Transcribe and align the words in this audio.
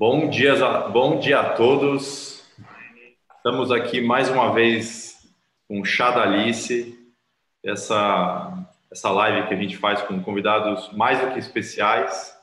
Bom 0.00 0.30
dia, 0.30 0.54
bom 0.88 1.18
dia 1.18 1.40
a 1.40 1.50
todos. 1.50 2.42
Estamos 3.36 3.70
aqui 3.70 4.00
mais 4.00 4.30
uma 4.30 4.50
vez 4.50 5.30
com 5.68 5.78
o 5.78 5.84
Chá 5.84 6.10
da 6.10 6.22
Alice, 6.22 6.98
essa, 7.62 8.66
essa 8.90 9.10
live 9.10 9.46
que 9.46 9.52
a 9.52 9.56
gente 9.58 9.76
faz 9.76 10.00
com 10.00 10.22
convidados 10.22 10.90
mais 10.94 11.20
do 11.20 11.34
que 11.34 11.38
especiais. 11.38 12.34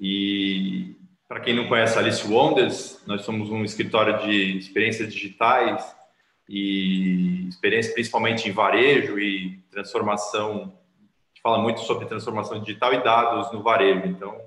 E 0.00 0.96
para 1.28 1.38
quem 1.38 1.54
não 1.54 1.68
conhece 1.68 1.96
a 1.96 2.00
Alice 2.00 2.26
Wonders, 2.26 3.00
nós 3.06 3.22
somos 3.22 3.50
um 3.50 3.62
escritório 3.62 4.26
de 4.26 4.58
experiências 4.58 5.14
digitais 5.14 5.94
e 6.48 7.46
experiência 7.46 7.94
principalmente 7.94 8.48
em 8.48 8.52
varejo 8.52 9.16
e 9.16 9.60
transformação. 9.70 10.52
A 10.52 11.28
gente 11.28 11.40
fala 11.40 11.58
muito 11.58 11.82
sobre 11.82 12.06
transformação 12.06 12.58
digital 12.58 12.92
e 12.92 13.04
dados 13.04 13.52
no 13.52 13.62
varejo. 13.62 14.08
Então, 14.08 14.43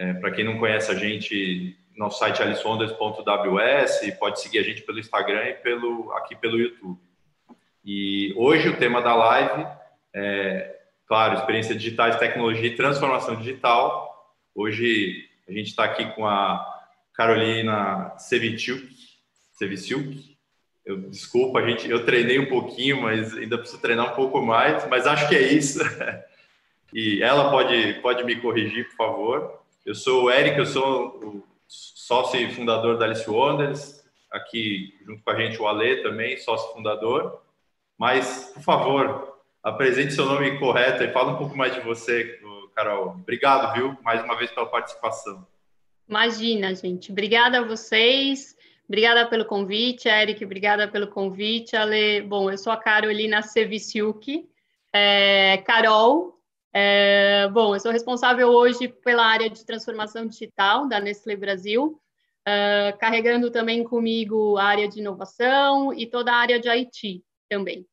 é, 0.00 0.14
Para 0.14 0.30
quem 0.30 0.46
não 0.46 0.58
conhece 0.58 0.90
a 0.90 0.94
gente, 0.94 1.76
nosso 1.94 2.18
site 2.20 2.40
é 2.40 2.46
aliceonders.ws, 2.46 4.18
pode 4.18 4.40
seguir 4.40 4.60
a 4.60 4.62
gente 4.62 4.80
pelo 4.80 4.98
Instagram 4.98 5.44
e 5.44 5.54
pelo, 5.54 6.10
aqui 6.12 6.34
pelo 6.34 6.58
YouTube. 6.58 6.98
E 7.84 8.32
hoje 8.34 8.70
o 8.70 8.78
tema 8.78 9.02
da 9.02 9.14
live 9.14 9.66
é, 10.14 10.74
claro, 11.06 11.34
experiência 11.34 11.74
digitais, 11.74 12.16
tecnologia 12.16 12.66
e 12.66 12.76
transformação 12.76 13.36
digital. 13.36 14.34
Hoje 14.54 15.28
a 15.46 15.52
gente 15.52 15.66
está 15.66 15.84
aqui 15.84 16.06
com 16.14 16.26
a 16.26 16.64
Carolina 17.12 18.14
Seviciuk. 18.16 18.88
Seviciuk. 19.52 20.34
Eu, 20.82 20.96
desculpa, 21.10 21.58
a 21.58 21.68
gente, 21.68 21.90
eu 21.90 22.06
treinei 22.06 22.38
um 22.38 22.48
pouquinho, 22.48 23.02
mas 23.02 23.36
ainda 23.36 23.58
preciso 23.58 23.82
treinar 23.82 24.14
um 24.14 24.16
pouco 24.16 24.40
mais, 24.40 24.88
mas 24.88 25.06
acho 25.06 25.28
que 25.28 25.36
é 25.36 25.52
isso. 25.52 25.78
E 26.92 27.22
ela 27.22 27.52
pode, 27.52 28.00
pode 28.02 28.24
me 28.24 28.34
corrigir, 28.34 28.84
por 28.88 28.96
favor. 28.96 29.59
Eu 29.84 29.94
sou 29.94 30.24
o 30.24 30.30
Eric, 30.30 30.58
eu 30.58 30.66
sou 30.66 31.18
o 31.24 31.44
sócio 31.66 32.38
e 32.38 32.52
fundador 32.52 32.98
da 32.98 33.06
Alice 33.06 33.28
Wonders, 33.28 34.04
aqui 34.30 34.94
junto 35.06 35.22
com 35.22 35.30
a 35.30 35.36
gente 35.36 35.60
o 35.60 35.66
Ale 35.66 36.02
também, 36.02 36.36
sócio 36.36 36.72
fundador. 36.72 37.42
Mas, 37.98 38.50
por 38.54 38.62
favor, 38.62 39.38
apresente 39.62 40.12
seu 40.12 40.26
nome 40.26 40.58
correto 40.58 41.02
e 41.02 41.12
fala 41.12 41.32
um 41.32 41.36
pouco 41.36 41.56
mais 41.56 41.74
de 41.74 41.80
você, 41.80 42.40
Carol. 42.74 43.10
Obrigado, 43.10 43.72
viu, 43.74 43.96
mais 44.02 44.22
uma 44.22 44.36
vez 44.36 44.50
pela 44.50 44.66
participação. 44.66 45.46
Imagina, 46.08 46.74
gente. 46.74 47.12
Obrigada 47.12 47.60
a 47.60 47.64
vocês. 47.64 48.56
Obrigada 48.88 49.26
pelo 49.26 49.44
convite, 49.44 50.08
Eric. 50.08 50.44
Obrigada 50.44 50.88
pelo 50.88 51.06
convite, 51.06 51.76
Ale. 51.76 52.22
Bom, 52.22 52.50
eu 52.50 52.58
sou 52.58 52.72
a 52.72 52.76
Carolina 52.76 53.42
Seviciuk. 53.42 54.48
É, 54.92 55.58
Carol, 55.58 56.39
é, 56.72 57.48
bom, 57.48 57.74
eu 57.74 57.80
sou 57.80 57.90
responsável 57.90 58.48
hoje 58.48 58.86
pela 58.86 59.24
área 59.24 59.50
de 59.50 59.64
transformação 59.64 60.26
digital 60.26 60.88
da 60.88 61.00
Nestlé 61.00 61.34
Brasil, 61.34 62.00
uh, 62.46 62.96
carregando 62.98 63.50
também 63.50 63.82
comigo 63.82 64.56
a 64.56 64.64
área 64.64 64.88
de 64.88 65.00
inovação 65.00 65.92
e 65.92 66.06
toda 66.06 66.32
a 66.32 66.36
área 66.36 66.60
de 66.60 66.68
IT 66.68 67.24
também. 67.48 67.84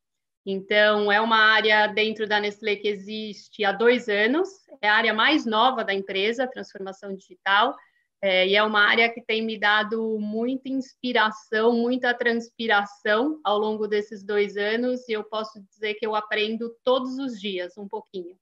Então, 0.46 1.10
é 1.10 1.20
uma 1.20 1.38
área 1.38 1.88
dentro 1.88 2.26
da 2.26 2.40
Nestlé 2.40 2.76
que 2.76 2.88
existe 2.88 3.64
há 3.64 3.72
dois 3.72 4.08
anos, 4.08 4.48
é 4.80 4.88
a 4.88 4.94
área 4.94 5.12
mais 5.12 5.44
nova 5.44 5.84
da 5.84 5.92
empresa, 5.92 6.46
transformação 6.46 7.14
digital, 7.16 7.74
é, 8.22 8.46
e 8.48 8.56
é 8.56 8.62
uma 8.62 8.80
área 8.80 9.12
que 9.12 9.20
tem 9.20 9.42
me 9.42 9.58
dado 9.58 10.18
muita 10.20 10.68
inspiração, 10.68 11.72
muita 11.72 12.14
transpiração 12.14 13.40
ao 13.44 13.58
longo 13.58 13.88
desses 13.88 14.24
dois 14.24 14.56
anos, 14.56 15.08
e 15.08 15.12
eu 15.12 15.24
posso 15.24 15.60
dizer 15.68 15.94
que 15.94 16.06
eu 16.06 16.14
aprendo 16.14 16.74
todos 16.84 17.18
os 17.18 17.40
dias 17.40 17.76
um 17.76 17.88
pouquinho 17.88 18.36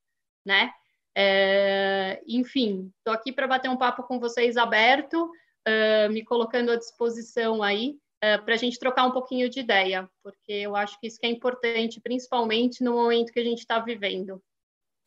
né? 0.46 0.70
É, 1.14 2.22
enfim, 2.26 2.92
estou 2.98 3.12
aqui 3.12 3.32
para 3.32 3.48
bater 3.48 3.68
um 3.68 3.76
papo 3.76 4.02
com 4.02 4.20
vocês 4.20 4.56
aberto, 4.56 5.24
uh, 5.24 6.12
me 6.12 6.22
colocando 6.22 6.70
à 6.70 6.76
disposição 6.76 7.62
aí 7.62 7.98
uh, 8.22 8.44
para 8.44 8.54
a 8.54 8.56
gente 8.56 8.78
trocar 8.78 9.06
um 9.06 9.12
pouquinho 9.12 9.48
de 9.48 9.60
ideia, 9.60 10.08
porque 10.22 10.52
eu 10.52 10.76
acho 10.76 11.00
que 11.00 11.06
isso 11.06 11.18
que 11.18 11.26
é 11.26 11.30
importante, 11.30 12.00
principalmente 12.00 12.84
no 12.84 12.92
momento 12.92 13.32
que 13.32 13.40
a 13.40 13.44
gente 13.44 13.60
está 13.60 13.80
vivendo. 13.80 14.42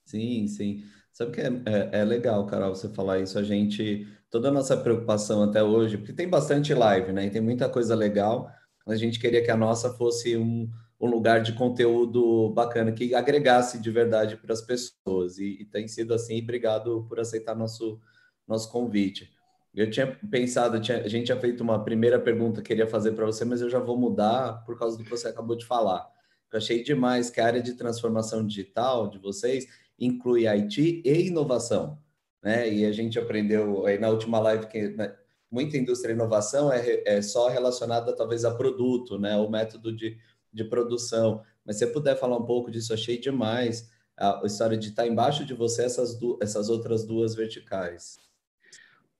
Sim, 0.05 0.47
sim. 0.47 0.83
Sabe 1.13 1.31
que 1.31 1.41
é, 1.41 1.47
é, 1.47 1.99
é, 1.99 2.03
legal, 2.03 2.45
Carol, 2.47 2.73
você 2.73 2.89
falar 2.89 3.19
isso. 3.19 3.37
A 3.37 3.43
gente, 3.43 4.07
toda 4.31 4.49
a 4.49 4.51
nossa 4.51 4.75
preocupação 4.75 5.43
até 5.43 5.61
hoje, 5.61 5.97
porque 5.97 6.13
tem 6.13 6.27
bastante 6.27 6.73
live, 6.73 7.11
né? 7.11 7.25
E 7.25 7.29
tem 7.29 7.41
muita 7.41 7.69
coisa 7.69 7.93
legal. 7.93 8.49
A 8.87 8.95
gente 8.95 9.19
queria 9.19 9.43
que 9.43 9.51
a 9.51 9.57
nossa 9.57 9.93
fosse 9.93 10.35
um, 10.35 10.67
um 10.99 11.07
lugar 11.07 11.41
de 11.41 11.53
conteúdo 11.53 12.49
bacana 12.49 12.91
que 12.91 13.15
agregasse 13.15 13.79
de 13.79 13.89
verdade 13.89 14.35
para 14.35 14.53
as 14.53 14.61
pessoas. 14.61 15.37
E, 15.37 15.61
e, 15.61 15.65
tem 15.65 15.87
sido 15.87 16.13
assim. 16.13 16.41
Obrigado 16.41 17.05
por 17.07 17.19
aceitar 17.19 17.55
nosso, 17.55 17.99
nosso 18.47 18.69
convite. 18.71 19.31
Eu 19.73 19.89
tinha 19.89 20.07
pensado, 20.29 20.79
tinha, 20.81 21.01
a 21.01 21.07
gente 21.07 21.27
tinha 21.27 21.39
feito 21.39 21.61
uma 21.61 21.83
primeira 21.83 22.19
pergunta 22.19 22.61
que 22.61 22.67
queria 22.67 22.87
fazer 22.87 23.13
para 23.13 23.25
você, 23.25 23.45
mas 23.45 23.61
eu 23.61 23.69
já 23.69 23.79
vou 23.79 23.97
mudar 23.97 24.63
por 24.65 24.77
causa 24.77 24.97
do 24.97 25.03
que 25.03 25.09
você 25.09 25.27
acabou 25.27 25.55
de 25.55 25.65
falar. 25.65 26.09
Eu 26.51 26.57
achei 26.57 26.83
demais 26.83 27.29
que 27.29 27.39
a 27.39 27.45
área 27.45 27.61
de 27.61 27.75
transformação 27.75 28.45
digital 28.45 29.09
de 29.09 29.19
vocês 29.19 29.67
inclui 29.97 30.47
IT 30.47 31.01
e 31.05 31.27
inovação. 31.27 31.99
Né? 32.43 32.73
E 32.73 32.85
a 32.85 32.91
gente 32.91 33.19
aprendeu 33.19 33.85
aí 33.85 33.99
na 33.99 34.09
última 34.09 34.39
live 34.39 34.67
que 34.67 34.89
né, 34.89 35.15
muita 35.51 35.77
indústria 35.77 36.11
e 36.11 36.15
inovação 36.15 36.71
é, 36.71 37.03
é 37.05 37.21
só 37.21 37.49
relacionada 37.49 38.15
talvez 38.15 38.43
a 38.45 38.53
produto, 38.53 39.19
né? 39.19 39.35
O 39.37 39.49
método 39.49 39.95
de 39.95 40.17
de 40.51 40.63
produção. 40.63 41.43
Mas 41.65 41.77
se 41.77 41.85
você 41.85 41.91
puder 41.91 42.17
falar 42.17 42.37
um 42.37 42.45
pouco 42.45 42.71
disso, 42.71 42.93
achei 42.93 43.17
demais 43.19 43.89
a 44.17 44.41
história 44.45 44.77
de 44.77 44.89
estar 44.89 45.07
embaixo 45.07 45.45
de 45.45 45.53
você 45.53 45.83
essas, 45.83 46.17
essas 46.41 46.69
outras 46.69 47.05
duas 47.05 47.33
verticais. 47.35 48.19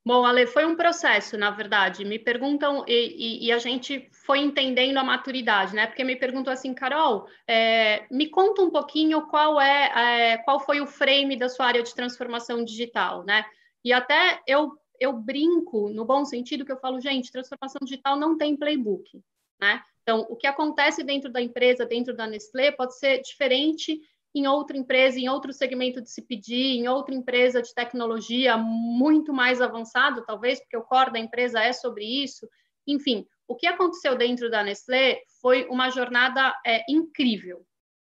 Bom, 0.06 0.25
Ale, 0.25 0.47
foi 0.47 0.66
um 0.66 0.75
processo, 0.75 1.38
na 1.38 1.51
verdade. 1.51 2.03
Me 2.03 2.18
perguntam, 2.18 2.84
e, 2.88 3.44
e, 3.44 3.45
e, 3.45 3.51
a 3.51 3.59
gente 3.59 4.09
foi 4.12 4.39
entendendo 4.39 4.97
a 4.97 5.03
maturidade, 5.03 5.75
né? 5.75 5.88
Porque 5.88 6.03
me 6.03 6.16
perguntam 6.16 6.51
assim, 6.51 6.73
Carol, 6.73 7.28
é, 7.47 8.07
me 8.09 8.28
conta 8.28 8.62
um 8.62 8.72
pouquinho 8.72 9.28
qual 9.28 9.59
é, 9.59 10.31
é, 10.31 10.38
qual 10.39 10.59
foi 10.59 10.81
o 10.81 10.88
frame 10.88 11.38
da 11.38 11.50
sua 11.50 11.68
área 11.68 11.84
de 11.84 11.94
transformação 11.94 12.63
digital, 12.63 13.23
né? 13.23 13.45
E 13.84 13.94
até 13.94 14.41
eu, 14.47 14.72
eu 15.00 15.13
brinco, 15.13 15.89
no 15.89 16.06
bom 16.06 16.25
sentido, 16.25 16.66
que 16.66 16.72
eu 16.72 16.79
falo, 16.79 17.00
gente, 17.00 17.31
transformação 17.31 17.79
digital 17.84 18.18
não 18.18 18.38
tem 18.38 18.57
playbook, 18.57 19.22
né? 19.59 19.81
Então, 20.02 20.25
o 20.30 20.36
que 20.36 20.47
acontece 20.47 21.03
dentro 21.03 21.31
da 21.31 21.42
empresa, 21.42 21.86
dentro 21.86 22.16
da 22.16 22.25
Nestlé, 22.25 22.72
pode 22.72 22.97
ser 22.97 23.22
diferente 23.22 24.02
em 24.34 24.47
outra 24.47 24.78
empresa, 24.78 25.20
em 25.20 25.30
outro 25.30 25.52
segmento 25.52 26.02
de 26.02 26.22
pedir, 26.22 26.78
em 26.78 26.88
outra 26.88 27.14
empresa 27.14 27.62
de 27.62 27.74
tecnologia 27.74 28.58
muito 28.58 29.34
mais 29.34 29.62
avançado, 29.62 30.24
talvez, 30.25 30.59
porque 30.59 30.78
o 30.78 30.84
core 30.84 31.14
da 31.14 31.19
empresa 31.19 31.62
é 31.62 31.74
sobre 31.74 32.06
isso. 32.06 32.48
Enfim, 32.88 33.25
o 33.48 33.56
que 33.56 33.68
aconteceu 33.68 34.16
dentro 34.16 34.50
da 34.50 34.64
Nestlé 34.64 35.22
foi 35.42 35.66
uma 35.69 35.90
jornada 35.90 36.53
é, 36.66 36.84
incrível. 36.90 37.66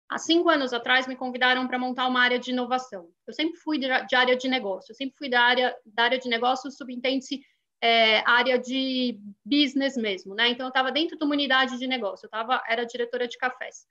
Há 0.10 0.18
cinco 0.18 0.50
anos 0.50 0.74
atrás, 0.74 1.08
me 1.08 1.16
convidaram 1.16 1.68
para 1.68 1.80
montar 1.80 2.08
uma 2.08 2.22
área 2.22 2.38
de 2.38 2.52
inovação. 2.52 3.10
Eu 3.26 3.34
sempre 3.34 3.58
fui 3.60 3.80
de 3.80 4.16
área 4.16 4.36
de 4.36 4.48
negócio, 4.48 4.92
eu 4.92 4.96
sempre 4.96 5.16
fui 5.18 5.30
da 5.30 5.42
área, 5.42 5.76
da 5.86 6.04
área 6.04 6.20
de 6.20 6.30
negócio, 6.30 6.72
subentende-se 6.72 7.42
é, 7.84 8.24
área 8.26 8.58
de 8.58 9.20
business 9.44 9.98
mesmo, 9.98 10.34
né? 10.34 10.48
Então 10.48 10.66
eu 10.66 10.70
estava 10.70 10.90
dentro 10.90 11.18
de 11.18 11.26
uma 11.26 11.34
unidade 11.34 11.78
de 11.78 11.86
negócio, 11.86 12.26
eu 12.26 12.30
tava, 12.30 12.64
era 12.66 12.86
diretora 12.86 13.28
de 13.28 13.38
cafés. 13.38 13.86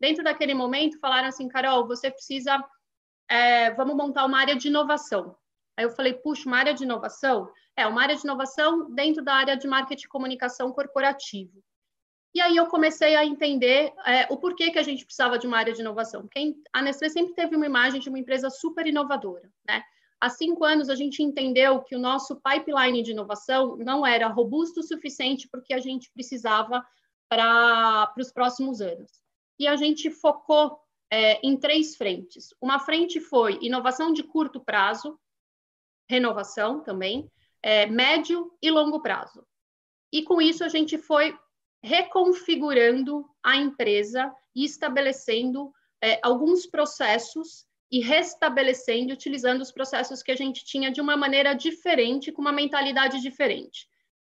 Dentro 0.00 0.24
daquele 0.24 0.52
momento 0.52 0.98
falaram 0.98 1.28
assim, 1.28 1.46
Carol, 1.46 1.86
você 1.86 2.10
precisa, 2.10 2.60
é, 3.28 3.70
vamos 3.74 3.94
montar 3.94 4.24
uma 4.24 4.40
área 4.40 4.56
de 4.56 4.66
inovação. 4.66 5.36
Aí 5.76 5.84
eu 5.84 5.90
falei, 5.90 6.14
puxa, 6.14 6.48
uma 6.48 6.58
área 6.58 6.74
de 6.74 6.82
inovação? 6.82 7.48
É, 7.76 7.86
uma 7.86 8.02
área 8.02 8.16
de 8.16 8.22
inovação 8.22 8.92
dentro 8.92 9.22
da 9.22 9.34
área 9.34 9.56
de 9.56 9.68
marketing 9.68 10.06
e 10.06 10.08
comunicação 10.08 10.72
corporativo. 10.72 11.62
E 12.34 12.40
aí 12.40 12.56
eu 12.56 12.66
comecei 12.66 13.14
a 13.14 13.24
entender 13.24 13.92
é, 14.04 14.26
o 14.28 14.38
porquê 14.38 14.72
que 14.72 14.78
a 14.78 14.82
gente 14.82 15.04
precisava 15.04 15.38
de 15.38 15.46
uma 15.46 15.58
área 15.58 15.72
de 15.72 15.80
inovação. 15.80 16.22
Porque 16.22 16.52
a 16.72 16.82
Nestlé 16.82 17.10
sempre 17.10 17.34
teve 17.34 17.54
uma 17.54 17.66
imagem 17.66 18.00
de 18.00 18.08
uma 18.08 18.18
empresa 18.18 18.50
super 18.50 18.88
inovadora, 18.88 19.48
né? 19.66 19.84
Há 20.20 20.30
cinco 20.30 20.64
anos, 20.64 20.88
a 20.88 20.94
gente 20.94 21.22
entendeu 21.22 21.82
que 21.82 21.94
o 21.94 21.98
nosso 21.98 22.40
pipeline 22.40 23.02
de 23.02 23.10
inovação 23.10 23.76
não 23.76 24.06
era 24.06 24.28
robusto 24.28 24.80
o 24.80 24.82
suficiente 24.82 25.48
porque 25.48 25.74
a 25.74 25.78
gente 25.78 26.10
precisava 26.10 26.84
para 27.28 28.12
os 28.18 28.32
próximos 28.32 28.80
anos. 28.80 29.20
E 29.58 29.66
a 29.66 29.76
gente 29.76 30.10
focou 30.10 30.80
é, 31.10 31.38
em 31.46 31.56
três 31.56 31.96
frentes. 31.96 32.54
Uma 32.60 32.78
frente 32.78 33.20
foi 33.20 33.58
inovação 33.60 34.12
de 34.12 34.22
curto 34.22 34.60
prazo, 34.60 35.18
renovação 36.08 36.80
também, 36.82 37.30
é, 37.62 37.86
médio 37.86 38.52
e 38.62 38.70
longo 38.70 39.00
prazo. 39.00 39.46
E 40.12 40.22
com 40.22 40.40
isso, 40.40 40.64
a 40.64 40.68
gente 40.68 40.96
foi 40.96 41.36
reconfigurando 41.82 43.28
a 43.42 43.56
empresa 43.56 44.34
e 44.54 44.64
estabelecendo 44.64 45.72
é, 46.02 46.18
alguns 46.22 46.66
processos 46.66 47.66
e 47.90 48.00
restabelecendo, 48.00 49.12
utilizando 49.12 49.60
os 49.60 49.70
processos 49.70 50.22
que 50.22 50.32
a 50.32 50.36
gente 50.36 50.64
tinha 50.64 50.90
de 50.90 51.00
uma 51.00 51.16
maneira 51.16 51.54
diferente, 51.54 52.32
com 52.32 52.40
uma 52.40 52.52
mentalidade 52.52 53.20
diferente. 53.20 53.88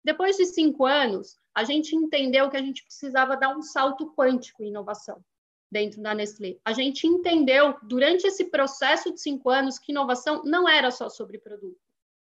Depois 0.04 0.36
de 0.36 0.46
cinco 0.46 0.86
anos, 0.86 1.36
a 1.54 1.64
gente 1.64 1.94
entendeu 1.94 2.48
que 2.48 2.56
a 2.56 2.62
gente 2.62 2.84
precisava 2.84 3.36
dar 3.36 3.56
um 3.56 3.62
salto 3.62 4.12
quântico 4.14 4.62
em 4.62 4.68
inovação 4.68 5.22
dentro 5.70 6.02
da 6.02 6.14
Nestlé. 6.14 6.56
A 6.64 6.72
gente 6.72 7.06
entendeu, 7.06 7.76
durante 7.82 8.26
esse 8.26 8.46
processo 8.46 9.12
de 9.12 9.20
cinco 9.20 9.50
anos, 9.50 9.78
que 9.78 9.92
inovação 9.92 10.42
não 10.44 10.68
era 10.68 10.90
só 10.90 11.08
sobre 11.08 11.38
produto. 11.38 11.78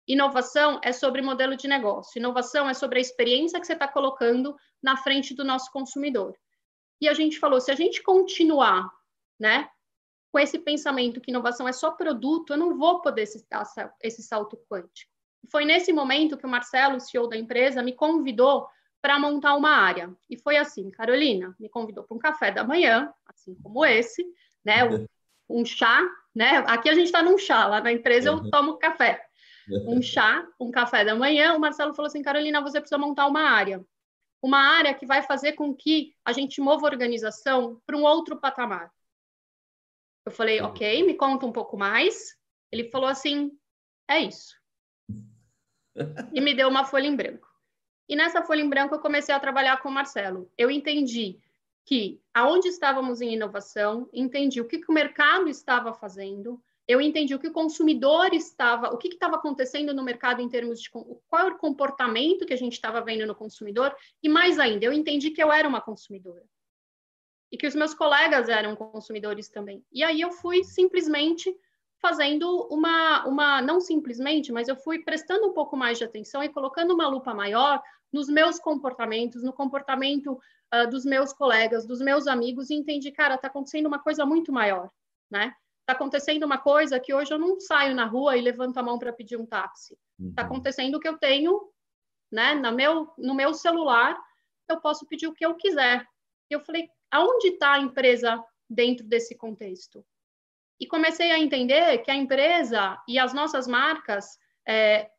Inovação 0.07 0.79
é 0.83 0.93
sobre 0.93 1.21
modelo 1.21 1.57
de 1.57 1.67
negócio, 1.67 2.17
inovação 2.17 2.69
é 2.69 2.73
sobre 2.73 2.97
a 2.97 3.01
experiência 3.01 3.59
que 3.59 3.67
você 3.67 3.73
está 3.73 3.87
colocando 3.87 4.55
na 4.81 4.95
frente 4.95 5.33
do 5.33 5.43
nosso 5.43 5.69
consumidor. 5.71 6.33
E 7.01 7.09
a 7.09 7.13
gente 7.13 7.37
falou, 7.37 7.59
se 7.59 7.69
a 7.69 7.75
gente 7.75 8.01
continuar, 8.01 8.89
né, 9.37 9.69
com 10.31 10.39
esse 10.39 10.59
pensamento 10.59 11.21
que 11.21 11.31
inovação 11.31 11.67
é 11.67 11.71
só 11.71 11.91
produto, 11.91 12.53
eu 12.53 12.57
não 12.57 12.77
vou 12.77 13.01
poder 13.01 13.27
dar 13.49 13.65
esse 14.01 14.21
salto 14.21 14.57
quântico. 14.69 15.11
Foi 15.49 15.65
nesse 15.65 15.93
momento 15.93 16.37
que 16.37 16.45
o 16.45 16.49
Marcelo, 16.49 16.97
o 16.97 16.99
CEO 16.99 17.27
da 17.27 17.37
empresa, 17.37 17.81
me 17.81 17.93
convidou 17.93 18.67
para 19.01 19.19
montar 19.19 19.55
uma 19.55 19.69
área. 19.69 20.13
E 20.29 20.37
foi 20.37 20.57
assim, 20.57 20.89
Carolina 20.91 21.55
me 21.59 21.69
convidou 21.69 22.03
para 22.03 22.15
um 22.15 22.19
café 22.19 22.51
da 22.51 22.63
manhã, 22.63 23.11
assim 23.25 23.55
como 23.55 23.85
esse, 23.85 24.25
né, 24.65 24.81
um 25.49 25.63
chá, 25.65 26.01
né? 26.35 26.57
Aqui 26.67 26.89
a 26.89 26.93
gente 26.93 27.05
está 27.05 27.23
num 27.23 27.37
chá, 27.37 27.67
lá 27.67 27.81
na 27.81 27.91
empresa 27.91 28.29
eu 28.29 28.49
tomo 28.49 28.77
café. 28.77 29.23
Um 29.69 30.01
chá, 30.01 30.47
um 30.57 30.71
café 30.71 31.03
da 31.03 31.13
manhã, 31.13 31.53
o 31.53 31.59
Marcelo 31.59 31.93
falou 31.93 32.07
assim, 32.07 32.21
Carolina, 32.21 32.61
você 32.61 32.79
precisa 32.79 32.97
montar 32.97 33.27
uma 33.27 33.41
área 33.41 33.85
uma 34.41 34.59
área 34.59 34.93
que 34.93 35.05
vai 35.05 35.21
fazer 35.21 35.53
com 35.53 35.73
que 35.73 36.13
a 36.23 36.31
gente 36.31 36.61
mova 36.61 36.85
a 36.85 36.91
organização 36.91 37.81
para 37.85 37.97
um 37.97 38.03
outro 38.03 38.37
patamar. 38.37 38.91
Eu 40.27 40.31
falei, 40.31 40.59
ok, 40.59 41.05
me 41.05 41.13
conta 41.13 41.45
um 41.45 41.53
pouco 41.53 41.77
mais. 41.77 42.35
Ele 42.69 42.89
falou 42.89 43.07
assim, 43.07 43.49
é 44.09 44.19
isso. 44.19 44.57
e 46.33 46.41
me 46.41 46.53
deu 46.53 46.67
uma 46.67 46.83
folha 46.83 47.07
em 47.07 47.15
branco. 47.15 47.47
E 48.09 48.13
nessa 48.13 48.43
folha 48.43 48.59
em 48.59 48.67
branco 48.67 48.93
eu 48.93 48.99
comecei 48.99 49.33
a 49.33 49.39
trabalhar 49.39 49.81
com 49.81 49.87
o 49.87 49.91
Marcelo. 49.91 50.51
Eu 50.57 50.69
entendi 50.69 51.39
que 51.85 52.21
aonde 52.33 52.67
estávamos 52.67 53.21
em 53.21 53.35
inovação, 53.35 54.09
entendi 54.11 54.59
o 54.59 54.67
que, 54.67 54.79
que 54.79 54.91
o 54.91 54.93
mercado 54.93 55.47
estava 55.47 55.93
fazendo, 55.93 56.61
eu 56.85 56.99
entendi 56.99 57.33
o 57.33 57.39
que 57.39 57.47
o 57.47 57.53
consumidor 57.53 58.33
estava, 58.33 58.89
o 58.89 58.97
que 58.97 59.07
estava 59.07 59.37
acontecendo 59.37 59.93
no 59.93 60.03
mercado 60.03 60.41
em 60.41 60.49
termos 60.49 60.81
de 60.81 60.89
qual 60.89 61.45
era 61.45 61.55
o 61.55 61.57
comportamento 61.57 62.45
que 62.45 62.53
a 62.53 62.57
gente 62.57 62.73
estava 62.73 62.99
vendo 62.99 63.25
no 63.25 63.33
consumidor, 63.33 63.95
e 64.21 64.27
mais 64.27 64.59
ainda, 64.59 64.83
eu 64.83 64.91
entendi 64.91 65.31
que 65.31 65.41
eu 65.41 65.53
era 65.53 65.65
uma 65.65 65.79
consumidora. 65.79 66.43
E 67.51 67.57
que 67.57 67.67
os 67.67 67.75
meus 67.75 67.93
colegas 67.93 68.49
eram 68.49 68.75
consumidores 68.75 69.47
também. 69.49 69.83
E 69.91 70.03
aí 70.03 70.19
eu 70.19 70.31
fui 70.31 70.63
simplesmente 70.63 71.55
fazendo 71.99 72.67
uma, 72.69 73.25
uma, 73.25 73.61
não 73.61 73.79
simplesmente, 73.79 74.51
mas 74.51 74.67
eu 74.67 74.75
fui 74.75 74.99
prestando 74.99 75.47
um 75.47 75.53
pouco 75.53 75.75
mais 75.75 75.97
de 75.97 76.03
atenção 76.03 76.43
e 76.43 76.49
colocando 76.49 76.93
uma 76.93 77.07
lupa 77.07 77.33
maior 77.33 77.81
nos 78.11 78.27
meus 78.27 78.59
comportamentos, 78.59 79.43
no 79.43 79.51
comportamento 79.51 80.39
uh, 80.73 80.89
dos 80.89 81.05
meus 81.05 81.33
colegas, 81.33 81.85
dos 81.85 81.99
meus 81.99 82.27
amigos, 82.27 82.69
e 82.69 82.75
entendi, 82.75 83.11
cara, 83.11 83.35
está 83.35 83.47
acontecendo 83.47 83.87
uma 83.87 83.99
coisa 83.99 84.25
muito 84.25 84.51
maior, 84.51 84.89
né? 85.29 85.53
Está 85.81 85.93
acontecendo 85.93 86.43
uma 86.43 86.57
coisa 86.57 86.99
que 86.99 87.13
hoje 87.13 87.33
eu 87.33 87.39
não 87.39 87.59
saio 87.59 87.95
na 87.95 88.05
rua 88.05 88.37
e 88.37 88.41
levanto 88.41 88.77
a 88.77 88.83
mão 88.83 88.99
para 88.99 89.13
pedir 89.13 89.37
um 89.37 89.45
táxi. 89.45 89.97
Está 90.19 90.41
uhum. 90.41 90.47
acontecendo 90.47 90.99
que 90.99 91.07
eu 91.07 91.17
tenho, 91.17 91.71
né, 92.31 92.55
no 92.55 92.73
meu, 92.73 93.13
no 93.17 93.33
meu 93.33 93.53
celular, 93.53 94.17
eu 94.67 94.81
posso 94.81 95.05
pedir 95.05 95.27
o 95.27 95.33
que 95.33 95.45
eu 95.45 95.55
quiser. 95.55 96.05
E 96.49 96.53
eu 96.53 96.59
falei, 96.59 96.89
aonde 97.11 97.49
está 97.49 97.73
a 97.73 97.79
empresa 97.79 98.43
dentro 98.69 99.05
desse 99.05 99.35
contexto? 99.35 100.05
E 100.79 100.85
comecei 100.85 101.31
a 101.31 101.39
entender 101.39 101.99
que 101.99 102.11
a 102.11 102.15
empresa 102.15 103.01
e 103.07 103.17
as 103.17 103.33
nossas 103.33 103.67
marcas, 103.67 104.37
é, 104.67 105.09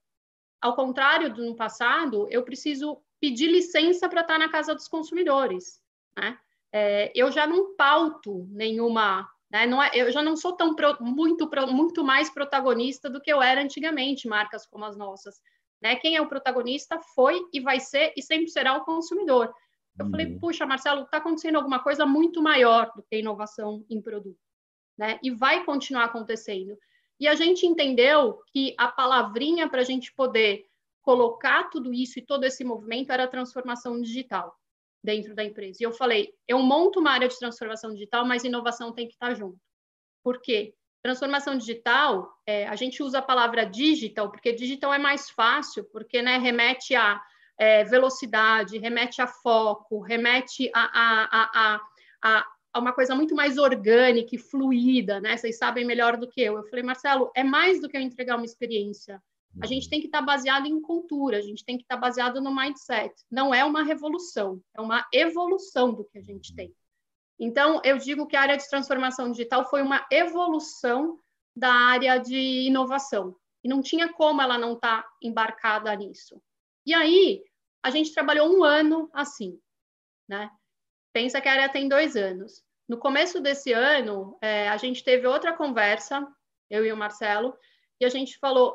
ao 0.60 0.76
contrário 0.76 1.32
do 1.32 1.44
no 1.44 1.56
passado, 1.56 2.28
eu 2.30 2.44
preciso 2.44 3.02
pedir 3.20 3.48
licença 3.48 4.08
para 4.08 4.20
estar 4.20 4.38
na 4.38 4.48
casa 4.48 4.74
dos 4.74 4.86
consumidores. 4.86 5.80
Né? 6.16 6.38
É, 6.72 7.12
eu 7.14 7.32
já 7.32 7.46
não 7.46 7.74
pauto 7.74 8.46
nenhuma 8.50 9.28
né? 9.50 9.64
É, 9.92 10.02
eu 10.02 10.12
já 10.12 10.22
não 10.22 10.36
sou 10.36 10.52
tão 10.52 10.74
pro, 10.74 10.96
muito, 11.00 11.48
pro, 11.48 11.66
muito 11.66 12.04
mais 12.04 12.30
protagonista 12.30 13.08
do 13.08 13.20
que 13.20 13.32
eu 13.32 13.42
era 13.42 13.62
antigamente, 13.62 14.28
marcas 14.28 14.66
como 14.66 14.84
as 14.84 14.96
nossas. 14.96 15.40
Né? 15.80 15.96
Quem 15.96 16.16
é 16.16 16.20
o 16.20 16.28
protagonista 16.28 17.00
foi 17.14 17.40
e 17.52 17.60
vai 17.60 17.80
ser 17.80 18.12
e 18.16 18.22
sempre 18.22 18.48
será 18.48 18.76
o 18.76 18.84
consumidor. 18.84 19.52
Eu 19.98 20.04
uhum. 20.04 20.10
falei, 20.10 20.38
puxa, 20.38 20.66
Marcelo, 20.66 21.02
está 21.02 21.18
acontecendo 21.18 21.56
alguma 21.56 21.82
coisa 21.82 22.06
muito 22.06 22.42
maior 22.42 22.92
do 22.94 23.02
que 23.02 23.18
inovação 23.18 23.84
em 23.90 24.00
produto. 24.00 24.38
Né? 24.96 25.18
E 25.22 25.30
vai 25.30 25.64
continuar 25.64 26.04
acontecendo. 26.04 26.76
E 27.20 27.26
a 27.26 27.34
gente 27.34 27.66
entendeu 27.66 28.40
que 28.52 28.74
a 28.78 28.88
palavrinha 28.88 29.68
para 29.68 29.80
a 29.80 29.84
gente 29.84 30.12
poder 30.14 30.64
colocar 31.02 31.64
tudo 31.70 31.92
isso 31.92 32.18
e 32.18 32.24
todo 32.24 32.44
esse 32.44 32.62
movimento 32.62 33.10
era 33.10 33.26
transformação 33.26 34.00
digital 34.00 34.54
dentro 35.02 35.34
da 35.34 35.42
empresa. 35.42 35.78
E 35.80 35.84
eu 35.84 35.92
falei, 35.92 36.32
eu 36.46 36.58
monto 36.60 37.00
uma 37.00 37.10
área 37.10 37.28
de 37.28 37.38
transformação 37.38 37.92
digital, 37.92 38.24
mas 38.24 38.44
inovação 38.44 38.92
tem 38.92 39.06
que 39.06 39.14
estar 39.14 39.34
junto. 39.34 39.58
Por 40.22 40.40
quê? 40.40 40.74
Transformação 41.02 41.56
digital, 41.56 42.30
é, 42.44 42.66
a 42.66 42.76
gente 42.76 43.02
usa 43.02 43.20
a 43.20 43.22
palavra 43.22 43.64
digital, 43.64 44.30
porque 44.30 44.52
digital 44.52 44.92
é 44.92 44.98
mais 44.98 45.30
fácil, 45.30 45.84
porque 45.92 46.20
né, 46.20 46.38
remete 46.38 46.94
a 46.94 47.20
é, 47.58 47.84
velocidade, 47.84 48.78
remete 48.78 49.20
a 49.20 49.26
foco, 49.26 50.00
remete 50.00 50.70
a, 50.72 50.80
a, 50.82 51.80
a, 52.22 52.46
a, 52.74 52.78
uma 52.78 52.92
coisa 52.92 53.14
muito 53.14 53.34
mais 53.34 53.58
orgânica 53.58 54.34
e 54.34 54.38
fluida, 54.38 55.20
né? 55.20 55.36
Vocês 55.36 55.58
sabem 55.58 55.84
melhor 55.84 56.16
do 56.16 56.28
que 56.28 56.40
eu. 56.40 56.56
Eu 56.56 56.64
falei, 56.64 56.84
Marcelo, 56.84 57.30
é 57.34 57.42
mais 57.42 57.80
do 57.80 57.88
que 57.88 57.96
eu 57.96 58.00
entregar 58.00 58.36
uma 58.36 58.44
experiência. 58.44 59.20
A 59.60 59.66
gente 59.66 59.88
tem 59.88 60.00
que 60.00 60.06
estar 60.06 60.20
tá 60.20 60.24
baseado 60.24 60.66
em 60.66 60.80
cultura, 60.80 61.38
a 61.38 61.40
gente 61.40 61.64
tem 61.64 61.76
que 61.76 61.82
estar 61.82 61.96
tá 61.96 62.00
baseado 62.00 62.40
no 62.40 62.54
mindset. 62.54 63.12
Não 63.30 63.52
é 63.52 63.64
uma 63.64 63.82
revolução, 63.82 64.62
é 64.76 64.80
uma 64.80 65.04
evolução 65.12 65.92
do 65.92 66.04
que 66.04 66.18
a 66.18 66.22
gente 66.22 66.54
tem. 66.54 66.72
Então, 67.40 67.80
eu 67.84 67.98
digo 67.98 68.26
que 68.26 68.36
a 68.36 68.42
área 68.42 68.56
de 68.56 68.68
transformação 68.68 69.30
digital 69.30 69.68
foi 69.68 69.82
uma 69.82 70.06
evolução 70.12 71.18
da 71.56 71.72
área 71.72 72.18
de 72.18 72.36
inovação. 72.66 73.34
E 73.64 73.68
não 73.68 73.80
tinha 73.80 74.12
como 74.12 74.40
ela 74.40 74.58
não 74.58 74.74
estar 74.74 75.02
tá 75.02 75.08
embarcada 75.22 75.94
nisso. 75.96 76.40
E 76.88 76.94
aí, 76.94 77.44
a 77.82 77.90
gente 77.90 78.14
trabalhou 78.14 78.50
um 78.50 78.64
ano 78.64 79.10
assim, 79.12 79.60
né? 80.26 80.50
Pensa 81.12 81.38
que 81.38 81.46
a 81.46 81.52
área 81.52 81.68
tem 81.68 81.86
dois 81.86 82.16
anos. 82.16 82.64
No 82.88 82.96
começo 82.96 83.42
desse 83.42 83.74
ano, 83.74 84.38
é, 84.40 84.70
a 84.70 84.76
gente 84.78 85.04
teve 85.04 85.26
outra 85.26 85.52
conversa, 85.52 86.26
eu 86.70 86.86
e 86.86 86.90
o 86.90 86.96
Marcelo, 86.96 87.54
e 88.00 88.06
a 88.06 88.08
gente 88.08 88.38
falou: 88.38 88.74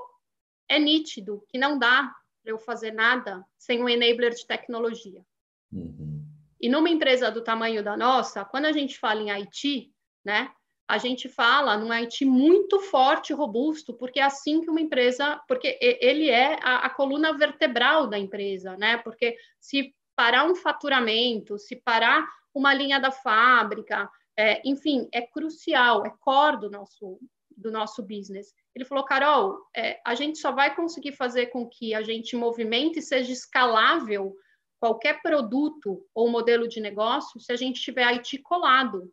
é 0.69 0.77
nítido 0.77 1.43
que 1.49 1.57
não 1.57 1.79
dá 1.79 2.13
para 2.43 2.51
eu 2.51 2.59
fazer 2.59 2.91
nada 2.91 3.43
sem 3.57 3.81
um 3.81 3.89
enabler 3.89 4.35
de 4.35 4.45
tecnologia. 4.45 5.25
Uhum. 5.71 6.23
E 6.61 6.69
numa 6.69 6.91
empresa 6.91 7.31
do 7.31 7.43
tamanho 7.43 7.83
da 7.83 7.97
nossa, 7.97 8.45
quando 8.45 8.65
a 8.65 8.71
gente 8.71 8.99
fala 8.99 9.23
em 9.23 9.31
IT, 9.41 9.91
né, 10.23 10.53
a 10.87 10.97
gente 10.97 11.29
fala 11.29 11.77
num 11.77 11.91
IT 11.91 12.25
muito 12.25 12.79
forte 12.79 13.31
e 13.31 13.35
robusto, 13.35 13.93
porque 13.93 14.19
é 14.19 14.23
assim 14.23 14.61
que 14.61 14.69
uma 14.69 14.81
empresa, 14.81 15.41
porque 15.47 15.77
ele 15.81 16.29
é 16.29 16.59
a, 16.61 16.85
a 16.85 16.89
coluna 16.89 17.37
vertebral 17.37 18.07
da 18.07 18.19
empresa, 18.19 18.75
né? 18.77 18.97
Porque 18.97 19.35
se 19.59 19.95
parar 20.15 20.45
um 20.45 20.55
faturamento, 20.55 21.57
se 21.57 21.75
parar 21.75 22.27
uma 22.53 22.73
linha 22.73 22.99
da 22.99 23.11
fábrica, 23.11 24.09
é, 24.37 24.61
enfim, 24.67 25.07
é 25.11 25.21
crucial, 25.21 26.05
é 26.05 26.13
core 26.19 26.59
do 26.59 26.69
nosso, 26.69 27.19
do 27.55 27.71
nosso 27.71 28.03
business. 28.03 28.53
Ele 28.75 28.85
falou, 28.85 29.05
Carol, 29.05 29.57
é, 29.75 29.99
a 30.05 30.15
gente 30.15 30.37
só 30.37 30.51
vai 30.51 30.75
conseguir 30.75 31.13
fazer 31.13 31.47
com 31.47 31.67
que 31.67 31.93
a 31.93 32.03
gente 32.03 32.35
movimente 32.35 32.99
e 32.99 33.01
seja 33.01 33.31
escalável 33.31 34.35
qualquer 34.79 35.21
produto 35.21 36.05
ou 36.13 36.29
modelo 36.29 36.67
de 36.67 36.81
negócio 36.81 37.39
se 37.39 37.53
a 37.53 37.55
gente 37.55 37.81
tiver 37.81 38.03
IT 38.03 38.39
colado 38.39 39.09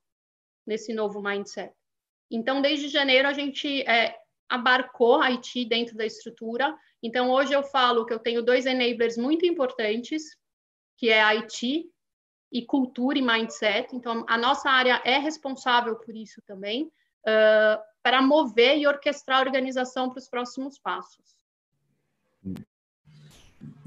nesse 0.67 0.93
novo 0.93 1.23
mindset. 1.23 1.73
Então, 2.31 2.63
desde 2.63 2.89
janeiro, 2.89 3.27
a 3.27 3.33
gente 3.33 3.83
é, 3.83 4.17
abarcou 4.49 5.21
IT 5.23 5.65
dentro 5.67 5.97
da 5.97 6.07
estrutura. 6.07 6.77
Então, 7.03 7.31
hoje 7.31 7.53
eu 7.53 7.63
falo 7.63 8.07
que 8.07 8.13
eu 8.13 8.19
tenho 8.19 8.43
dois 8.43 8.67
enablers 8.67 9.17
muito 9.17 9.45
importantes, 9.45 10.23
que 10.97 11.09
é 11.09 11.21
IT 11.21 11.91
e 12.53 12.67
cultura 12.67 13.19
e 13.19 13.23
mindset. 13.23 13.95
Então, 13.95 14.25
a 14.29 14.39
nossa 14.39 14.71
área 14.71 15.01
é 15.05 15.19
responsável 15.19 15.97
por 15.97 16.15
isso 16.15 16.41
também. 16.47 16.85
Uh, 17.27 17.91
para 18.03 18.23
mover 18.23 18.79
e 18.79 18.87
orquestrar 18.87 19.39
a 19.39 19.43
organização 19.43 20.09
para 20.09 20.19
os 20.19 20.29
próximos 20.29 20.79
passos. 20.79 21.37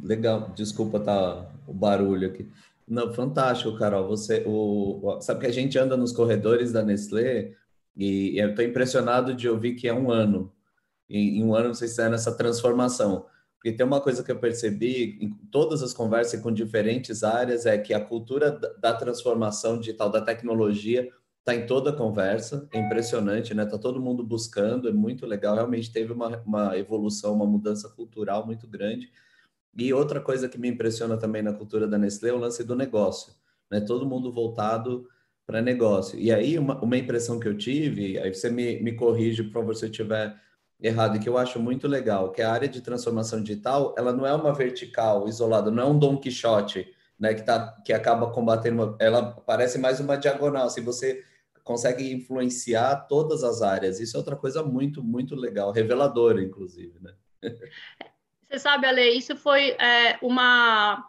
Legal, 0.02 0.50
desculpa 0.50 1.00
tá 1.00 1.50
o 1.68 1.74
barulho 1.74 2.28
aqui. 2.28 2.48
Não, 2.94 3.12
fantástico, 3.12 3.76
Carol. 3.76 4.08
Você, 4.08 4.44
o, 4.46 5.20
sabe 5.20 5.40
que 5.40 5.48
a 5.48 5.52
gente 5.52 5.80
anda 5.80 5.98
nos 5.98 6.12
corredores 6.12 6.72
da 6.72 6.84
Nestlé 6.84 7.54
e, 7.98 8.36
e 8.36 8.38
eu 8.38 8.52
estou 8.52 8.64
impressionado 8.64 9.34
de 9.34 9.50
ouvir 9.50 9.74
que 9.74 9.88
é 9.88 9.94
um 9.94 10.12
ano. 10.12 10.54
Em 11.10 11.44
um 11.44 11.56
ano 11.56 11.74
vocês 11.74 11.90
fizeram 11.90 12.14
essa 12.14 12.38
transformação. 12.38 13.26
Porque 13.56 13.76
tem 13.76 13.84
uma 13.84 14.00
coisa 14.00 14.24
que 14.24 14.32
eu 14.32 14.38
percebi 14.38 15.18
em 15.20 15.32
todas 15.50 15.82
as 15.82 15.92
conversas 15.92 16.40
com 16.40 16.52
diferentes 16.52 17.24
áreas 17.24 17.66
é 17.66 17.80
que 17.80 17.96
a 17.96 18.00
cultura 18.00 18.52
da 18.52 18.94
transformação 18.94 19.80
digital, 19.80 20.12
da 20.12 20.22
tecnologia, 20.22 21.10
está 21.40 21.56
em 21.56 21.66
toda 21.66 21.90
a 21.90 21.96
conversa, 21.96 22.68
é 22.72 22.80
impressionante, 22.80 23.56
né? 23.56 23.66
Tá 23.66 23.80
todo 23.80 24.00
mundo 24.00 24.24
buscando, 24.24 24.88
é 24.88 24.94
muito 24.94 25.26
legal. 25.26 25.56
Realmente 25.56 25.92
teve 25.92 26.14
uma, 26.14 26.38
uma 26.46 26.78
evolução, 26.78 27.34
uma 27.34 27.48
mudança 27.48 27.90
cultural 27.90 28.46
muito 28.46 28.68
grande. 28.68 29.12
E 29.76 29.94
outra 29.94 30.20
coisa 30.22 30.48
que 30.48 30.60
me 30.60 30.70
impressiona 30.70 31.18
também 31.18 31.42
na 31.42 31.54
cultura 31.54 31.88
da 31.88 31.98
Nestlé 31.98 32.30
é 32.30 32.34
o 32.34 32.38
lance 32.38 32.64
do 32.64 32.76
negócio, 32.76 33.34
né? 33.72 33.82
Todo 33.82 34.06
mundo 34.06 34.32
voltado 34.32 35.08
para 35.46 35.62
negócio. 35.62 36.18
E 36.20 36.32
aí, 36.32 36.58
uma, 36.58 36.80
uma 36.82 36.98
impressão 36.98 37.40
que 37.40 37.48
eu 37.48 37.58
tive, 37.58 38.18
aí 38.20 38.34
você 38.34 38.50
me, 38.50 38.80
me 38.82 38.94
corrige 38.96 39.44
para 39.44 39.62
você 39.62 39.88
estiver 39.88 40.36
errado 40.82 41.16
e 41.16 41.20
que 41.20 41.30
eu 41.30 41.38
acho 41.38 41.60
muito 41.60 41.88
legal, 41.88 42.32
que 42.32 42.42
a 42.42 42.52
área 42.52 42.68
de 42.68 42.82
transformação 42.82 43.42
digital, 43.42 43.96
ela 43.98 44.12
não 44.12 44.26
é 44.26 44.34
uma 44.34 44.54
vertical 44.54 45.28
isolada, 45.28 45.72
não 45.72 45.84
é 45.84 45.86
um 45.86 45.98
Don 45.98 46.18
Quixote, 46.18 46.88
né, 47.18 47.34
que 47.34 47.42
tá 47.42 47.82
que 47.86 47.94
acaba 47.94 48.32
combatendo, 48.32 48.84
uma, 48.84 48.98
ela 49.00 49.32
parece 49.46 49.78
mais 49.78 50.00
uma 50.00 50.18
diagonal, 50.18 50.70
se 50.70 50.80
assim, 50.80 50.86
você 50.86 51.24
consegue 51.64 52.12
influenciar 52.12 53.08
todas 53.08 53.44
as 53.44 53.62
áreas. 53.62 54.00
Isso 54.00 54.18
é 54.18 54.20
outra 54.20 54.36
coisa 54.36 54.62
muito, 54.62 55.02
muito 55.02 55.36
legal, 55.36 55.72
reveladora, 55.72 56.44
inclusive, 56.44 57.00
né? 57.02 57.14
Você 58.54 58.60
sabe, 58.60 58.86
Ale, 58.86 59.10
isso 59.10 59.36
foi 59.36 59.72
é, 59.80 60.20
uma 60.22 61.04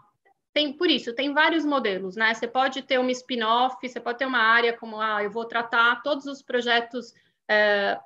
tem 0.54 0.72
por 0.72 0.88
isso 0.88 1.14
tem 1.14 1.34
vários 1.34 1.62
modelos, 1.62 2.16
né? 2.16 2.32
Você 2.32 2.48
pode 2.48 2.80
ter 2.80 2.98
uma 2.98 3.10
spin-off, 3.10 3.86
você 3.86 4.00
pode 4.00 4.16
ter 4.16 4.24
uma 4.24 4.38
área 4.38 4.72
como 4.72 4.98
ah, 4.98 5.22
eu 5.22 5.30
vou 5.30 5.44
tratar 5.44 6.02
todos 6.02 6.24
os 6.24 6.40
projetos 6.40 7.12
é, 7.46 8.00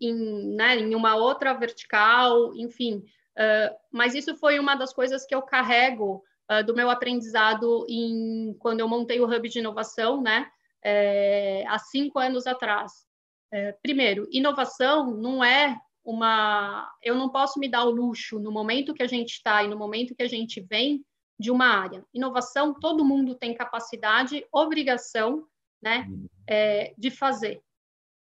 em, 0.00 0.56
né, 0.56 0.78
em 0.78 0.94
uma 0.94 1.16
outra 1.16 1.52
vertical, 1.52 2.54
enfim. 2.54 3.04
Uh, 3.36 3.76
mas 3.90 4.14
isso 4.14 4.34
foi 4.36 4.58
uma 4.58 4.74
das 4.74 4.90
coisas 4.94 5.26
que 5.26 5.34
eu 5.34 5.42
carrego 5.42 6.24
uh, 6.50 6.64
do 6.64 6.74
meu 6.74 6.88
aprendizado 6.88 7.84
em 7.90 8.56
quando 8.58 8.80
eu 8.80 8.88
montei 8.88 9.20
o 9.20 9.26
Hub 9.26 9.50
de 9.50 9.58
Inovação, 9.58 10.22
né? 10.22 10.50
É, 10.82 11.62
há 11.68 11.78
cinco 11.78 12.18
anos 12.18 12.46
atrás. 12.46 13.06
É, 13.50 13.72
primeiro, 13.82 14.26
inovação 14.32 15.10
não 15.10 15.44
é 15.44 15.78
uma. 16.04 16.90
Eu 17.02 17.14
não 17.14 17.28
posso 17.28 17.58
me 17.58 17.68
dar 17.68 17.84
o 17.84 17.90
luxo 17.90 18.38
no 18.38 18.50
momento 18.50 18.94
que 18.94 19.02
a 19.02 19.06
gente 19.06 19.32
está 19.32 19.62
e 19.62 19.68
no 19.68 19.78
momento 19.78 20.14
que 20.14 20.22
a 20.22 20.28
gente 20.28 20.60
vem 20.60 21.04
de 21.38 21.50
uma 21.50 21.66
área. 21.66 22.04
Inovação, 22.12 22.74
todo 22.74 23.04
mundo 23.04 23.34
tem 23.34 23.54
capacidade, 23.54 24.46
obrigação, 24.52 25.46
né, 25.82 26.06
uhum. 26.08 26.26
é, 26.46 26.94
de 26.96 27.10
fazer. 27.10 27.60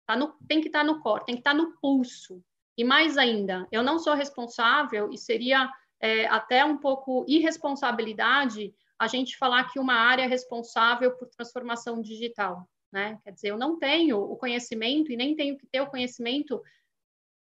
Tá 0.05 0.15
no, 0.15 0.35
tem 0.47 0.61
que 0.61 0.67
estar 0.67 0.79
tá 0.79 0.85
no 0.85 0.99
core, 0.99 1.25
tem 1.25 1.35
que 1.35 1.41
estar 1.41 1.51
tá 1.51 1.57
no 1.57 1.77
pulso. 1.79 2.43
E 2.77 2.83
mais 2.83 3.17
ainda, 3.17 3.67
eu 3.71 3.81
não 3.81 3.97
sou 3.97 4.13
responsável 4.13 5.09
e 5.11 5.17
seria 5.17 5.71
é, 5.99 6.27
até 6.27 6.63
um 6.65 6.77
pouco 6.77 7.25
irresponsabilidade 7.27 8.73
a 8.99 9.07
gente 9.07 9.37
falar 9.37 9.71
que 9.71 9.79
uma 9.79 9.95
área 9.95 10.23
é 10.23 10.27
responsável 10.27 11.11
por 11.17 11.27
transformação 11.29 12.01
digital. 12.01 12.67
Né? 12.91 13.19
Quer 13.23 13.31
dizer, 13.31 13.49
eu 13.49 13.57
não 13.57 13.77
tenho 13.77 14.19
o 14.19 14.37
conhecimento 14.37 15.11
e 15.11 15.17
nem 15.17 15.35
tenho 15.35 15.57
que 15.57 15.67
ter 15.67 15.81
o 15.81 15.87
conhecimento 15.87 16.61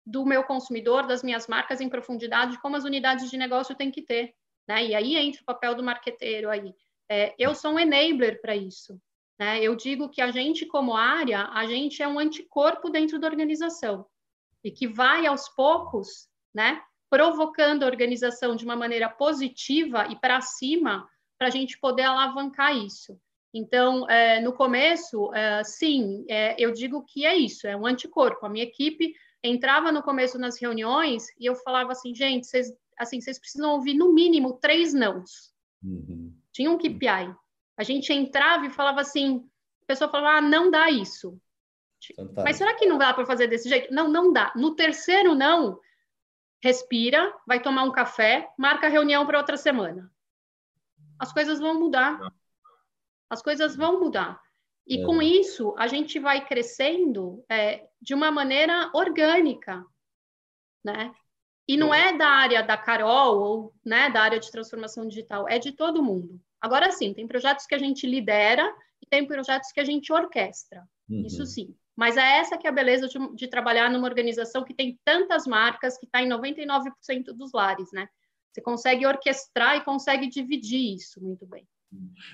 do 0.08 0.24
meu 0.24 0.42
consumidor, 0.42 1.06
das 1.06 1.22
minhas 1.22 1.46
marcas 1.46 1.80
em 1.80 1.88
profundidade, 1.88 2.60
como 2.60 2.76
as 2.76 2.84
unidades 2.84 3.30
de 3.30 3.36
negócio 3.36 3.74
têm 3.74 3.90
que 3.90 4.00
ter. 4.00 4.34
Né? 4.66 4.86
E 4.86 4.94
aí 4.94 5.16
entra 5.16 5.42
o 5.42 5.44
papel 5.44 5.74
do 5.74 5.82
marqueteiro 5.82 6.48
aí. 6.48 6.74
É, 7.10 7.34
eu 7.38 7.54
sou 7.54 7.72
um 7.72 7.78
enabler 7.78 8.40
para 8.40 8.56
isso. 8.56 8.98
Né? 9.38 9.62
Eu 9.62 9.76
digo 9.76 10.08
que 10.08 10.22
a 10.22 10.30
gente, 10.30 10.64
como 10.66 10.96
área, 10.96 11.44
a 11.52 11.66
gente 11.66 12.02
é 12.02 12.08
um 12.08 12.18
anticorpo 12.18 12.88
dentro 12.88 13.18
da 13.18 13.28
organização 13.28 14.06
e 14.64 14.70
que 14.70 14.88
vai 14.88 15.26
aos 15.26 15.48
poucos, 15.50 16.28
né, 16.54 16.82
provocando 17.08 17.84
a 17.84 17.86
organização 17.86 18.56
de 18.56 18.64
uma 18.64 18.74
maneira 18.74 19.08
positiva 19.08 20.06
e 20.10 20.16
para 20.16 20.40
cima, 20.40 21.08
para 21.38 21.48
a 21.48 21.50
gente 21.50 21.78
poder 21.78 22.02
alavancar 22.02 22.76
isso. 22.76 23.18
Então, 23.54 24.08
é, 24.10 24.40
no 24.40 24.52
começo, 24.52 25.32
é, 25.32 25.62
sim, 25.64 26.24
é, 26.28 26.56
eu 26.58 26.72
digo 26.72 27.04
que 27.04 27.24
é 27.24 27.36
isso, 27.36 27.66
é 27.66 27.76
um 27.76 27.86
anticorpo. 27.86 28.44
A 28.44 28.48
minha 28.48 28.64
equipe 28.64 29.14
entrava 29.42 29.92
no 29.92 30.02
começo 30.02 30.38
nas 30.38 30.60
reuniões 30.60 31.26
e 31.38 31.46
eu 31.46 31.54
falava 31.54 31.92
assim, 31.92 32.14
gente, 32.14 32.46
vocês, 32.46 32.72
assim, 32.98 33.20
vocês 33.20 33.38
precisam 33.38 33.72
ouvir 33.72 33.94
no 33.94 34.12
mínimo 34.12 34.54
três 34.54 34.92
nãos. 34.92 35.52
Uhum. 35.82 36.34
Tinha 36.52 36.70
um 36.70 36.78
KPI. 36.78 37.34
A 37.76 37.82
gente 37.84 38.12
entrava 38.12 38.66
e 38.66 38.70
falava 38.70 39.00
assim, 39.00 39.48
a 39.82 39.86
pessoa 39.86 40.10
falava, 40.10 40.38
ah, 40.38 40.40
não 40.40 40.70
dá 40.70 40.90
isso. 40.90 41.40
Fantástico. 42.14 42.42
Mas 42.42 42.56
será 42.56 42.74
que 42.74 42.86
não 42.86 42.98
dá 42.98 43.12
para 43.12 43.26
fazer 43.26 43.46
desse 43.46 43.68
jeito? 43.68 43.92
Não, 43.92 44.08
não 44.08 44.32
dá. 44.32 44.52
No 44.56 44.74
terceiro 44.74 45.34
não, 45.34 45.80
respira, 46.62 47.32
vai 47.46 47.60
tomar 47.60 47.84
um 47.84 47.92
café, 47.92 48.48
marca 48.58 48.86
a 48.86 48.90
reunião 48.90 49.26
para 49.26 49.38
outra 49.38 49.56
semana. 49.56 50.10
As 51.18 51.32
coisas 51.32 51.58
vão 51.58 51.78
mudar. 51.78 52.18
As 53.28 53.42
coisas 53.42 53.76
vão 53.76 54.00
mudar. 54.00 54.40
E 54.88 55.02
é. 55.02 55.04
com 55.04 55.20
isso, 55.20 55.74
a 55.76 55.86
gente 55.86 56.18
vai 56.18 56.46
crescendo 56.46 57.44
é, 57.48 57.86
de 58.00 58.14
uma 58.14 58.30
maneira 58.30 58.90
orgânica, 58.94 59.84
né? 60.82 61.14
E 61.68 61.76
não 61.76 61.92
é 61.92 62.16
da 62.16 62.26
área 62.26 62.62
da 62.62 62.78
Carol 62.78 63.38
ou 63.38 63.74
né, 63.84 64.08
da 64.08 64.22
área 64.22 64.40
de 64.40 64.50
transformação 64.50 65.06
digital, 65.06 65.46
é 65.46 65.58
de 65.58 65.72
todo 65.72 66.02
mundo. 66.02 66.40
Agora 66.58 66.90
sim, 66.90 67.12
tem 67.12 67.28
projetos 67.28 67.66
que 67.66 67.74
a 67.74 67.78
gente 67.78 68.06
lidera 68.06 68.74
e 69.02 69.06
tem 69.06 69.26
projetos 69.26 69.70
que 69.70 69.78
a 69.78 69.84
gente 69.84 70.10
orquestra. 70.10 70.82
Uhum. 71.06 71.26
Isso 71.26 71.44
sim. 71.44 71.76
Mas 71.94 72.16
é 72.16 72.38
essa 72.38 72.56
que 72.56 72.66
é 72.66 72.70
a 72.70 72.72
beleza 72.72 73.06
de, 73.08 73.18
de 73.34 73.48
trabalhar 73.48 73.90
numa 73.90 74.08
organização 74.08 74.64
que 74.64 74.72
tem 74.72 74.98
tantas 75.04 75.46
marcas, 75.46 75.98
que 75.98 76.06
está 76.06 76.22
em 76.22 76.28
99% 76.28 77.34
dos 77.34 77.52
lares, 77.52 77.90
né? 77.92 78.08
Você 78.50 78.62
consegue 78.62 79.06
orquestrar 79.06 79.76
e 79.76 79.84
consegue 79.84 80.28
dividir 80.28 80.94
isso 80.94 81.22
muito 81.22 81.44
bem. 81.44 81.68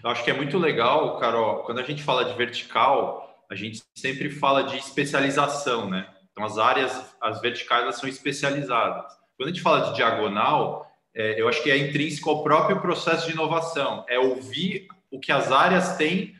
Eu 0.02 0.11
acho 0.11 0.25
que 0.25 0.30
é 0.30 0.34
muito 0.34 0.58
legal, 0.58 1.18
Carol, 1.18 1.62
quando 1.64 1.78
a 1.78 1.82
gente 1.82 2.02
fala 2.02 2.25
de 2.25 2.34
vertical, 2.34 3.44
a 3.50 3.54
gente 3.54 3.82
sempre 3.94 4.30
fala 4.30 4.64
de 4.64 4.76
especialização, 4.76 5.88
né? 5.88 6.08
Então, 6.32 6.44
as 6.44 6.58
áreas, 6.58 7.16
as 7.20 7.40
verticais, 7.40 7.96
são 7.96 8.08
especializadas. 8.08 9.12
Quando 9.37 9.49
a 9.49 9.52
gente 9.52 9.62
fala 9.62 9.90
de 9.90 9.94
diagonal, 9.94 10.90
é, 11.14 11.40
eu 11.40 11.49
acho 11.49 11.62
que 11.62 11.70
é 11.70 11.76
intrínseco 11.76 12.28
ao 12.28 12.42
próprio 12.42 12.80
processo 12.80 13.26
de 13.26 13.32
inovação, 13.32 14.04
é 14.08 14.18
ouvir 14.18 14.88
o 15.11 15.20
que 15.20 15.30
as 15.30 15.52
áreas 15.52 15.96
têm, 15.96 16.34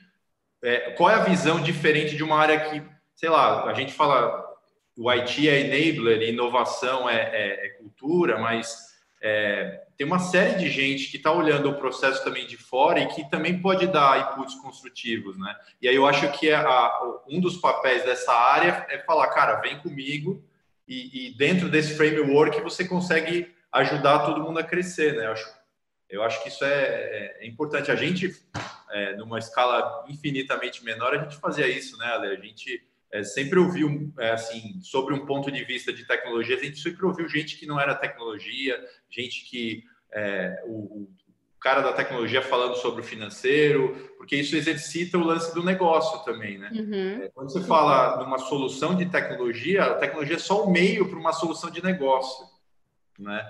é, 0.63 0.91
qual 0.93 1.11
é 1.11 1.15
a 1.15 1.25
visão 1.25 1.61
diferente 1.61 2.17
de 2.17 2.25
uma 2.25 2.37
área 2.37 2.59
que, 2.69 2.83
sei 3.15 3.29
lá, 3.29 3.65
a 3.65 3.75
gente 3.75 3.93
fala 3.93 4.45
o 4.97 5.11
IT 5.11 5.49
é 5.49 5.61
enabler, 5.61 6.23
inovação 6.23 7.09
é, 7.09 7.17
é, 7.17 7.67
é 7.67 7.69
cultura, 7.71 8.39
mas 8.39 8.94
é, 9.27 9.87
tem 9.97 10.07
uma 10.07 10.19
série 10.19 10.59
de 10.59 10.69
gente 10.69 11.11
que 11.11 11.17
está 11.17 11.33
olhando 11.33 11.71
o 11.71 11.79
processo 11.79 12.23
também 12.23 12.47
de 12.47 12.59
fora 12.59 13.01
e 13.01 13.07
que 13.07 13.31
também 13.31 13.59
pode 13.59 13.87
dar 13.87 14.21
inputs 14.21 14.55
construtivos, 14.57 15.39
né? 15.39 15.57
E 15.81 15.89
aí 15.89 15.95
eu 15.97 16.07
acho 16.07 16.31
que 16.33 16.51
é 16.51 16.57
a, 16.57 17.01
um 17.27 17.41
dos 17.41 17.57
papéis 17.57 18.05
dessa 18.05 18.35
área 18.35 18.85
é 18.91 18.99
falar, 18.99 19.29
cara, 19.29 19.63
vem 19.63 19.79
comigo 19.79 20.45
e, 20.87 21.29
e 21.29 21.39
dentro 21.39 21.71
desse 21.71 21.97
framework 21.97 22.61
você 22.61 22.87
consegue 22.87 23.51
ajudar 23.73 24.27
todo 24.27 24.43
mundo 24.43 24.59
a 24.59 24.63
crescer, 24.63 25.15
né? 25.15 25.25
Eu 25.25 25.33
acho, 25.33 25.55
eu 26.11 26.23
acho 26.23 26.43
que 26.43 26.51
isso 26.51 26.63
é, 26.63 26.85
é, 26.85 27.39
é 27.41 27.47
importante. 27.47 27.91
A 27.91 27.97
gente, 27.97 28.31
é, 28.91 29.17
numa 29.17 29.39
escala 29.39 30.05
infinitamente 30.07 30.85
menor, 30.85 31.15
a 31.15 31.23
gente 31.23 31.39
fazia 31.39 31.67
isso, 31.67 31.97
né, 31.97 32.09
Ale? 32.09 32.27
A 32.27 32.37
gente 32.37 32.87
é, 33.15 33.23
sempre 33.23 33.61
ouviu, 33.61 34.13
é, 34.19 34.33
assim, 34.33 34.81
sobre 34.83 35.15
um 35.15 35.25
ponto 35.25 35.49
de 35.49 35.65
vista 35.65 35.93
de 35.93 36.05
tecnologia, 36.05 36.57
a 36.57 36.61
gente 36.61 36.81
sempre 36.81 37.07
ouviu 37.07 37.29
gente 37.29 37.57
que 37.57 37.65
não 37.65 37.81
era 37.81 37.95
tecnologia, 37.95 38.77
gente 39.09 39.45
que 39.45 39.85
é, 40.13 40.61
o, 40.67 41.05
o 41.05 41.09
cara 41.61 41.81
da 41.81 41.93
tecnologia 41.93 42.43
falando 42.43 42.75
sobre 42.75 43.03
o 43.03 43.05
financeiro, 43.05 44.13
porque 44.19 44.35
isso 44.35 44.57
exercita 44.57 45.17
o 45.17 45.23
lance 45.23 45.55
do 45.55 45.63
negócio 45.63 46.25
também, 46.25 46.59
né? 46.59 46.73
Uhum. 46.75 47.31
Quando 47.33 47.53
você 47.53 47.63
fala 47.63 48.21
numa 48.21 48.39
solução 48.39 48.97
de 48.97 49.07
tecnologia, 49.07 49.85
a 49.85 49.95
tecnologia 49.95 50.35
é 50.35 50.41
só 50.41 50.65
o 50.65 50.71
meio 50.73 51.09
para 51.09 51.19
uma 51.19 51.33
solução 51.33 51.71
de 51.71 51.81
negócio 51.81 52.53
né? 53.19 53.47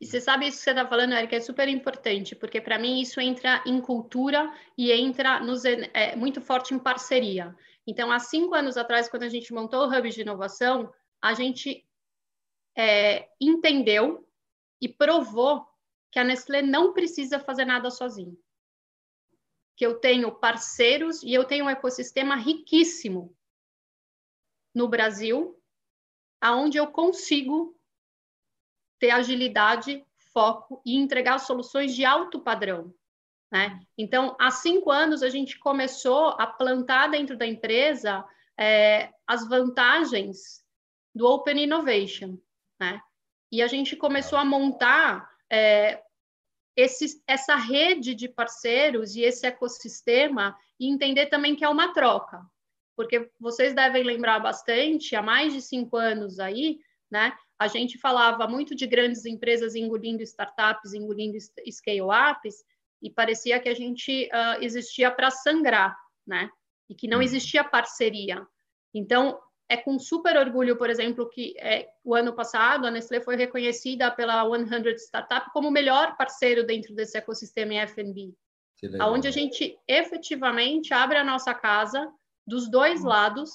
E 0.00 0.06
você 0.06 0.20
sabe 0.20 0.46
isso 0.46 0.58
que 0.58 0.64
você 0.64 0.70
está 0.70 0.86
falando, 0.86 1.14
Eric, 1.14 1.34
é 1.34 1.40
super 1.40 1.68
importante, 1.68 2.34
porque 2.34 2.60
para 2.60 2.78
mim 2.78 3.00
isso 3.00 3.20
entra 3.20 3.62
em 3.66 3.80
cultura 3.80 4.52
e 4.76 4.90
entra 4.90 5.40
nos, 5.40 5.64
é, 5.64 6.16
muito 6.16 6.40
forte 6.40 6.74
em 6.74 6.78
parceria. 6.78 7.54
Então, 7.86 8.12
há 8.12 8.18
cinco 8.18 8.54
anos 8.54 8.76
atrás, 8.76 9.08
quando 9.08 9.24
a 9.24 9.28
gente 9.28 9.52
montou 9.52 9.80
o 9.80 9.88
Hub 9.88 10.10
de 10.10 10.20
Inovação, 10.20 10.92
a 11.20 11.34
gente 11.34 11.86
é, 12.76 13.28
entendeu 13.40 14.28
e 14.80 14.88
provou 14.88 15.66
que 16.10 16.18
a 16.18 16.24
Nestlé 16.24 16.62
não 16.62 16.92
precisa 16.92 17.40
fazer 17.40 17.64
nada 17.64 17.90
sozinho. 17.90 18.38
Que 19.76 19.86
eu 19.86 19.98
tenho 19.98 20.30
parceiros 20.32 21.22
e 21.22 21.32
eu 21.32 21.44
tenho 21.44 21.64
um 21.64 21.70
ecossistema 21.70 22.36
riquíssimo 22.36 23.36
no 24.74 24.88
Brasil, 24.88 25.60
aonde 26.40 26.78
eu 26.78 26.86
consigo 26.90 27.78
ter 28.98 29.10
agilidade, 29.10 30.04
foco 30.32 30.80
e 30.84 30.96
entregar 30.96 31.38
soluções 31.38 31.94
de 31.94 32.04
alto 32.04 32.40
padrão. 32.40 32.94
Né? 33.52 33.78
Então, 33.98 34.34
há 34.40 34.50
cinco 34.50 34.90
anos, 34.90 35.22
a 35.22 35.28
gente 35.28 35.58
começou 35.58 36.28
a 36.38 36.46
plantar 36.46 37.08
dentro 37.08 37.36
da 37.36 37.46
empresa 37.46 38.24
é, 38.58 39.12
as 39.26 39.46
vantagens 39.46 40.64
do 41.14 41.26
Open 41.26 41.62
Innovation. 41.62 42.38
Né? 42.80 42.98
E 43.52 43.60
a 43.60 43.66
gente 43.66 43.94
começou 43.94 44.38
a 44.38 44.44
montar 44.44 45.28
é, 45.52 46.02
esse, 46.74 47.22
essa 47.26 47.54
rede 47.54 48.14
de 48.14 48.26
parceiros 48.26 49.14
e 49.14 49.20
esse 49.20 49.46
ecossistema 49.46 50.56
e 50.80 50.88
entender 50.88 51.26
também 51.26 51.54
que 51.54 51.62
é 51.64 51.68
uma 51.68 51.92
troca. 51.92 52.40
Porque 52.96 53.30
vocês 53.38 53.74
devem 53.74 54.02
lembrar 54.02 54.40
bastante, 54.40 55.14
há 55.14 55.20
mais 55.20 55.52
de 55.52 55.60
cinco 55.60 55.98
anos 55.98 56.38
aí, 56.38 56.78
né? 57.10 57.36
A 57.58 57.68
gente 57.68 57.98
falava 57.98 58.48
muito 58.48 58.74
de 58.74 58.86
grandes 58.86 59.26
empresas 59.26 59.74
engolindo 59.74 60.22
startups, 60.22 60.94
engolindo 60.94 61.36
scale-ups, 61.70 62.64
e 63.02 63.10
parecia 63.10 63.58
que 63.58 63.68
a 63.68 63.74
gente 63.74 64.28
uh, 64.32 64.62
existia 64.62 65.10
para 65.10 65.30
sangrar, 65.30 65.96
né? 66.26 66.48
E 66.88 66.94
que 66.94 67.08
não 67.08 67.18
uhum. 67.18 67.24
existia 67.24 67.64
parceria. 67.64 68.46
Então, 68.94 69.38
é 69.68 69.76
com 69.76 69.98
super 69.98 70.36
orgulho, 70.36 70.76
por 70.76 70.90
exemplo, 70.90 71.28
que 71.28 71.54
é, 71.58 71.88
o 72.04 72.14
ano 72.14 72.34
passado 72.34 72.86
a 72.86 72.90
Nestlé 72.90 73.20
foi 73.20 73.36
reconhecida 73.36 74.10
pela 74.10 74.44
100 74.44 74.96
Startup 74.98 75.50
como 75.52 75.68
o 75.68 75.72
melhor 75.72 76.16
parceiro 76.16 76.66
dentro 76.66 76.94
desse 76.94 77.16
ecossistema 77.16 77.72
em 77.72 77.78
F&B, 77.78 78.34
onde 79.00 79.28
a 79.28 79.30
gente 79.30 79.78
efetivamente 79.88 80.92
abre 80.92 81.16
a 81.16 81.24
nossa 81.24 81.54
casa 81.54 82.12
dos 82.46 82.70
dois 82.70 83.02
lados 83.02 83.50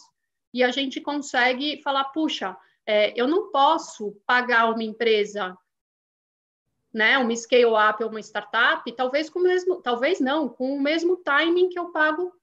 e 0.53 0.63
a 0.63 0.71
gente 0.71 0.99
consegue 0.99 1.81
falar, 1.83 2.05
puxa, 2.05 2.57
é, 2.87 3.13
eu 3.19 3.27
não 3.27 3.51
posso 3.51 4.19
pagar 4.25 4.71
uma 4.71 4.83
empresa, 4.83 5.55
né, 6.97 7.15
uma 7.19 7.35
scale-up 7.35 8.03
ou 8.03 8.09
uma 8.09 8.19
startup, 8.19 8.91
talvez 8.93 9.29
com 9.29 9.37
o 9.37 9.43
mesmo, 9.43 9.79
talvez 9.83 10.19
não, 10.19 10.49
com 10.49 10.75
o 10.75 10.81
mesmo 10.81 11.17
timing 11.17 11.69
que 11.69 11.77
eu 11.77 11.91
pago 11.91 12.33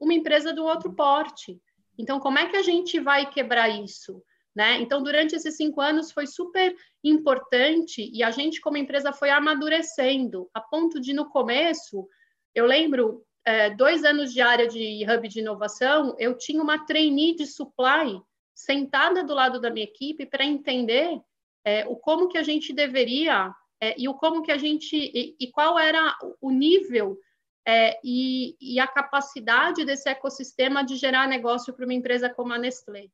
uma 0.00 0.12
empresa 0.12 0.52
do 0.52 0.64
outro 0.64 0.92
porte. 0.92 1.62
Então, 1.96 2.18
como 2.18 2.36
é 2.36 2.48
que 2.48 2.56
a 2.56 2.62
gente 2.62 2.98
vai 2.98 3.30
quebrar 3.30 3.68
isso? 3.68 4.20
Né? 4.52 4.80
Então, 4.80 5.00
durante 5.00 5.36
esses 5.36 5.56
cinco 5.56 5.80
anos 5.80 6.10
foi 6.10 6.26
super 6.26 6.74
importante 7.04 8.10
e 8.12 8.24
a 8.24 8.32
gente, 8.32 8.60
como 8.60 8.76
empresa, 8.76 9.12
foi 9.12 9.30
amadurecendo, 9.30 10.50
a 10.52 10.60
ponto 10.60 11.00
de, 11.00 11.12
no 11.12 11.30
começo, 11.30 12.08
eu 12.52 12.66
lembro, 12.66 13.24
é, 13.44 13.70
dois 13.70 14.02
anos 14.02 14.32
de 14.32 14.40
área 14.40 14.66
de 14.66 15.06
hub 15.08 15.28
de 15.28 15.38
inovação, 15.38 16.16
eu 16.18 16.36
tinha 16.36 16.60
uma 16.60 16.84
trainee 16.84 17.36
de 17.36 17.46
supply 17.46 18.20
sentada 18.52 19.22
do 19.22 19.34
lado 19.34 19.60
da 19.60 19.70
minha 19.70 19.84
equipe 19.84 20.26
para 20.26 20.44
entender 20.44 21.20
é, 21.64 21.86
o 21.86 21.94
como 21.94 22.26
que 22.26 22.38
a 22.38 22.42
gente 22.42 22.72
deveria 22.72 23.54
é, 23.80 23.94
e 23.98 24.08
o 24.08 24.14
como 24.14 24.42
que 24.42 24.52
a 24.52 24.58
gente 24.58 24.94
e, 24.96 25.36
e 25.40 25.50
qual 25.50 25.78
era 25.78 26.16
o 26.40 26.50
nível 26.50 27.18
é, 27.66 27.98
e, 28.04 28.56
e, 28.60 28.80
a 28.80 28.86
capacidade 28.86 29.84
desse 29.84 30.08
ecossistema 30.08 30.84
de 30.84 30.96
gerar 30.96 31.28
negócio 31.28 31.72
para 31.72 31.84
uma 31.84 31.94
empresa 31.94 32.28
como 32.28 32.52
a 32.52 32.58
Nestlé. 32.58 33.08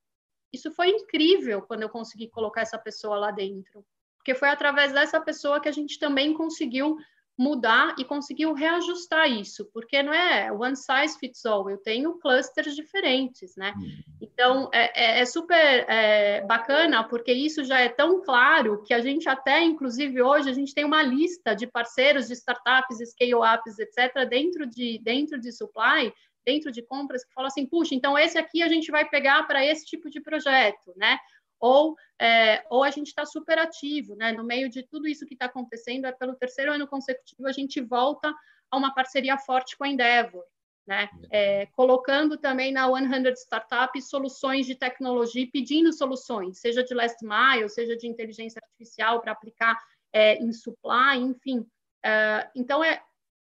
Isso 0.53 0.71
foi 0.71 0.91
incrível 0.91 1.63
quando 1.63 1.83
eu 1.83 1.89
consegui 1.89 2.29
colocar 2.29 2.63
essa 2.63 2.79
pessoa 2.79 3.19
lá 3.19 3.31
dentro, 3.31 3.85
porque 4.17 4.35
foi 4.35 4.49
através 4.49 4.93
dessa 4.93 5.21
pessoa 5.21 5.61
que 5.61 5.69
a 5.69 5.73
gente 5.73 5.99
também 5.99 6.33
conseguiu 6.33 6.97
mudar 7.39 7.95
e 7.99 8.05
conseguiu 8.05 8.55
reajustar 8.55 9.31
isso, 9.31 9.69
porque 9.73 10.03
não 10.03 10.13
é 10.13 10.51
one 10.51 10.75
size 10.75 11.19
fits 11.19 11.45
all, 11.45 11.69
eu 11.69 11.77
tenho 11.77 12.19
clusters 12.19 12.75
diferentes, 12.75 13.55
né? 13.57 13.75
Uhum. 13.77 14.03
Então, 14.23 14.71
é, 14.73 15.19
é, 15.19 15.21
é 15.21 15.25
super 15.27 15.85
é, 15.89 16.41
bacana, 16.43 17.05
porque 17.05 17.33
isso 17.33 17.63
já 17.65 17.79
é 17.79 17.89
tão 17.89 18.23
claro 18.23 18.83
que 18.85 18.95
a 18.95 19.01
gente 19.01 19.29
até, 19.29 19.63
inclusive 19.63 20.23
hoje, 20.23 20.49
a 20.49 20.55
gente 20.55 20.75
tem 20.75 20.85
uma 20.85 21.03
lista 21.03 21.55
de 21.55 21.67
parceiros 21.67 22.27
de 22.27 22.33
startups, 22.33 22.99
scale-ups, 23.11 23.79
etc., 23.79 24.27
dentro 24.29 24.67
de, 24.67 24.99
dentro 25.03 25.39
de 25.39 25.53
supply, 25.53 26.13
dentro 26.47 26.71
de 26.71 26.81
compras, 26.81 27.25
que 27.25 27.35
falam 27.35 27.49
assim, 27.49 27.67
puxa, 27.67 27.95
então 27.95 28.17
esse 28.17 28.39
aqui 28.39 28.63
a 28.63 28.69
gente 28.69 28.91
vai 28.91 29.07
pegar 29.07 29.43
para 29.47 29.65
esse 29.65 29.85
tipo 29.85 30.09
de 30.09 30.21
projeto, 30.21 30.93
né? 30.97 31.19
Ou, 31.61 31.97
é, 32.21 32.65
ou 32.71 32.83
a 32.85 32.91
gente 32.91 33.09
está 33.09 33.25
super 33.25 33.59
ativo, 33.59 34.15
né? 34.17 34.33
No 34.33 34.45
meio 34.45 34.69
de 34.69 34.83
tudo 34.83 35.09
isso 35.09 35.27
que 35.27 35.35
está 35.35 35.47
acontecendo, 35.47 36.07
é 36.07 36.13
pelo 36.13 36.35
terceiro 36.35 36.73
ano 36.73 36.87
consecutivo 36.87 37.47
a 37.47 37.53
gente 37.53 37.81
volta 37.81 38.35
a 38.71 38.77
uma 38.77 38.95
parceria 38.95 39.39
forte 39.39 39.77
com 39.77 39.85
a 39.85 39.89
Endeavor, 39.89 40.45
né? 40.87 41.09
É, 41.31 41.67
colocando 41.67 42.37
também 42.37 42.73
na 42.73 42.87
100 42.87 43.33
Startup 43.37 44.03
soluções 44.03 44.67
de 44.67 44.75
tecnologia, 44.75 45.49
pedindo 45.53 45.93
soluções, 45.93 46.59
seja 46.59 46.83
de 46.83 46.95
last 46.95 47.25
mile, 47.25 47.69
seja 47.69 47.97
de 47.97 48.07
inteligência 48.07 48.61
artificial 48.63 49.21
para 49.21 49.33
aplicar 49.33 49.79
é, 50.13 50.37
em 50.37 50.53
supply, 50.53 51.19
enfim. 51.19 51.67
É, 52.05 52.51
então 52.55 52.83
é, 52.85 53.03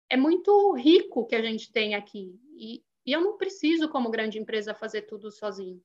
é 0.10 0.17
muito 0.17 0.74
rico 0.74 1.25
que 1.25 1.36
a 1.36 1.41
gente 1.41 1.72
tem 1.72 1.96
aqui 1.96 2.39
e, 2.55 2.84
e 3.05 3.12
eu 3.12 3.22
não 3.22 3.38
preciso, 3.38 3.89
como 3.89 4.10
grande 4.10 4.39
empresa, 4.39 4.74
fazer 4.74 5.03
tudo 5.03 5.32
sozinho. 5.32 5.82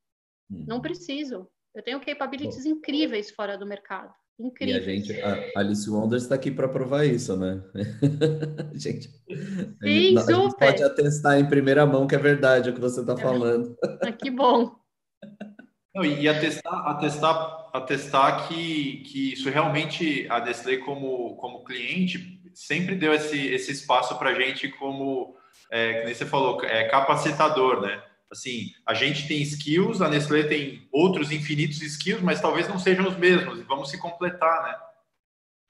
Não 0.49 0.76
uhum. 0.76 0.82
preciso. 0.82 1.49
Eu 1.78 1.85
tenho 1.85 2.00
capabilities 2.00 2.64
Bom. 2.64 2.70
incríveis 2.70 3.30
fora 3.30 3.56
do 3.56 3.64
mercado. 3.64 4.12
Incríveis. 4.37 5.08
E 5.08 5.12
a 5.12 5.14
gente, 5.16 5.23
a 5.56 5.61
Alice 5.61 5.88
Wonders 5.88 6.25
está 6.25 6.35
aqui 6.35 6.50
para 6.50 6.68
provar 6.68 7.04
isso, 7.04 7.37
né? 7.37 7.62
gente, 8.75 9.08
Sim, 9.08 9.76
a 9.80 9.87
gente, 9.87 10.20
super. 10.20 10.35
A 10.35 10.40
gente 10.40 10.56
pode 10.58 10.82
atestar 10.82 11.38
em 11.38 11.49
primeira 11.49 11.86
mão 11.86 12.08
que 12.08 12.17
é 12.17 12.19
verdade 12.19 12.69
o 12.69 12.75
que 12.75 12.80
você 12.80 13.00
está 13.00 13.12
é. 13.12 13.17
falando. 13.17 13.76
Ah, 14.02 14.10
que 14.10 14.28
bom. 14.28 14.75
Não, 15.95 16.04
e 16.04 16.28
atestar, 16.28 16.75
atestar, 16.88 17.71
atestar 17.73 18.49
que, 18.49 19.04
que 19.04 19.32
isso 19.34 19.49
realmente, 19.49 20.26
a 20.30 20.41
Nestlé 20.41 20.78
como, 20.78 21.36
como 21.36 21.62
cliente, 21.62 22.41
sempre 22.52 22.97
deu 22.97 23.14
esse, 23.14 23.38
esse 23.47 23.71
espaço 23.71 24.19
para 24.19 24.30
a 24.30 24.34
gente 24.34 24.69
como, 24.69 25.36
é, 25.71 26.00
como 26.00 26.14
você 26.14 26.26
falou, 26.26 26.64
é, 26.64 26.88
capacitador, 26.88 27.80
né? 27.82 28.02
Assim, 28.30 28.73
a 28.86 28.95
gente 28.95 29.26
tem 29.26 29.43
skills, 29.43 30.00
a 30.00 30.08
Nestlé 30.08 30.43
tem 30.45 30.88
outros 30.93 31.30
infinitos 31.30 31.80
skills, 31.80 32.23
mas 32.23 32.41
talvez 32.41 32.69
não 32.69 32.78
sejam 32.78 33.08
os 33.08 33.17
mesmos, 33.17 33.58
e 33.58 33.62
vamos 33.62 33.91
se 33.91 33.99
completar, 33.99 34.62
né? 34.62 34.78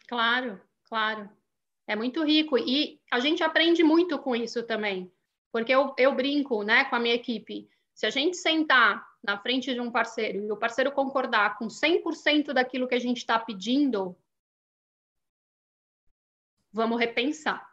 Claro, 0.06 0.60
claro. 0.84 1.28
É 1.86 1.96
muito 1.96 2.22
rico. 2.24 2.58
E 2.58 3.00
a 3.10 3.20
gente 3.20 3.42
aprende 3.42 3.82
muito 3.82 4.18
com 4.18 4.34
isso 4.36 4.62
também. 4.62 5.10
Porque 5.50 5.72
eu, 5.72 5.94
eu 5.96 6.14
brinco 6.14 6.62
né, 6.62 6.84
com 6.84 6.96
a 6.96 7.00
minha 7.00 7.14
equipe. 7.14 7.68
Se 7.94 8.06
a 8.06 8.10
gente 8.10 8.36
sentar 8.36 9.06
na 9.22 9.38
frente 9.38 9.72
de 9.72 9.80
um 9.80 9.90
parceiro 9.90 10.44
e 10.44 10.52
o 10.52 10.56
parceiro 10.56 10.92
concordar 10.92 11.58
com 11.58 11.66
100% 11.66 12.52
daquilo 12.52 12.86
que 12.86 12.94
a 12.94 13.00
gente 13.00 13.18
está 13.18 13.38
pedindo, 13.38 14.16
vamos 16.72 16.98
repensar. 16.98 17.66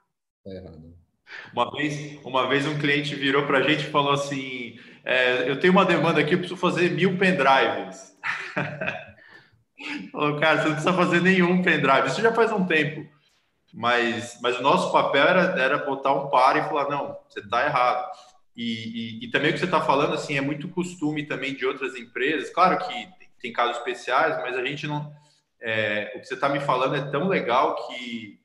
É 0.46 0.56
errado. 0.56 1.05
Uma 1.54 1.72
vez, 1.72 2.20
uma 2.24 2.48
vez 2.48 2.68
um 2.68 2.78
cliente 2.78 3.16
virou 3.16 3.46
para 3.46 3.60
a 3.60 3.62
gente 3.62 3.88
e 3.88 3.92
falou 3.92 4.14
assim: 4.14 4.80
é, 5.04 5.50
Eu 5.50 5.60
tenho 5.60 5.74
uma 5.74 5.86
demanda 5.86 6.20
aqui, 6.22 6.34
eu 6.34 6.40
preciso 6.40 6.60
fazer 6.60 6.92
mil 6.92 7.18
pendrives. 7.18 8.16
falou, 10.12 10.40
cara, 10.40 10.58
você 10.58 10.68
não 10.68 10.76
precisa 10.76 10.94
fazer 10.94 11.22
nenhum 11.22 11.62
pendrive. 11.62 12.08
Isso 12.08 12.22
já 12.22 12.34
faz 12.34 12.52
um 12.52 12.66
tempo. 12.66 13.06
Mas, 13.74 14.40
mas 14.42 14.58
o 14.58 14.64
nosso 14.64 14.92
papel 14.92 15.24
era, 15.24 15.62
era 15.62 15.78
botar 15.80 16.14
um 16.14 16.30
par 16.30 16.56
e 16.56 16.64
falar: 16.64 16.90
Não, 16.90 17.18
você 17.28 17.42
está 17.42 17.66
errado. 17.66 18.10
E, 18.56 19.20
e, 19.20 19.26
e, 19.26 19.32
também 19.32 19.50
o 19.50 19.54
que 19.54 19.60
você 19.60 19.66
está 19.66 19.82
falando 19.82 20.14
assim 20.14 20.38
é 20.38 20.42
muito 20.42 20.70
costume 20.70 21.26
também 21.26 21.54
de 21.54 21.66
outras 21.66 21.94
empresas. 21.96 22.50
Claro 22.50 22.78
que 22.78 23.10
tem, 23.42 23.52
casos 23.52 23.78
especiais, 23.78 24.38
mas 24.38 24.56
a 24.56 24.64
gente 24.64 24.88
não. 24.88 25.14
É, 25.62 26.14
o 26.16 26.22
que 26.22 26.26
você 26.26 26.36
está 26.36 26.48
me 26.48 26.62
falando 26.62 26.96
é 26.96 27.12
tão 27.12 27.28
legal 27.28 27.76
que, 27.88 28.40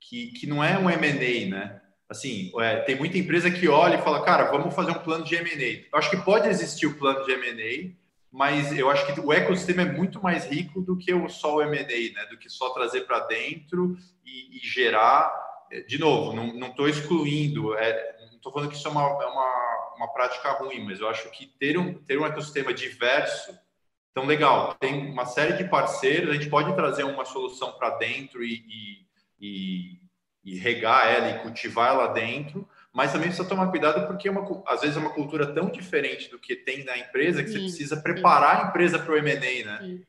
que, 0.00 0.26
que 0.32 0.46
não 0.46 0.62
é 0.62 0.78
um 0.78 0.88
M&A, 0.88 1.50
né? 1.50 1.80
Assim, 2.08 2.52
é, 2.60 2.80
tem 2.80 2.96
muita 2.96 3.18
empresa 3.18 3.50
que 3.50 3.68
olha 3.68 3.96
e 3.96 4.02
fala, 4.02 4.24
cara, 4.24 4.50
vamos 4.50 4.74
fazer 4.74 4.90
um 4.90 5.02
plano 5.02 5.24
de 5.24 5.34
M&A. 5.34 5.88
Eu 5.92 5.98
acho 5.98 6.10
que 6.10 6.16
pode 6.16 6.48
existir 6.48 6.86
o 6.86 6.96
plano 6.96 7.24
de 7.24 7.32
M&A, 7.32 7.92
mas 8.30 8.76
eu 8.76 8.90
acho 8.90 9.06
que 9.06 9.20
o 9.20 9.32
ecossistema 9.32 9.82
é 9.82 9.92
muito 9.92 10.22
mais 10.22 10.46
rico 10.46 10.80
do 10.80 10.96
que 10.96 11.12
só 11.28 11.56
o 11.56 11.62
M&A, 11.62 11.82
né? 11.84 12.26
Do 12.30 12.38
que 12.38 12.48
só 12.48 12.70
trazer 12.70 13.02
para 13.02 13.20
dentro 13.20 13.96
e, 14.24 14.58
e, 14.58 14.60
gerar. 14.60 15.32
É, 15.70 15.80
de 15.80 15.98
novo, 15.98 16.32
não 16.32 16.68
estou 16.68 16.88
excluindo, 16.88 17.74
é, 17.74 18.16
não 18.30 18.36
estou 18.36 18.52
falando 18.52 18.70
que 18.70 18.76
isso 18.76 18.86
é 18.86 18.90
uma, 18.90 19.02
é 19.02 19.26
uma, 19.26 19.94
uma 19.96 20.08
prática 20.12 20.52
ruim, 20.52 20.84
mas 20.84 21.00
eu 21.00 21.08
acho 21.08 21.30
que 21.30 21.46
ter 21.58 21.76
um, 21.76 21.94
ter 21.94 22.18
um 22.18 22.26
ecossistema 22.26 22.72
diverso 22.72 23.52
então, 24.16 24.26
legal, 24.26 24.74
tem 24.80 25.10
uma 25.10 25.26
série 25.26 25.58
de 25.58 25.68
parceiros, 25.68 26.30
a 26.30 26.32
gente 26.32 26.48
pode 26.48 26.74
trazer 26.74 27.04
uma 27.04 27.26
solução 27.26 27.72
para 27.72 27.98
dentro 27.98 28.42
e, 28.42 28.64
e, 28.66 29.06
e, 29.38 30.00
e 30.46 30.56
regar 30.56 31.12
ela 31.12 31.28
e 31.28 31.38
cultivar 31.40 31.90
ela 31.90 32.06
dentro, 32.06 32.68
mas 32.92 33.10
também 33.10 33.26
precisa 33.26 33.48
tomar 33.48 33.68
cuidado 33.68 34.06
porque 34.06 34.28
é 34.28 34.30
uma, 34.30 34.62
às 34.68 34.80
vezes 34.80 34.96
é 34.96 35.00
uma 35.00 35.12
cultura 35.12 35.52
tão 35.52 35.68
diferente 35.68 36.30
do 36.30 36.38
que 36.38 36.54
tem 36.54 36.84
na 36.84 36.96
empresa 36.96 37.42
que 37.42 37.48
sim, 37.48 37.54
você 37.54 37.60
precisa 37.64 38.00
preparar 38.00 38.56
sim. 38.56 38.62
a 38.62 38.68
empresa 38.68 38.96
para 38.96 39.12
o 39.12 39.16
M&A, 39.16 39.36
né? 39.38 39.78
Sim. 39.82 40.06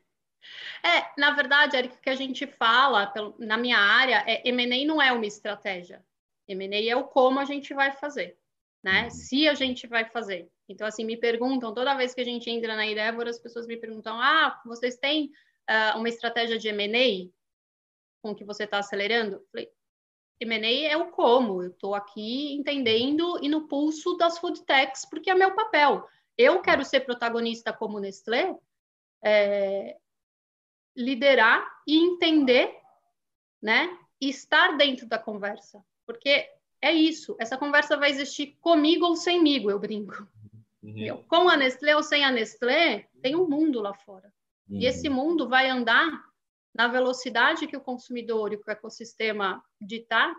É, 0.86 1.20
na 1.20 1.32
verdade, 1.32 1.76
Eric, 1.76 1.96
o 1.96 2.02
que 2.02 2.10
a 2.10 2.16
gente 2.16 2.46
fala 2.46 3.12
na 3.40 3.58
minha 3.58 3.80
área 3.80 4.24
é 4.28 4.48
M&A 4.48 4.86
não 4.86 5.02
é 5.02 5.12
uma 5.12 5.26
estratégia. 5.26 6.06
M&A 6.48 6.88
é 6.88 6.96
o 6.96 7.04
como 7.04 7.40
a 7.40 7.46
gente 7.46 7.74
vai 7.74 7.92
fazer, 7.92 8.38
né? 8.84 9.06
Uhum. 9.06 9.10
Se 9.10 9.50
a 9.50 9.56
gente 9.56 9.88
vai 9.88 10.06
fazer. 10.06 10.48
Então, 10.70 10.86
assim, 10.86 11.04
me 11.04 11.18
perguntam, 11.18 11.74
toda 11.74 11.96
vez 11.96 12.14
que 12.14 12.22
a 12.22 12.26
gente 12.26 12.48
entra 12.48 12.76
na 12.76 12.86
Endeavor, 12.86 13.28
as 13.28 13.40
pessoas 13.40 13.66
me 13.66 13.76
perguntam, 13.76 14.22
ah, 14.22 14.62
vocês 14.66 14.98
têm 14.98 15.32
uh, 15.68 15.98
uma 15.98 16.10
estratégia 16.10 16.60
de 16.60 16.68
M&A 16.68 17.28
com 18.22 18.36
que 18.36 18.46
você 18.46 18.66
está 18.66 18.78
acelerando? 18.78 19.44
Falei, 19.52 19.70
M&A 20.40 20.88
é 20.88 20.98
o 20.98 21.08
como, 21.08 21.64
eu 21.64 21.70
estou 21.70 21.96
aqui 21.96 22.54
entendendo 22.54 23.40
e 23.42 23.50
no 23.50 23.68
pulso 23.68 24.16
das 24.16 24.38
food 24.38 24.62
techs, 24.64 25.06
porque 25.10 25.32
é 25.32 25.36
meu 25.36 25.56
papel. 25.56 26.08
Eu 26.38 26.62
quero 26.62 26.86
ser 26.86 27.02
protagonista 27.02 27.74
como 27.74 28.00
Nestlé, 28.00 28.56
é, 29.24 29.98
liderar 30.96 31.66
e 31.88 31.98
entender, 31.98 32.76
né? 33.62 33.98
E 34.22 34.30
estar 34.30 34.78
dentro 34.78 35.08
da 35.08 35.18
conversa, 35.18 35.84
porque 36.06 36.48
é 36.82 36.92
isso. 36.92 37.36
Essa 37.40 37.58
conversa 37.58 37.98
vai 37.98 38.12
existir 38.12 38.58
comigo 38.62 39.06
ou 39.06 39.16
semigo, 39.16 39.72
eu 39.72 39.80
brinco. 39.80 40.28
Uhum. 40.84 40.98
Eu, 40.98 41.18
com 41.28 41.50
a 41.50 41.58
Nestlé 41.58 41.96
ou 41.96 42.04
sem 42.04 42.24
a 42.24 42.32
Nestlé, 42.32 43.08
tem 43.22 43.36
um 43.36 43.48
mundo 43.48 43.82
lá 43.82 43.94
fora. 43.94 44.32
Uhum. 44.70 44.78
E 44.80 44.86
esse 44.86 45.10
mundo 45.10 45.50
vai 45.50 45.70
andar 45.70 46.24
na 46.78 46.88
velocidade 46.88 47.66
que 47.66 47.76
o 47.76 47.82
consumidor 47.82 48.54
e 48.54 48.58
que 48.58 48.70
o 48.70 48.72
ecossistema 48.72 49.64
ditar, 49.82 50.32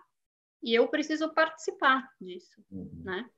e 0.62 0.72
eu 0.72 0.86
preciso 0.86 1.28
participar 1.34 2.08
disso, 2.20 2.62
uhum. 2.70 3.02
né? 3.04 3.28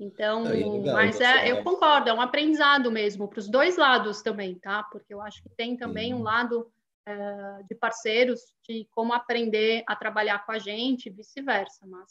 Então, 0.00 0.44
é 0.48 0.92
mas 0.92 1.20
é, 1.20 1.52
eu 1.52 1.62
concordo, 1.62 2.10
é 2.10 2.12
um 2.12 2.20
aprendizado 2.20 2.90
mesmo 2.90 3.28
para 3.28 3.38
os 3.38 3.48
dois 3.48 3.76
lados 3.76 4.20
também, 4.22 4.58
tá? 4.58 4.82
Porque 4.82 5.14
eu 5.14 5.20
acho 5.20 5.40
que 5.40 5.48
tem 5.50 5.76
também 5.76 6.08
Sim. 6.08 6.14
um 6.14 6.22
lado 6.24 6.68
é, 7.06 7.62
de 7.68 7.76
parceiros 7.76 8.40
de 8.68 8.88
como 8.90 9.12
aprender 9.12 9.84
a 9.86 9.94
trabalhar 9.94 10.44
com 10.44 10.50
a 10.50 10.58
gente, 10.58 11.10
vice-versa, 11.10 11.86
mas 11.86 12.10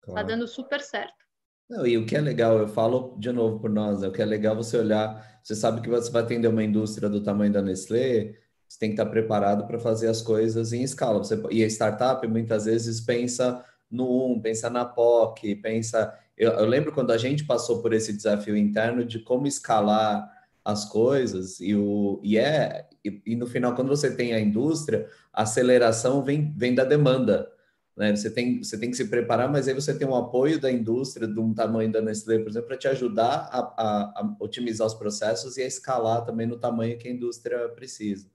está 0.00 0.12
claro. 0.12 0.26
dando 0.26 0.48
super 0.48 0.80
certo. 0.80 1.24
Não, 1.68 1.86
e 1.86 1.96
o 1.96 2.04
que 2.04 2.16
é 2.16 2.20
legal, 2.20 2.58
eu 2.58 2.66
falo 2.66 3.16
de 3.16 3.30
novo 3.30 3.60
por 3.60 3.70
nós, 3.70 4.00
né? 4.00 4.08
o 4.08 4.12
que 4.12 4.20
é 4.20 4.24
legal 4.24 4.56
você 4.56 4.76
olhar, 4.76 5.40
você 5.44 5.54
sabe 5.54 5.80
que 5.80 5.88
você 5.88 6.10
vai 6.10 6.22
atender 6.22 6.48
uma 6.48 6.64
indústria 6.64 7.08
do 7.08 7.22
tamanho 7.22 7.52
da 7.52 7.62
Nestlé, 7.62 8.34
você 8.70 8.78
tem 8.78 8.90
que 8.90 8.94
estar 8.94 9.06
preparado 9.06 9.66
para 9.66 9.80
fazer 9.80 10.06
as 10.06 10.22
coisas 10.22 10.72
em 10.72 10.84
escala. 10.84 11.18
Você, 11.18 11.42
e 11.50 11.64
a 11.64 11.66
startup 11.66 12.24
muitas 12.28 12.66
vezes 12.66 13.00
pensa 13.00 13.64
no 13.90 14.28
um, 14.28 14.40
pensa 14.40 14.70
na 14.70 14.84
POC, 14.84 15.56
pensa. 15.56 16.16
Eu, 16.38 16.52
eu 16.52 16.66
lembro 16.66 16.92
quando 16.92 17.10
a 17.10 17.18
gente 17.18 17.44
passou 17.44 17.82
por 17.82 17.92
esse 17.92 18.12
desafio 18.12 18.56
interno 18.56 19.04
de 19.04 19.18
como 19.18 19.48
escalar 19.48 20.30
as 20.64 20.84
coisas, 20.84 21.58
e, 21.58 21.74
o, 21.74 22.20
e 22.22 22.38
é. 22.38 22.86
E, 23.04 23.20
e 23.26 23.34
no 23.34 23.48
final, 23.48 23.74
quando 23.74 23.88
você 23.88 24.14
tem 24.14 24.34
a 24.34 24.40
indústria, 24.40 25.08
a 25.32 25.42
aceleração 25.42 26.22
vem, 26.22 26.54
vem 26.56 26.72
da 26.72 26.84
demanda. 26.84 27.50
Né? 27.96 28.14
Você, 28.14 28.30
tem, 28.30 28.62
você 28.62 28.78
tem 28.78 28.88
que 28.88 28.96
se 28.96 29.08
preparar, 29.08 29.50
mas 29.50 29.66
aí 29.66 29.74
você 29.74 29.92
tem 29.92 30.06
um 30.06 30.14
apoio 30.14 30.60
da 30.60 30.70
indústria, 30.70 31.26
de 31.26 31.40
um 31.40 31.52
tamanho 31.52 31.90
da 31.90 32.00
Nestlé, 32.00 32.38
por 32.38 32.50
exemplo, 32.50 32.68
para 32.68 32.78
te 32.78 32.86
ajudar 32.86 33.48
a, 33.50 33.58
a, 33.58 34.02
a, 34.20 34.36
otimizar 34.38 34.86
os 34.86 34.94
processos 34.94 35.56
e 35.56 35.62
a 35.62 35.66
escalar 35.66 36.24
também 36.24 36.46
no 36.46 36.56
tamanho 36.56 36.96
que 36.96 37.08
a 37.08 37.10
indústria 37.10 37.68
precisa. 37.70 38.28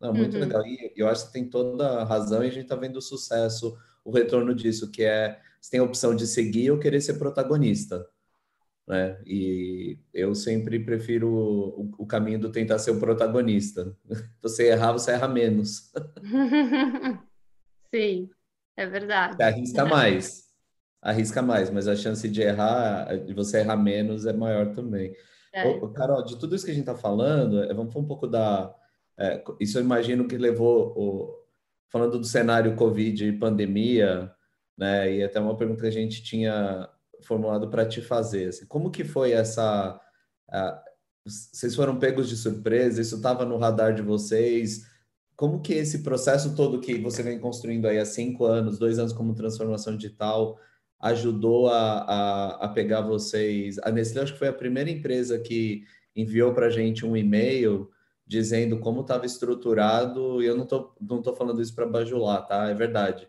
Não, 0.00 0.12
muito 0.12 0.34
uhum. 0.34 0.40
legal. 0.40 0.66
E 0.66 0.92
eu 0.96 1.08
acho 1.08 1.26
que 1.26 1.32
tem 1.32 1.48
toda 1.48 2.00
a 2.00 2.04
razão 2.04 2.42
e 2.42 2.48
a 2.48 2.50
gente 2.50 2.64
está 2.64 2.76
vendo 2.76 2.96
o 2.96 3.02
sucesso, 3.02 3.76
o 4.04 4.10
retorno 4.10 4.54
disso, 4.54 4.90
que 4.90 5.02
é 5.02 5.40
você 5.60 5.70
tem 5.70 5.80
a 5.80 5.84
opção 5.84 6.14
de 6.14 6.26
seguir 6.26 6.70
ou 6.70 6.78
querer 6.78 7.00
ser 7.00 7.14
protagonista. 7.14 8.06
Né? 8.86 9.18
E 9.24 9.98
eu 10.12 10.34
sempre 10.34 10.78
prefiro 10.78 11.30
o, 11.30 11.90
o 11.98 12.06
caminho 12.06 12.38
do 12.38 12.52
tentar 12.52 12.78
ser 12.78 12.90
o 12.90 13.00
protagonista. 13.00 13.96
Você 14.42 14.68
errar, 14.68 14.92
você 14.92 15.12
erra 15.12 15.26
menos. 15.26 15.90
Sim. 17.94 18.28
É 18.76 18.86
verdade. 18.86 19.36
Você 19.36 19.42
arrisca 19.42 19.84
mais. 19.86 20.44
Arrisca 21.00 21.42
mais, 21.42 21.70
mas 21.70 21.88
a 21.88 21.96
chance 21.96 22.28
de 22.28 22.42
errar, 22.42 23.14
de 23.24 23.32
você 23.34 23.58
errar 23.58 23.76
menos, 23.76 24.26
é 24.26 24.32
maior 24.32 24.72
também. 24.72 25.14
É. 25.52 25.66
Ô, 25.66 25.88
Carol, 25.90 26.24
de 26.24 26.38
tudo 26.38 26.56
isso 26.56 26.64
que 26.64 26.70
a 26.70 26.74
gente 26.74 26.88
está 26.88 26.96
falando, 26.96 27.62
é, 27.62 27.72
vamos 27.72 27.92
falar 27.92 28.04
um 28.04 28.08
pouco 28.08 28.26
da. 28.26 28.74
É, 29.18 29.42
isso 29.60 29.78
eu 29.78 29.82
imagino 29.82 30.26
que 30.26 30.36
levou. 30.36 30.92
O, 30.96 31.44
falando 31.90 32.18
do 32.18 32.26
cenário 32.26 32.74
Covid 32.74 33.24
e 33.24 33.38
pandemia, 33.38 34.32
né? 34.76 35.14
E 35.14 35.22
até 35.22 35.38
uma 35.38 35.56
pergunta 35.56 35.82
que 35.82 35.86
a 35.86 35.92
gente 35.92 36.22
tinha 36.22 36.88
formulado 37.22 37.70
para 37.70 37.86
te 37.86 38.00
fazer. 38.00 38.48
Assim, 38.48 38.66
como 38.66 38.90
que 38.90 39.04
foi 39.04 39.32
essa. 39.32 40.00
vocês 41.24 41.74
foram 41.76 41.98
pegos 41.98 42.28
de 42.28 42.36
surpresa? 42.36 43.00
Isso 43.00 43.16
estava 43.16 43.44
no 43.44 43.56
radar 43.56 43.94
de 43.94 44.02
vocês? 44.02 44.92
como 45.36 45.60
que 45.60 45.72
esse 45.72 46.02
processo 46.02 46.54
todo 46.54 46.80
que 46.80 46.98
você 46.98 47.22
vem 47.22 47.38
construindo 47.38 47.86
aí 47.86 47.98
há 47.98 48.04
cinco 48.04 48.44
anos, 48.44 48.78
dois 48.78 48.98
anos 48.98 49.12
como 49.12 49.34
transformação 49.34 49.96
digital, 49.96 50.58
ajudou 51.00 51.68
a, 51.68 51.98
a, 52.02 52.64
a 52.64 52.68
pegar 52.68 53.00
vocês? 53.00 53.78
A 53.82 53.90
Nestlé 53.90 54.22
acho 54.22 54.32
que 54.34 54.38
foi 54.38 54.48
a 54.48 54.52
primeira 54.52 54.90
empresa 54.90 55.38
que 55.38 55.84
enviou 56.14 56.54
para 56.54 56.66
a 56.66 56.70
gente 56.70 57.04
um 57.04 57.16
e-mail 57.16 57.90
dizendo 58.34 58.80
como 58.80 59.02
estava 59.02 59.24
estruturado, 59.24 60.42
e 60.42 60.46
eu 60.46 60.56
não 60.56 60.66
tô, 60.66 60.92
não 61.00 61.22
tô 61.22 61.34
falando 61.34 61.62
isso 61.62 61.74
para 61.74 61.86
bajular, 61.86 62.44
tá? 62.46 62.68
É 62.68 62.74
verdade. 62.74 63.28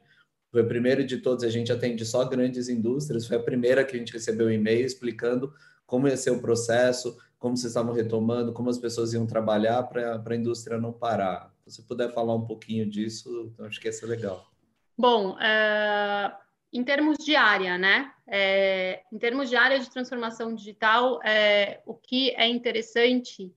Foi 0.52 0.64
o 0.64 0.68
primeiro 0.68 1.06
de 1.06 1.18
todos, 1.18 1.44
a 1.44 1.50
gente 1.50 1.72
atende 1.72 2.04
só 2.06 2.26
grandes 2.26 2.70
indústrias, 2.70 3.28
foi 3.28 3.38
a 3.38 3.44
primeira 3.44 3.84
que 3.84 3.96
a 3.96 4.00
gente 4.00 4.14
recebeu 4.14 4.48
um 4.48 4.52
e-mail 4.52 4.86
explicando 4.86 5.54
como 5.86 6.08
ia 6.08 6.18
ser 6.18 6.32
o 6.32 6.42
processo, 6.42 7.18
como 7.38 7.56
vocês 7.56 7.72
estavam 7.72 7.94
retomando, 7.94 8.52
como 8.52 8.70
as 8.70 8.80
pessoas 8.80 9.14
iam 9.14 9.28
trabalhar 9.28 9.84
para 9.84 10.22
a 10.26 10.36
indústria 10.36 10.80
não 10.80 10.92
parar. 10.92 11.54
Se 11.68 11.76
você 11.76 11.82
puder 11.84 12.12
falar 12.12 12.34
um 12.34 12.46
pouquinho 12.46 12.90
disso, 12.90 13.54
acho 13.60 13.80
que 13.80 13.88
ia 13.88 13.94
ser 13.94 14.08
legal. 14.08 14.50
Bom, 14.98 15.38
é, 15.40 16.34
em 16.74 16.84
termos 16.84 17.18
de 17.18 17.36
área, 17.36 17.78
né? 17.78 18.12
É, 18.28 19.04
em 19.12 19.20
termos 19.20 19.50
de 19.50 19.56
área 19.56 19.80
de 19.80 19.90
transformação 19.92 20.56
digital, 20.56 21.22
é, 21.24 21.82
o 21.86 21.94
que 21.94 22.32
é 22.32 22.48
interessante 22.48 23.54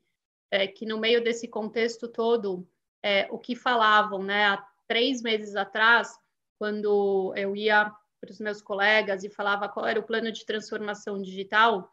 é 0.50 0.66
que 0.66 0.86
no 0.86 0.98
meio 0.98 1.22
desse 1.22 1.46
contexto 1.48 2.08
todo, 2.08 2.66
é, 3.02 3.28
o 3.30 3.38
que 3.38 3.54
falavam, 3.54 4.22
né? 4.22 4.46
Há 4.46 4.66
três 4.86 5.22
meses 5.22 5.54
atrás, 5.56 6.18
quando 6.58 7.32
eu 7.36 7.54
ia 7.54 7.92
para 8.20 8.30
os 8.30 8.40
meus 8.40 8.60
colegas 8.60 9.22
e 9.22 9.30
falava 9.30 9.68
qual 9.68 9.86
era 9.86 10.00
o 10.00 10.02
plano 10.02 10.32
de 10.32 10.44
transformação 10.44 11.20
digital, 11.20 11.92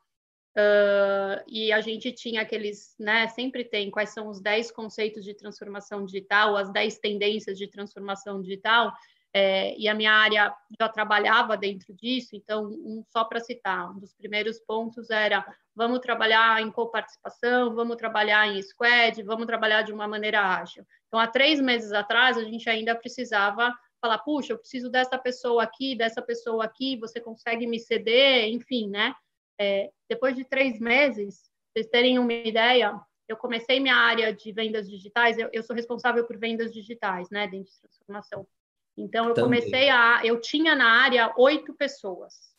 Uh, 0.58 1.44
e 1.50 1.70
a 1.74 1.82
gente 1.82 2.14
tinha 2.14 2.42
aqueles, 2.42 2.96
né, 2.98 3.28
sempre 3.28 3.66
tem 3.66 3.92
quais 3.92 4.12
são 4.12 4.30
os 4.30 4.40
10 4.40 4.72
conceitos 4.72 5.26
de 5.26 5.34
transformação 5.34 6.06
digital, 6.06 6.56
as 6.56 6.72
10 6.72 6.98
tendências 7.00 7.58
de 7.58 7.68
transformação 7.68 8.42
digital, 8.42 8.94
é, 9.38 9.78
e 9.78 9.90
a 9.90 9.94
minha 9.94 10.14
área 10.14 10.56
já 10.80 10.88
trabalhava 10.88 11.58
dentro 11.58 11.94
disso, 11.94 12.38
então, 12.38 12.68
um, 12.68 13.04
só 13.12 13.26
para 13.26 13.42
citar, 13.42 13.92
um 13.92 14.00
dos 14.00 14.14
primeiros 14.14 14.62
pontos 14.62 15.10
era 15.10 15.46
vamos 15.76 16.00
trabalhar 16.00 16.62
em 16.62 16.72
coparticipação, 16.72 17.76
vamos 17.76 17.98
trabalhar 17.98 18.48
em 18.48 18.62
squad, 18.62 19.22
vamos 19.24 19.46
trabalhar 19.46 19.82
de 19.82 19.92
uma 19.92 20.08
maneira 20.08 20.40
ágil. 20.40 20.88
Então, 21.10 21.20
há 21.20 21.28
três 21.28 21.60
meses 21.60 21.92
atrás, 21.92 22.38
a 22.38 22.46
gente 22.46 22.70
ainda 22.70 22.96
precisava 22.96 23.78
falar, 24.00 24.20
puxa, 24.20 24.54
eu 24.54 24.58
preciso 24.58 24.90
dessa 24.90 25.18
pessoa 25.18 25.64
aqui, 25.64 25.98
dessa 25.98 26.22
pessoa 26.22 26.64
aqui, 26.64 26.96
você 26.96 27.20
consegue 27.20 27.68
me 27.68 27.78
ceder, 27.78 28.48
enfim, 28.48 28.90
né? 28.90 29.14
É, 29.60 29.92
depois 30.10 30.34
de 30.34 30.46
três 30.46 30.80
meses, 30.80 31.52
vocês 31.74 31.88
terem 31.88 32.20
uma 32.20 32.32
ideia, 32.32 32.98
eu 33.28 33.36
comecei 33.36 33.82
minha 33.82 33.98
área 33.98 34.34
de 34.34 34.50
vendas 34.54 34.90
digitais, 34.90 35.38
eu, 35.38 35.50
eu 35.52 35.62
sou 35.62 35.76
responsável 35.76 36.26
por 36.26 36.38
vendas 36.38 36.72
digitais, 36.72 37.30
né, 37.30 37.50
dentro 37.50 37.70
de 37.70 37.82
transformação. 37.82 38.48
Então, 38.98 39.28
eu 39.28 39.34
Também. 39.34 39.62
comecei 39.62 39.90
a. 39.90 40.26
Eu 40.26 40.40
tinha 40.40 40.76
na 40.76 41.02
área 41.02 41.34
oito 41.38 41.74
pessoas. 41.74 42.54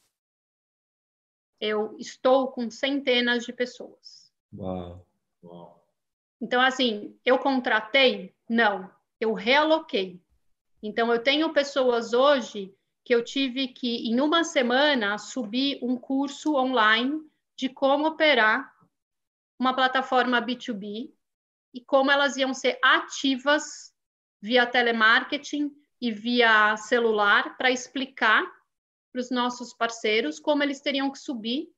Eu 1.61 1.96
estou 1.99 2.49
com 2.49 2.70
centenas 2.70 3.44
de 3.44 3.53
pessoas. 3.53 4.31
Uau. 4.55 5.07
Uau. 5.42 5.87
Então, 6.40 6.61
assim, 6.61 7.18
eu 7.25 7.38
contratei? 7.38 8.35
Não, 8.49 8.90
eu 9.18 9.33
realoquei. 9.33 10.20
Então, 10.83 11.11
eu 11.12 11.22
tenho 11.22 11.53
pessoas 11.53 12.12
hoje 12.12 12.75
que 13.03 13.14
eu 13.14 13.25
tive 13.25 13.68
que, 13.68 14.09
em 14.09 14.20
uma 14.20 14.44
semana, 14.44 15.16
subir 15.16 15.79
um 15.83 15.96
curso 15.96 16.55
online 16.55 17.20
de 17.57 17.68
como 17.68 18.09
operar 18.09 18.75
uma 19.59 19.72
plataforma 19.75 20.42
B2B 20.42 21.11
e 21.72 21.81
como 21.81 22.11
elas 22.11 22.37
iam 22.37 22.53
ser 22.53 22.79
ativas 22.83 23.94
via 24.40 24.66
telemarketing 24.66 25.75
e 26.01 26.11
via 26.11 26.77
celular 26.77 27.57
para 27.57 27.71
explicar 27.71 28.45
para 29.13 29.21
os 29.21 29.31
nossos 29.31 29.73
parceiros 29.73 30.39
como 30.39 30.63
eles 30.63 30.81
teriam 30.81 31.11
que 31.11 31.19
subir 31.19 31.69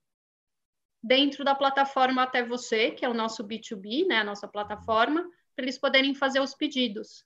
dentro 1.03 1.45
da 1.45 1.55
plataforma 1.55 2.23
até 2.23 2.43
você, 2.43 2.91
que 2.91 3.05
é 3.05 3.09
o 3.09 3.15
nosso 3.15 3.45
B2B, 3.45 4.07
né, 4.07 4.19
a 4.19 4.25
nossa 4.25 4.49
plataforma, 4.49 5.23
para 5.55 5.65
eles 5.65 5.79
poderem 5.79 6.15
fazer 6.15 6.41
os 6.41 6.55
pedidos, 6.55 7.25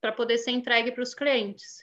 para 0.00 0.12
poder 0.12 0.38
ser 0.38 0.52
entregue 0.52 0.92
para 0.92 1.02
os 1.02 1.14
clientes. 1.14 1.78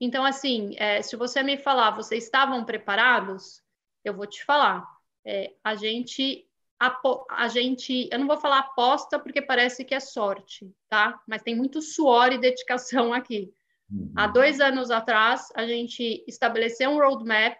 Então, 0.00 0.24
assim, 0.24 0.74
é, 0.76 1.02
se 1.02 1.16
você 1.16 1.42
me 1.42 1.58
falar, 1.58 1.90
vocês 1.90 2.24
estavam 2.24 2.64
preparados? 2.64 3.62
Eu 4.04 4.14
vou 4.14 4.26
te 4.26 4.44
falar. 4.44 4.86
É, 5.24 5.54
a 5.64 5.74
gente 5.74 6.47
a 6.80 7.48
gente, 7.48 8.08
eu 8.12 8.18
não 8.18 8.26
vou 8.26 8.36
falar 8.36 8.60
aposta 8.60 9.18
porque 9.18 9.42
parece 9.42 9.84
que 9.84 9.94
é 9.94 10.00
sorte, 10.00 10.72
tá? 10.88 11.20
Mas 11.26 11.42
tem 11.42 11.56
muito 11.56 11.82
suor 11.82 12.32
e 12.32 12.38
dedicação 12.38 13.12
aqui. 13.12 13.52
Uhum. 13.90 14.12
Há 14.16 14.26
dois 14.28 14.60
anos 14.60 14.90
atrás, 14.90 15.48
a 15.54 15.66
gente 15.66 16.24
estabeleceu 16.28 16.90
um 16.90 16.98
roadmap 16.98 17.56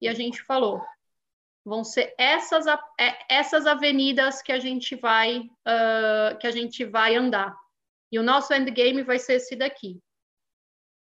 e 0.00 0.08
a 0.08 0.12
gente 0.12 0.42
falou: 0.42 0.84
vão 1.64 1.84
ser 1.84 2.14
essas, 2.18 2.66
é, 2.98 3.18
essas 3.28 3.66
avenidas 3.66 4.42
que 4.42 4.52
a 4.52 4.58
gente 4.58 4.96
vai 4.96 5.38
uh, 5.38 6.36
que 6.38 6.46
a 6.46 6.50
gente 6.50 6.84
vai 6.84 7.14
andar. 7.14 7.56
E 8.10 8.18
o 8.18 8.22
nosso 8.22 8.52
endgame 8.52 9.02
vai 9.02 9.18
ser 9.18 9.34
esse 9.34 9.56
daqui. 9.56 9.98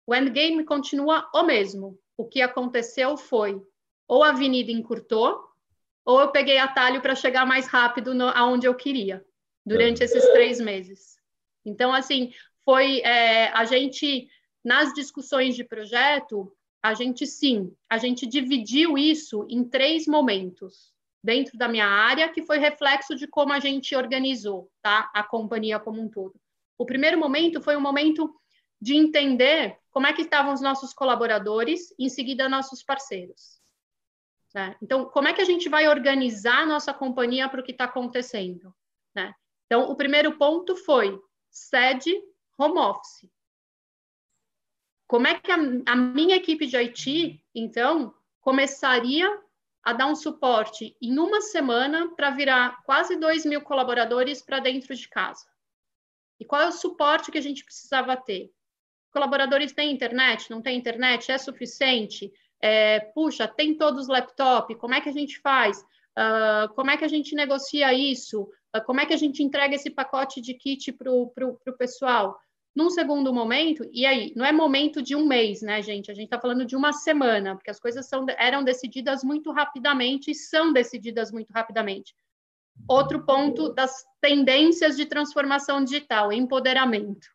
O 0.06 0.14
endgame 0.14 0.64
continua 0.64 1.28
o 1.34 1.42
mesmo. 1.42 1.98
O 2.16 2.24
que 2.24 2.40
aconteceu 2.40 3.16
foi 3.16 3.60
ou 4.08 4.22
a 4.22 4.28
avenida 4.28 4.70
encurtou, 4.70 5.44
ou 6.06 6.20
eu 6.20 6.28
peguei 6.28 6.56
atalho 6.56 7.02
para 7.02 7.16
chegar 7.16 7.44
mais 7.44 7.66
rápido 7.66 8.14
no, 8.14 8.28
aonde 8.28 8.66
eu 8.66 8.74
queria, 8.74 9.24
durante 9.66 10.00
é. 10.00 10.04
esses 10.04 10.24
três 10.32 10.60
meses. 10.60 11.18
Então, 11.64 11.92
assim, 11.92 12.32
foi 12.64 13.00
é, 13.00 13.48
a 13.48 13.64
gente, 13.64 14.28
nas 14.64 14.94
discussões 14.94 15.56
de 15.56 15.64
projeto, 15.64 16.56
a 16.80 16.94
gente 16.94 17.26
sim, 17.26 17.74
a 17.90 17.98
gente 17.98 18.24
dividiu 18.24 18.96
isso 18.96 19.44
em 19.50 19.64
três 19.64 20.06
momentos 20.06 20.94
dentro 21.22 21.58
da 21.58 21.66
minha 21.66 21.86
área, 21.86 22.28
que 22.28 22.42
foi 22.42 22.58
reflexo 22.58 23.16
de 23.16 23.26
como 23.26 23.52
a 23.52 23.58
gente 23.58 23.96
organizou 23.96 24.70
tá? 24.80 25.10
a 25.12 25.24
companhia 25.24 25.80
como 25.80 26.00
um 26.00 26.08
todo. 26.08 26.34
O 26.78 26.86
primeiro 26.86 27.18
momento 27.18 27.60
foi 27.60 27.76
um 27.76 27.80
momento 27.80 28.32
de 28.80 28.94
entender 28.94 29.76
como 29.90 30.06
é 30.06 30.12
que 30.12 30.22
estavam 30.22 30.52
os 30.54 30.60
nossos 30.60 30.94
colaboradores, 30.94 31.92
em 31.98 32.08
seguida 32.08 32.48
nossos 32.48 32.84
parceiros. 32.84 33.55
Né? 34.56 34.74
Então, 34.80 35.04
como 35.04 35.28
é 35.28 35.34
que 35.34 35.42
a 35.42 35.44
gente 35.44 35.68
vai 35.68 35.86
organizar 35.86 36.62
a 36.62 36.66
nossa 36.66 36.94
companhia 36.94 37.46
para 37.46 37.60
o 37.60 37.62
que 37.62 37.72
está 37.72 37.84
acontecendo? 37.84 38.74
Né? 39.14 39.34
Então, 39.66 39.90
o 39.90 39.94
primeiro 39.94 40.38
ponto 40.38 40.74
foi 40.74 41.20
sede 41.50 42.18
home 42.56 42.78
office. 42.78 43.30
Como 45.06 45.26
é 45.26 45.38
que 45.38 45.52
a, 45.52 45.56
a 45.56 45.94
minha 45.94 46.36
equipe 46.36 46.66
de 46.66 46.74
IT, 46.74 47.44
então, 47.54 48.14
começaria 48.40 49.28
a 49.84 49.92
dar 49.92 50.06
um 50.06 50.16
suporte 50.16 50.96
em 51.02 51.18
uma 51.18 51.42
semana 51.42 52.14
para 52.16 52.30
virar 52.30 52.82
quase 52.84 53.14
2 53.14 53.44
mil 53.44 53.60
colaboradores 53.60 54.40
para 54.40 54.58
dentro 54.58 54.96
de 54.96 55.06
casa? 55.06 55.46
E 56.40 56.46
qual 56.46 56.62
é 56.62 56.68
o 56.68 56.72
suporte 56.72 57.30
que 57.30 57.38
a 57.38 57.42
gente 57.42 57.62
precisava 57.62 58.16
ter? 58.16 58.50
Colaboradores 59.10 59.74
têm 59.74 59.92
internet? 59.92 60.50
Não 60.50 60.62
têm 60.62 60.78
internet? 60.78 61.30
É 61.30 61.36
suficiente? 61.36 62.32
É, 62.60 63.00
puxa, 63.14 63.46
tem 63.46 63.76
todos 63.76 64.02
os 64.02 64.08
laptop? 64.08 64.74
Como 64.76 64.94
é 64.94 65.00
que 65.00 65.08
a 65.08 65.12
gente 65.12 65.38
faz? 65.40 65.84
Uh, 66.18 66.72
como 66.74 66.90
é 66.90 66.96
que 66.96 67.04
a 67.04 67.08
gente 67.08 67.34
negocia 67.34 67.92
isso? 67.92 68.42
Uh, 68.74 68.82
como 68.86 69.00
é 69.00 69.06
que 69.06 69.12
a 69.12 69.18
gente 69.18 69.42
entrega 69.42 69.74
esse 69.74 69.90
pacote 69.90 70.40
de 70.40 70.54
kit 70.54 70.90
para 70.92 71.12
o 71.12 71.78
pessoal? 71.78 72.38
Num 72.74 72.90
segundo 72.90 73.32
momento, 73.32 73.88
e 73.90 74.04
aí, 74.04 74.34
não 74.36 74.44
é 74.44 74.52
momento 74.52 75.02
de 75.02 75.16
um 75.16 75.26
mês, 75.26 75.62
né, 75.62 75.80
gente? 75.80 76.10
A 76.10 76.14
gente 76.14 76.26
está 76.26 76.38
falando 76.38 76.64
de 76.64 76.76
uma 76.76 76.92
semana, 76.92 77.54
porque 77.54 77.70
as 77.70 77.80
coisas 77.80 78.06
são, 78.06 78.26
eram 78.36 78.62
decididas 78.62 79.24
muito 79.24 79.50
rapidamente 79.50 80.30
e 80.30 80.34
são 80.34 80.74
decididas 80.74 81.32
muito 81.32 81.50
rapidamente. 81.52 82.14
Outro 82.86 83.24
ponto 83.24 83.72
das 83.72 84.04
tendências 84.20 84.94
de 84.94 85.06
transformação 85.06 85.82
digital, 85.82 86.30
empoderamento, 86.30 87.26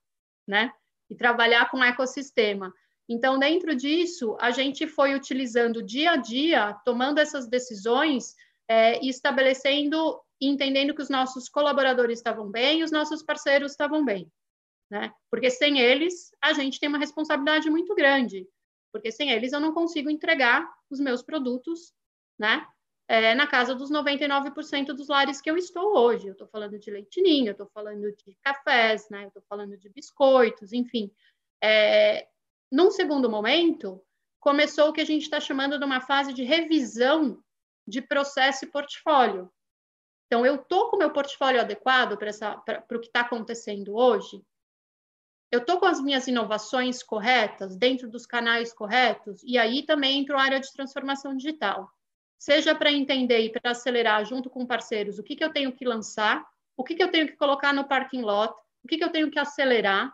né? 0.48 0.72
E 1.10 1.16
trabalhar 1.16 1.72
com 1.72 1.84
ecossistema. 1.84 2.72
Então, 3.14 3.38
dentro 3.38 3.76
disso, 3.76 4.38
a 4.40 4.52
gente 4.52 4.88
foi 4.88 5.14
utilizando 5.14 5.84
dia 5.84 6.12
a 6.12 6.16
dia, 6.16 6.74
tomando 6.86 7.20
essas 7.20 7.46
decisões 7.46 8.38
é, 8.70 9.04
e 9.04 9.10
estabelecendo, 9.10 10.18
entendendo 10.40 10.96
que 10.96 11.02
os 11.02 11.10
nossos 11.10 11.50
colaboradores 11.50 12.20
estavam 12.20 12.50
bem 12.50 12.80
e 12.80 12.84
os 12.86 12.92
nossos 12.92 13.22
parceiros 13.22 13.72
estavam 13.72 14.06
bem. 14.06 14.32
Né? 14.90 15.12
Porque 15.30 15.50
sem 15.50 15.82
eles, 15.82 16.32
a 16.42 16.54
gente 16.54 16.80
tem 16.80 16.88
uma 16.88 16.98
responsabilidade 16.98 17.70
muito 17.70 17.94
grande. 17.96 18.48
Porque 18.94 19.12
sem 19.12 19.30
eles, 19.30 19.52
eu 19.52 19.60
não 19.60 19.74
consigo 19.74 20.10
entregar 20.10 20.66
os 20.90 20.98
meus 20.98 21.22
produtos 21.22 21.94
né? 22.40 22.66
É, 23.10 23.36
na 23.36 23.46
casa 23.46 23.76
dos 23.76 23.92
99% 23.92 24.94
dos 24.94 25.10
lares 25.10 25.42
que 25.42 25.52
eu 25.52 25.58
estou 25.58 25.98
hoje. 25.98 26.28
Eu 26.28 26.32
estou 26.32 26.48
falando 26.48 26.80
de 26.80 26.90
leitinho, 26.90 27.50
eu 27.50 27.52
estou 27.52 27.68
falando 27.74 28.10
de 28.14 28.38
cafés, 28.42 29.10
né? 29.10 29.24
eu 29.24 29.28
estou 29.28 29.44
falando 29.50 29.76
de 29.76 29.90
biscoitos, 29.90 30.72
enfim. 30.72 31.12
É, 31.62 32.26
num 32.72 32.90
segundo 32.90 33.30
momento, 33.30 34.02
começou 34.40 34.90
o 34.90 34.94
que 34.94 35.02
a 35.02 35.06
gente 35.06 35.24
está 35.24 35.40
chamando 35.40 35.78
de 35.78 35.86
uma 35.86 36.00
fase 36.00 36.34
de 36.34 36.44
revisão 36.44 37.44
de 37.86 38.02
processo 38.02 38.66
e 38.66 38.72
portfólio. 38.72 39.52
Então, 40.26 40.46
eu 40.46 40.56
estou 40.56 40.90
com 40.90 40.96
o 40.96 41.00
meu 41.00 41.12
portfólio 41.12 41.60
adequado 41.60 42.18
para 42.18 42.86
o 42.90 43.00
que 43.00 43.08
está 43.08 43.22
acontecendo 43.22 43.94
hoje? 43.94 44.42
Eu 45.52 45.60
estou 45.60 45.78
com 45.78 45.86
as 45.86 46.00
minhas 46.00 46.26
inovações 46.28 47.04
corretas, 47.04 47.76
dentro 47.76 48.10
dos 48.10 48.26
canais 48.26 48.72
corretos? 48.72 49.44
E 49.44 49.58
aí 49.58 49.84
também 49.84 50.20
entra 50.20 50.38
a 50.38 50.42
área 50.42 50.60
de 50.62 50.72
transformação 50.72 51.36
digital. 51.36 51.92
Seja 52.40 52.74
para 52.74 52.92
entender 52.92 53.40
e 53.42 53.52
para 53.52 53.72
acelerar 53.72 54.24
junto 54.24 54.50
com 54.50 54.66
parceiros 54.66 55.20
o 55.20 55.24
que, 55.24 55.36
que 55.36 55.44
eu 55.44 55.52
tenho 55.52 55.74
que 55.74 55.86
lançar, 55.86 56.48
o 56.78 56.84
que, 56.84 56.96
que 56.96 57.04
eu 57.04 57.12
tenho 57.12 57.28
que 57.28 57.36
colocar 57.36 57.74
no 57.74 57.84
parking 57.84 58.22
lot, 58.22 58.54
o 58.82 58.88
que, 58.88 58.98
que 58.98 59.04
eu 59.04 59.12
tenho 59.12 59.30
que 59.30 59.38
acelerar, 59.38 60.12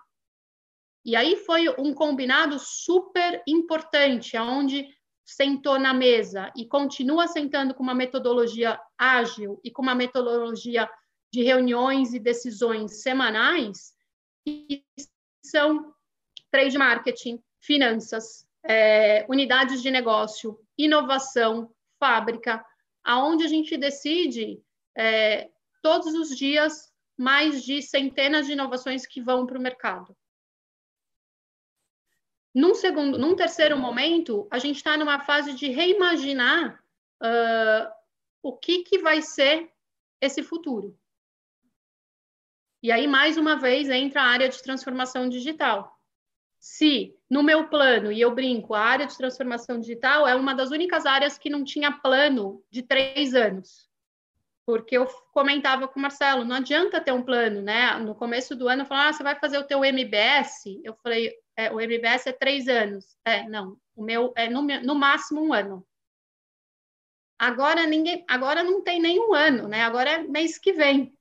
e 1.08 1.16
aí 1.16 1.38
foi 1.38 1.70
um 1.80 1.94
combinado 1.94 2.60
super 2.60 3.42
importante, 3.48 4.36
aonde 4.36 4.86
sentou 5.24 5.80
na 5.80 5.94
mesa 5.94 6.52
e 6.54 6.68
continua 6.68 7.30
sentando 7.30 7.74
com 7.74 7.82
uma 7.82 7.96
metodologia 7.96 8.78
ágil 8.98 9.58
e 9.64 9.72
com 9.72 9.82
uma 9.82 9.96
metodologia 9.96 10.90
de 11.32 11.44
reuniões 11.44 12.14
e 12.14 12.20
decisões 12.20 13.02
semanais, 13.04 13.94
que 14.46 14.84
são 15.42 15.94
trade 16.52 16.78
marketing, 16.78 17.42
finanças, 17.62 18.46
é, 18.66 19.26
unidades 19.30 19.82
de 19.82 19.90
negócio, 19.90 20.60
inovação, 20.78 21.74
fábrica, 21.98 22.66
aonde 23.02 23.46
a 23.46 23.48
gente 23.48 23.78
decide 23.78 24.62
é, 24.94 25.50
todos 25.82 26.14
os 26.14 26.36
dias 26.36 26.92
mais 27.18 27.64
de 27.64 27.82
centenas 27.82 28.46
de 28.46 28.52
inovações 28.52 29.08
que 29.08 29.22
vão 29.22 29.46
para 29.46 29.58
o 29.58 29.62
mercado. 29.62 30.14
Num 32.58 32.74
segundo, 32.74 33.20
num 33.20 33.36
terceiro 33.36 33.78
momento, 33.78 34.48
a 34.50 34.58
gente 34.58 34.78
está 34.78 34.98
numa 34.98 35.20
fase 35.20 35.54
de 35.54 35.70
reimaginar 35.70 36.84
uh, 37.22 37.94
o 38.42 38.58
que, 38.58 38.80
que 38.80 38.98
vai 38.98 39.22
ser 39.22 39.72
esse 40.20 40.42
futuro. 40.42 40.98
E 42.82 42.92
aí, 42.92 43.06
mais 43.06 43.38
uma 43.38 43.58
vez, 43.58 43.92
entra 43.92 44.24
a 44.24 44.26
área 44.26 44.50
de 44.50 44.60
transformação 44.64 45.30
digital. 45.30 46.02
Se 46.58 47.16
no 47.30 47.44
meu 47.44 47.68
plano, 47.68 48.12
e 48.12 48.20
eu 48.20 48.34
brinco, 48.34 48.74
a 48.74 48.82
área 48.82 49.06
de 49.06 49.16
transformação 49.16 49.80
digital 49.80 50.28
é 50.28 50.34
uma 50.34 50.56
das 50.56 50.72
únicas 50.72 51.06
áreas 51.06 51.38
que 51.38 51.52
não 51.52 51.64
tinha 51.64 51.92
plano 51.92 52.66
de 52.72 52.82
três 52.82 53.36
anos. 53.36 53.88
Porque 54.66 54.98
eu 54.98 55.06
comentava 55.32 55.88
com 55.88 56.00
o 56.00 56.02
Marcelo, 56.02 56.44
não 56.44 56.56
adianta 56.56 57.00
ter 57.00 57.12
um 57.12 57.22
plano, 57.22 57.62
né? 57.62 58.00
No 58.00 58.16
começo 58.16 58.56
do 58.56 58.68
ano, 58.68 58.82
eu 58.82 58.88
falava, 58.88 59.10
ah, 59.10 59.14
você 59.14 59.22
vai 59.22 59.36
fazer 59.36 59.60
o 59.60 59.68
teu 59.68 59.86
MBS? 59.86 60.82
Eu 60.84 60.96
falei, 61.04 61.32
é, 61.58 61.72
o 61.72 61.82
MBS 61.82 62.28
é 62.28 62.32
três 62.32 62.68
anos. 62.68 63.18
É, 63.26 63.50
não, 63.50 63.78
o 63.96 64.04
meu 64.04 64.32
é 64.38 64.48
no, 64.48 64.62
no 64.62 64.96
máximo 64.96 65.42
um 65.42 65.52
ano. 65.52 65.86
Agora 67.40 67.86
ninguém, 67.86 68.24
agora 68.28 68.64
não 68.64 68.82
tem 68.84 69.02
nenhum 69.02 69.34
ano, 69.34 69.68
né? 69.68 69.82
Agora 69.82 70.12
é 70.12 70.24
mês 70.24 70.58
que 70.60 70.72
vem. 70.72 71.14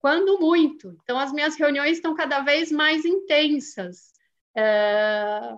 Quando 0.00 0.38
muito. 0.38 0.96
Então 1.02 1.18
as 1.18 1.32
minhas 1.32 1.56
reuniões 1.56 1.96
estão 1.96 2.14
cada 2.14 2.40
vez 2.40 2.70
mais 2.70 3.04
intensas. 3.04 4.12
É... 4.56 5.56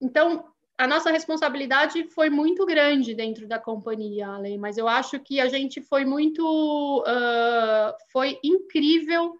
Então 0.00 0.52
a 0.78 0.86
nossa 0.86 1.10
responsabilidade 1.10 2.04
foi 2.08 2.28
muito 2.28 2.66
grande 2.66 3.14
dentro 3.14 3.46
da 3.46 3.58
companhia, 3.58 4.28
Ale, 4.28 4.58
mas 4.58 4.76
eu 4.76 4.88
acho 4.88 5.20
que 5.20 5.40
a 5.40 5.48
gente 5.48 5.80
foi 5.80 6.04
muito, 6.04 7.04
uh, 7.06 7.94
foi 8.10 8.38
incrível 8.42 9.36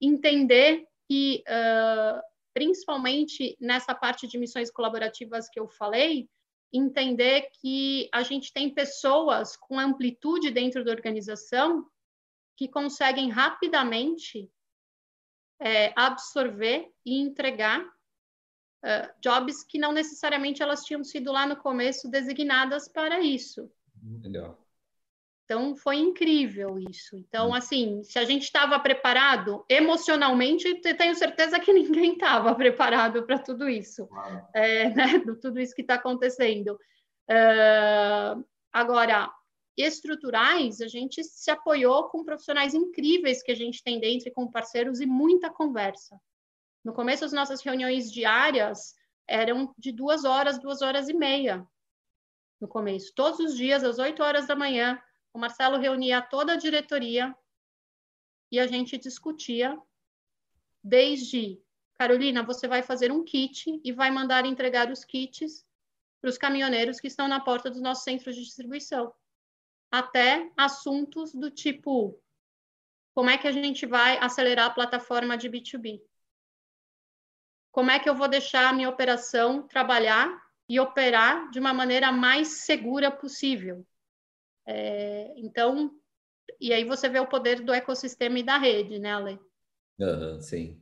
entender 0.00 0.84
que 1.06 1.44
uh, 1.46 2.20
principalmente 2.52 3.56
nessa 3.60 3.94
parte 3.94 4.26
de 4.26 4.38
missões 4.38 4.70
colaborativas 4.70 5.48
que 5.48 5.58
eu 5.58 5.68
falei, 5.68 6.28
entender 6.72 7.50
que 7.60 8.08
a 8.12 8.22
gente 8.22 8.52
tem 8.52 8.72
pessoas 8.72 9.56
com 9.56 9.78
amplitude 9.78 10.50
dentro 10.50 10.84
da 10.84 10.92
organização 10.92 11.86
que 12.56 12.68
conseguem 12.68 13.30
rapidamente 13.30 14.50
é, 15.60 15.92
absorver 15.96 16.90
e 17.04 17.18
entregar 17.18 17.84
uh, 17.84 19.20
jobs 19.20 19.62
que 19.64 19.78
não 19.78 19.92
necessariamente 19.92 20.62
elas 20.62 20.84
tinham 20.84 21.02
sido 21.02 21.32
lá 21.32 21.46
no 21.46 21.56
começo 21.56 22.10
designadas 22.10 22.88
para 22.88 23.20
isso. 23.20 23.70
Legal. 24.22 24.58
Então, 25.50 25.74
foi 25.74 25.96
incrível 25.96 26.78
isso. 26.78 27.16
Então, 27.16 27.50
hum. 27.50 27.54
assim, 27.54 28.04
se 28.04 28.20
a 28.20 28.24
gente 28.24 28.44
estava 28.44 28.78
preparado 28.78 29.64
emocionalmente, 29.68 30.76
tenho 30.76 31.16
certeza 31.16 31.58
que 31.58 31.72
ninguém 31.74 32.12
estava 32.12 32.54
preparado 32.54 33.26
para 33.26 33.36
tudo 33.36 33.68
isso, 33.68 34.08
é, 34.54 34.90
né? 34.90 35.18
tudo 35.42 35.58
isso 35.58 35.74
que 35.74 35.82
está 35.82 35.94
acontecendo. 35.94 36.78
Uh, 37.28 38.44
agora, 38.72 39.28
estruturais, 39.76 40.80
a 40.80 40.86
gente 40.86 41.24
se 41.24 41.50
apoiou 41.50 42.08
com 42.10 42.24
profissionais 42.24 42.72
incríveis 42.72 43.42
que 43.42 43.50
a 43.50 43.56
gente 43.56 43.82
tem 43.82 43.98
dentro 43.98 44.28
e 44.28 44.32
com 44.32 44.48
parceiros 44.48 45.00
e 45.00 45.06
muita 45.06 45.50
conversa. 45.50 46.16
No 46.84 46.92
começo, 46.92 47.24
as 47.24 47.32
nossas 47.32 47.60
reuniões 47.60 48.12
diárias 48.12 48.94
eram 49.26 49.74
de 49.76 49.90
duas 49.90 50.24
horas, 50.24 50.60
duas 50.60 50.80
horas 50.80 51.08
e 51.08 51.12
meia. 51.12 51.66
No 52.60 52.68
começo, 52.68 53.12
todos 53.16 53.40
os 53.40 53.56
dias, 53.56 53.82
às 53.82 53.98
oito 53.98 54.22
horas 54.22 54.46
da 54.46 54.54
manhã, 54.54 54.96
o 55.32 55.38
Marcelo 55.38 55.78
reunia 55.78 56.20
toda 56.20 56.52
a 56.54 56.56
diretoria 56.56 57.34
e 58.50 58.58
a 58.58 58.66
gente 58.66 58.98
discutia 58.98 59.80
desde 60.82 61.62
Carolina, 61.94 62.42
você 62.42 62.66
vai 62.66 62.82
fazer 62.82 63.12
um 63.12 63.22
kit 63.22 63.80
e 63.84 63.92
vai 63.92 64.10
mandar 64.10 64.46
entregar 64.46 64.90
os 64.90 65.04
kits 65.04 65.66
para 66.20 66.30
os 66.30 66.38
caminhoneiros 66.38 66.98
que 66.98 67.06
estão 67.06 67.28
na 67.28 67.40
porta 67.40 67.70
dos 67.70 67.80
nossos 67.80 68.04
centros 68.04 68.34
de 68.34 68.42
distribuição, 68.42 69.12
até 69.90 70.50
assuntos 70.56 71.34
do 71.34 71.50
tipo 71.50 72.20
como 73.14 73.28
é 73.28 73.36
que 73.36 73.48
a 73.48 73.52
gente 73.52 73.86
vai 73.86 74.18
acelerar 74.18 74.66
a 74.66 74.74
plataforma 74.74 75.36
de 75.36 75.50
B2B? 75.50 76.00
Como 77.72 77.90
é 77.90 77.98
que 77.98 78.08
eu 78.08 78.14
vou 78.14 78.28
deixar 78.28 78.68
a 78.68 78.72
minha 78.72 78.88
operação 78.88 79.66
trabalhar 79.66 80.30
e 80.68 80.78
operar 80.80 81.50
de 81.50 81.58
uma 81.58 81.74
maneira 81.74 82.12
mais 82.12 82.48
segura 82.64 83.10
possível? 83.10 83.86
É, 84.72 85.32
então, 85.36 85.90
e 86.60 86.72
aí 86.72 86.84
você 86.84 87.08
vê 87.08 87.18
o 87.18 87.26
poder 87.26 87.60
do 87.60 87.72
ecossistema 87.72 88.38
e 88.38 88.42
da 88.44 88.56
rede, 88.56 89.00
né, 89.00 89.12
Ale? 89.12 89.38
Uhum, 89.98 90.40
sim. 90.40 90.80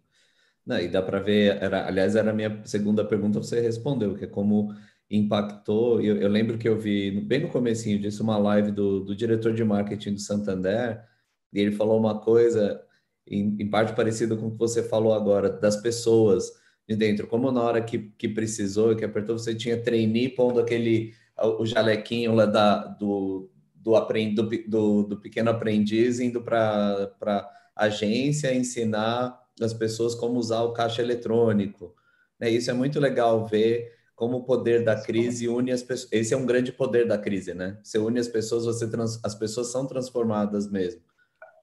Não, 0.67 0.79
e 0.79 0.89
dá 0.89 1.01
para 1.01 1.19
ver, 1.21 1.57
era, 1.63 1.87
aliás, 1.87 2.15
era 2.15 2.31
a 2.31 2.35
minha 2.35 2.63
segunda 2.67 3.03
pergunta, 3.03 3.39
você 3.39 3.61
respondeu, 3.61 4.15
que 4.15 4.25
é 4.25 4.29
como 4.29 4.75
impactou. 5.11 6.03
Eu, 6.03 6.19
eu 6.19 6.29
lembro 6.29 6.59
que 6.59 6.69
eu 6.69 6.79
vi 6.79 7.11
bem 7.23 7.41
no 7.41 7.49
comecinho 7.49 7.99
disso 7.99 8.23
uma 8.23 8.37
live 8.37 8.71
do, 8.71 9.01
do 9.01 9.17
diretor 9.17 9.55
de 9.55 9.65
marketing 9.65 10.13
do 10.13 10.21
Santander 10.21 11.03
e 11.51 11.59
ele 11.59 11.73
falou 11.73 11.99
uma 11.99 12.21
coisa 12.21 12.85
em, 13.27 13.57
em 13.59 13.71
parte 13.71 13.95
parecida 13.95 14.37
com 14.37 14.49
o 14.49 14.51
que 14.51 14.59
você 14.59 14.83
falou 14.83 15.15
agora 15.15 15.49
das 15.49 15.77
pessoas 15.77 16.53
de 16.87 16.95
dentro, 16.95 17.27
como 17.27 17.51
na 17.51 17.63
hora 17.63 17.83
que, 17.83 17.99
que 18.19 18.29
precisou, 18.29 18.95
que 18.95 19.05
apertou, 19.05 19.39
você 19.39 19.55
tinha 19.55 19.83
trainee 19.83 20.29
pondo 20.29 20.61
aquele 20.61 21.15
o 21.59 21.65
jalequinho 21.65 22.35
lá 22.35 22.47
da, 22.47 22.85
do, 22.85 23.51
do, 23.83 23.95
do, 24.35 24.49
do, 24.67 25.03
do 25.05 25.17
pequeno 25.21 25.51
aprendiz 25.51 26.21
indo 26.21 26.43
para 26.43 27.49
agência 27.75 28.55
ensinar 28.55 29.41
as 29.61 29.73
pessoas 29.73 30.15
como 30.15 30.39
usar 30.39 30.63
o 30.63 30.73
caixa 30.73 31.03
eletrônico. 31.03 31.95
Né? 32.39 32.51
Isso 32.51 32.71
é 32.71 32.75
muito 32.75 33.01
legal 33.01 33.47
ver 33.47 33.97
como 34.15 34.39
o 34.39 34.45
poder 34.45 34.85
da 34.85 35.01
crise 35.01 35.49
une 35.49 35.71
as 35.71 35.83
pessoas. 35.83 36.13
Esse 36.13 36.35
é 36.35 36.37
um 36.37 36.45
grande 36.45 36.73
poder 36.73 37.07
da 37.07 37.17
crise, 37.17 37.55
né? 37.55 37.79
Você 37.83 37.99
une 37.99 38.19
as 38.19 38.27
pessoas, 38.27 38.65
você 38.65 38.91
trans... 38.91 39.25
as 39.25 39.35
pessoas 39.35 39.71
são 39.71 39.87
transformadas 39.87 40.69
mesmo. 40.69 41.01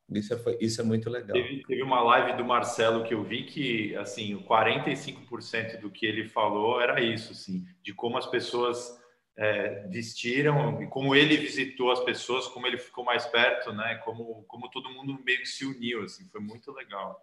Isso 0.09 0.33
é, 0.33 0.57
isso 0.61 0.79
é 0.79 0.83
muito 0.83 1.09
legal. 1.09 1.33
Teve, 1.33 1.63
teve, 1.65 1.81
uma 1.81 2.01
live 2.01 2.37
do 2.37 2.45
Marcelo 2.45 3.03
que 3.03 3.13
eu 3.13 3.23
vi 3.23 3.43
que, 3.43 3.95
assim, 3.97 4.37
45% 4.47 5.81
do 5.81 5.89
que 5.89 6.05
ele 6.05 6.29
falou 6.29 6.79
era 6.79 7.01
isso, 7.01 7.33
assim, 7.33 7.65
de 7.81 7.93
como 7.93 8.17
as 8.17 8.27
pessoas 8.27 8.97
é, 9.37 9.85
vestiram 9.87 10.81
e 10.81 10.87
como 10.87 11.13
ele 11.13 11.35
visitou 11.37 11.91
as 11.91 11.99
pessoas, 12.01 12.47
como 12.47 12.67
ele 12.67 12.77
ficou 12.77 13.03
mais 13.03 13.25
perto, 13.25 13.73
né? 13.73 13.95
Como, 14.05 14.43
como 14.47 14.69
todo 14.69 14.89
mundo 14.89 15.19
meio 15.23 15.39
que 15.39 15.47
se 15.47 15.65
uniu, 15.65 16.03
assim, 16.03 16.27
foi 16.29 16.39
muito 16.39 16.71
legal. 16.71 17.19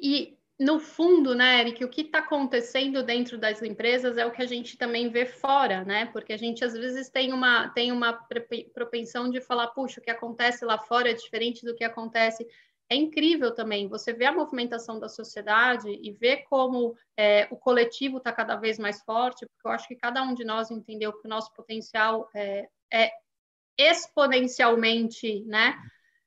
E 0.00 0.38
no 0.58 0.80
fundo, 0.80 1.36
né, 1.36 1.60
Eric, 1.60 1.84
o 1.84 1.88
que 1.88 2.00
está 2.00 2.18
acontecendo 2.18 3.02
dentro 3.02 3.38
das 3.38 3.62
empresas 3.62 4.16
é 4.16 4.26
o 4.26 4.32
que 4.32 4.42
a 4.42 4.46
gente 4.46 4.76
também 4.76 5.08
vê 5.08 5.24
fora, 5.24 5.84
né? 5.84 6.06
Porque 6.06 6.32
a 6.32 6.36
gente 6.36 6.64
às 6.64 6.72
vezes 6.72 7.08
tem 7.08 7.32
uma, 7.32 7.68
tem 7.68 7.92
uma 7.92 8.12
propensão 8.74 9.30
de 9.30 9.40
falar, 9.40 9.68
puxa, 9.68 10.00
o 10.00 10.02
que 10.02 10.10
acontece 10.10 10.64
lá 10.64 10.76
fora 10.76 11.10
é 11.10 11.14
diferente 11.14 11.64
do 11.64 11.76
que 11.76 11.84
acontece. 11.84 12.44
É 12.90 12.96
incrível 12.96 13.54
também 13.54 13.86
você 13.86 14.12
ver 14.12 14.26
a 14.26 14.32
movimentação 14.32 14.98
da 14.98 15.08
sociedade 15.08 15.88
e 15.88 16.10
ver 16.12 16.44
como 16.48 16.96
é, 17.16 17.46
o 17.50 17.56
coletivo 17.56 18.18
está 18.18 18.32
cada 18.32 18.56
vez 18.56 18.78
mais 18.78 19.02
forte, 19.02 19.46
porque 19.46 19.66
eu 19.66 19.70
acho 19.70 19.88
que 19.88 19.96
cada 19.96 20.22
um 20.22 20.34
de 20.34 20.44
nós 20.44 20.70
entendeu 20.70 21.12
que 21.12 21.26
o 21.26 21.30
nosso 21.30 21.52
potencial 21.52 22.28
é, 22.34 22.68
é 22.92 23.10
exponencialmente, 23.78 25.44
né? 25.44 25.78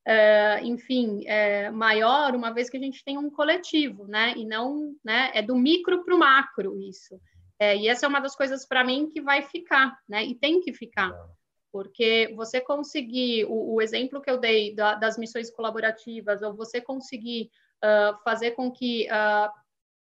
uh, 0.08 0.65
enfim, 0.65 1.24
uh, 1.26 1.74
maior, 1.74 2.36
uma 2.36 2.54
vez 2.54 2.69
que 2.69 2.78
a 2.78 2.80
gente 2.80 3.04
tem 3.04 3.17
um 3.17 3.30
coletivo, 3.30 4.08
né? 4.08 4.34
E 4.36 4.45
não, 4.45 4.95
né? 5.04 5.32
É 5.34 5.41
do 5.41 5.56
micro 5.56 6.04
para 6.04 6.15
o 6.15 6.19
macro 6.19 6.80
isso. 6.80 7.19
É, 7.60 7.78
e 7.78 7.88
essa 7.88 8.06
é 8.06 8.10
uma 8.10 8.19
das 8.19 8.36
coisas 8.36 8.65
para 8.65 8.84
mim 8.84 9.08
que 9.08 9.21
vai 9.21 9.43
ficar, 9.43 9.95
né? 10.10 10.24
E 10.26 10.34
tem 10.34 10.62
que 10.62 10.74
ficar, 10.74 11.13
porque 11.72 12.34
você 12.36 12.60
conseguir 12.60 13.46
o, 13.46 13.76
o 13.76 13.82
exemplo 13.82 14.22
que 14.22 14.30
eu 14.30 14.38
dei 14.38 14.76
da, 14.76 14.96
das 14.96 15.18
missões 15.18 15.50
colaborativas, 15.50 16.42
ou 16.42 16.54
você 16.54 16.82
conseguir 16.82 17.50
uh, 17.84 18.18
fazer 18.24 18.52
com 18.52 18.72
que 18.72 19.08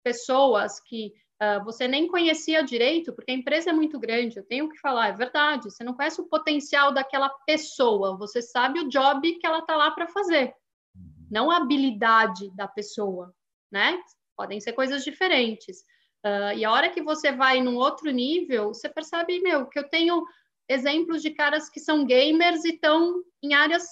pessoas 0.03 0.79
que 0.79 1.13
Uh, 1.41 1.63
você 1.63 1.87
nem 1.87 2.05
conhecia 2.05 2.61
direito, 2.61 3.13
porque 3.13 3.31
a 3.31 3.33
empresa 3.33 3.69
é 3.69 3.73
muito 3.73 3.97
grande, 3.97 4.35
eu 4.35 4.43
tenho 4.43 4.67
que 4.67 4.77
falar, 4.77 5.07
é 5.07 5.13
verdade, 5.13 5.71
você 5.71 5.85
não 5.85 5.93
conhece 5.93 6.19
o 6.19 6.27
potencial 6.27 6.93
daquela 6.93 7.29
pessoa, 7.29 8.17
você 8.17 8.41
sabe 8.41 8.81
o 8.81 8.89
job 8.89 9.39
que 9.39 9.47
ela 9.47 9.59
está 9.59 9.73
lá 9.77 9.89
para 9.89 10.05
fazer, 10.09 10.53
uhum. 10.93 11.27
não 11.31 11.49
a 11.49 11.55
habilidade 11.55 12.53
da 12.53 12.67
pessoa, 12.67 13.33
né? 13.71 13.97
Podem 14.35 14.59
ser 14.59 14.73
coisas 14.73 15.01
diferentes. 15.01 15.79
Uh, 16.25 16.57
e 16.57 16.65
a 16.65 16.71
hora 16.73 16.89
que 16.89 17.01
você 17.01 17.31
vai 17.31 17.61
num 17.61 17.77
outro 17.77 18.11
nível, 18.11 18.73
você 18.73 18.89
percebe, 18.89 19.39
meu, 19.39 19.65
que 19.65 19.79
eu 19.79 19.87
tenho 19.87 20.21
exemplos 20.69 21.21
de 21.21 21.31
caras 21.31 21.69
que 21.69 21.79
são 21.79 22.05
gamers 22.05 22.63
e 22.63 22.69
estão 22.69 23.23
em 23.43 23.53
áreas 23.53 23.83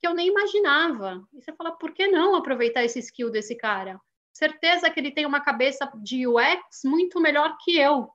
que 0.00 0.06
eu 0.06 0.14
nem 0.14 0.28
imaginava. 0.28 1.26
E 1.32 1.42
você 1.42 1.52
fala, 1.52 1.72
por 1.72 1.92
que 1.92 2.06
não 2.06 2.36
aproveitar 2.36 2.84
esse 2.84 3.00
skill 3.00 3.30
desse 3.30 3.56
cara? 3.56 4.00
certeza 4.38 4.88
que 4.88 5.00
ele 5.00 5.10
tem 5.10 5.26
uma 5.26 5.40
cabeça 5.40 5.90
de 6.00 6.26
UX 6.26 6.84
muito 6.84 7.20
melhor 7.20 7.56
que 7.58 7.76
eu. 7.76 8.08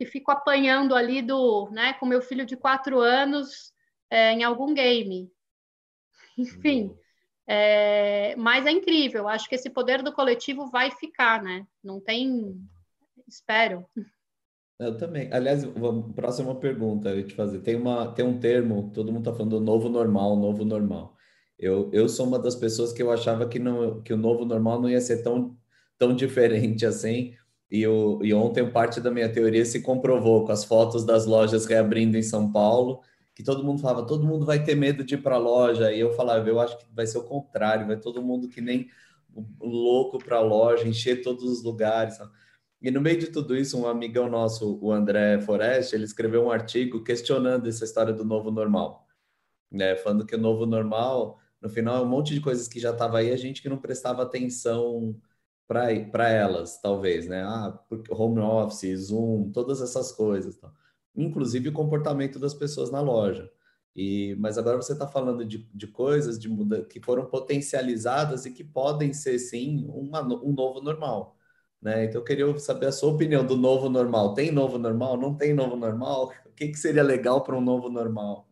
E 0.00 0.04
fico 0.04 0.32
apanhando 0.32 0.96
ali 0.96 1.22
do, 1.22 1.70
né, 1.70 1.92
com 1.94 2.06
meu 2.06 2.20
filho 2.20 2.44
de 2.44 2.56
quatro 2.56 2.98
anos 2.98 3.72
é, 4.10 4.32
em 4.32 4.42
algum 4.42 4.74
game. 4.74 5.30
Enfim, 6.36 6.92
é, 7.46 8.34
mas 8.36 8.66
é 8.66 8.72
incrível. 8.72 9.28
Acho 9.28 9.48
que 9.48 9.54
esse 9.54 9.70
poder 9.70 10.02
do 10.02 10.12
coletivo 10.12 10.68
vai 10.68 10.90
ficar, 10.90 11.40
né? 11.40 11.64
Não 11.84 12.00
tem, 12.00 12.60
espero. 13.28 13.86
Eu 14.78 14.96
também. 14.96 15.28
Aliás, 15.32 15.64
próxima 16.14 16.54
pergunta 16.54 17.10
eu 17.10 17.26
te 17.26 17.34
fazer. 17.34 17.60
Tem 17.60 17.76
uma, 17.76 18.12
tem 18.12 18.24
um 18.24 18.38
termo, 18.38 18.90
todo 18.92 19.12
mundo 19.12 19.28
está 19.28 19.32
falando 19.32 19.58
do 19.58 19.60
novo 19.60 19.88
normal, 19.88 20.36
novo 20.36 20.64
normal. 20.64 21.16
Eu, 21.58 21.88
eu 21.92 22.08
sou 22.08 22.26
uma 22.26 22.38
das 22.38 22.56
pessoas 22.56 22.92
que 22.92 23.02
eu 23.02 23.10
achava 23.12 23.48
que, 23.48 23.58
não, 23.58 24.02
que 24.02 24.12
o 24.12 24.16
novo 24.16 24.44
normal 24.44 24.80
não 24.82 24.90
ia 24.90 25.00
ser 25.00 25.22
tão, 25.22 25.56
tão 25.98 26.14
diferente 26.14 26.84
assim. 26.84 27.34
E, 27.70 27.80
eu, 27.82 28.18
e 28.22 28.34
ontem 28.34 28.68
parte 28.70 29.00
da 29.00 29.10
minha 29.10 29.32
teoria 29.32 29.64
se 29.64 29.80
comprovou 29.80 30.44
com 30.44 30.52
as 30.52 30.64
fotos 30.64 31.04
das 31.06 31.24
lojas 31.24 31.64
reabrindo 31.64 32.18
em 32.18 32.22
São 32.22 32.50
Paulo, 32.50 33.00
que 33.34 33.42
todo 33.42 33.64
mundo 33.64 33.80
falava, 33.80 34.06
todo 34.06 34.26
mundo 34.26 34.44
vai 34.44 34.62
ter 34.62 34.74
medo 34.74 35.04
de 35.04 35.14
ir 35.14 35.22
para 35.22 35.36
a 35.36 35.38
loja. 35.38 35.92
E 35.92 36.00
eu 36.00 36.12
falava, 36.14 36.48
eu 36.48 36.60
acho 36.60 36.76
que 36.78 36.84
vai 36.92 37.06
ser 37.06 37.18
o 37.18 37.24
contrário, 37.24 37.86
vai 37.86 37.96
todo 37.98 38.20
mundo 38.20 38.48
que 38.48 38.60
nem 38.60 38.88
louco 39.60 40.18
para 40.18 40.36
a 40.38 40.40
loja, 40.40 40.86
encher 40.86 41.22
todos 41.22 41.44
os 41.44 41.62
lugares. 41.62 42.18
E 42.82 42.90
no 42.90 43.00
meio 43.00 43.18
de 43.18 43.28
tudo 43.28 43.56
isso, 43.56 43.78
um 43.78 43.86
amigão 43.86 44.28
nosso, 44.28 44.78
o 44.82 44.92
André 44.92 45.40
Forest, 45.40 45.94
ele 45.94 46.04
escreveu 46.04 46.44
um 46.44 46.50
artigo 46.50 47.02
questionando 47.04 47.68
essa 47.68 47.84
história 47.84 48.12
do 48.12 48.24
novo 48.24 48.50
normal, 48.50 49.06
né? 49.70 49.96
Falando 49.96 50.26
que 50.26 50.34
o 50.34 50.38
novo 50.38 50.66
normal 50.66 51.40
no 51.62 51.68
final, 51.68 51.98
é 51.98 52.00
um 52.02 52.08
monte 52.08 52.34
de 52.34 52.40
coisas 52.40 52.66
que 52.66 52.80
já 52.80 52.90
estava 52.90 53.18
aí, 53.18 53.30
a 53.30 53.36
gente 53.36 53.62
que 53.62 53.68
não 53.68 53.78
prestava 53.78 54.22
atenção 54.24 55.16
para 55.68 56.28
elas, 56.28 56.80
talvez, 56.80 57.28
né? 57.28 57.44
Ah, 57.44 57.80
home 58.10 58.40
office, 58.40 58.98
Zoom, 58.98 59.52
todas 59.52 59.80
essas 59.80 60.10
coisas. 60.10 60.56
Tá? 60.56 60.70
Inclusive 61.16 61.68
o 61.68 61.72
comportamento 61.72 62.38
das 62.38 62.52
pessoas 62.52 62.90
na 62.90 63.00
loja. 63.00 63.48
E, 63.94 64.34
mas 64.40 64.58
agora 64.58 64.76
você 64.76 64.92
está 64.92 65.06
falando 65.06 65.44
de, 65.44 65.58
de 65.72 65.86
coisas 65.86 66.38
de 66.38 66.48
muda, 66.48 66.84
que 66.84 67.00
foram 67.00 67.26
potencializadas 67.26 68.44
e 68.44 68.50
que 68.50 68.64
podem 68.64 69.12
ser, 69.12 69.38
sim, 69.38 69.86
uma, 69.88 70.20
um 70.42 70.52
novo 70.52 70.80
normal. 70.80 71.36
Né? 71.82 72.04
Então, 72.04 72.20
eu 72.20 72.24
queria 72.24 72.58
saber 72.58 72.86
a 72.86 72.92
sua 72.92 73.12
opinião 73.12 73.44
do 73.44 73.56
novo 73.56 73.88
normal. 73.88 74.34
Tem 74.34 74.52
novo 74.52 74.78
normal? 74.78 75.16
Não 75.16 75.34
tem 75.34 75.52
novo 75.52 75.74
normal? 75.74 76.32
O 76.46 76.50
que, 76.52 76.68
que 76.68 76.76
seria 76.76 77.02
legal 77.02 77.42
para 77.42 77.56
um 77.56 77.60
novo 77.60 77.90
normal? 77.90 78.48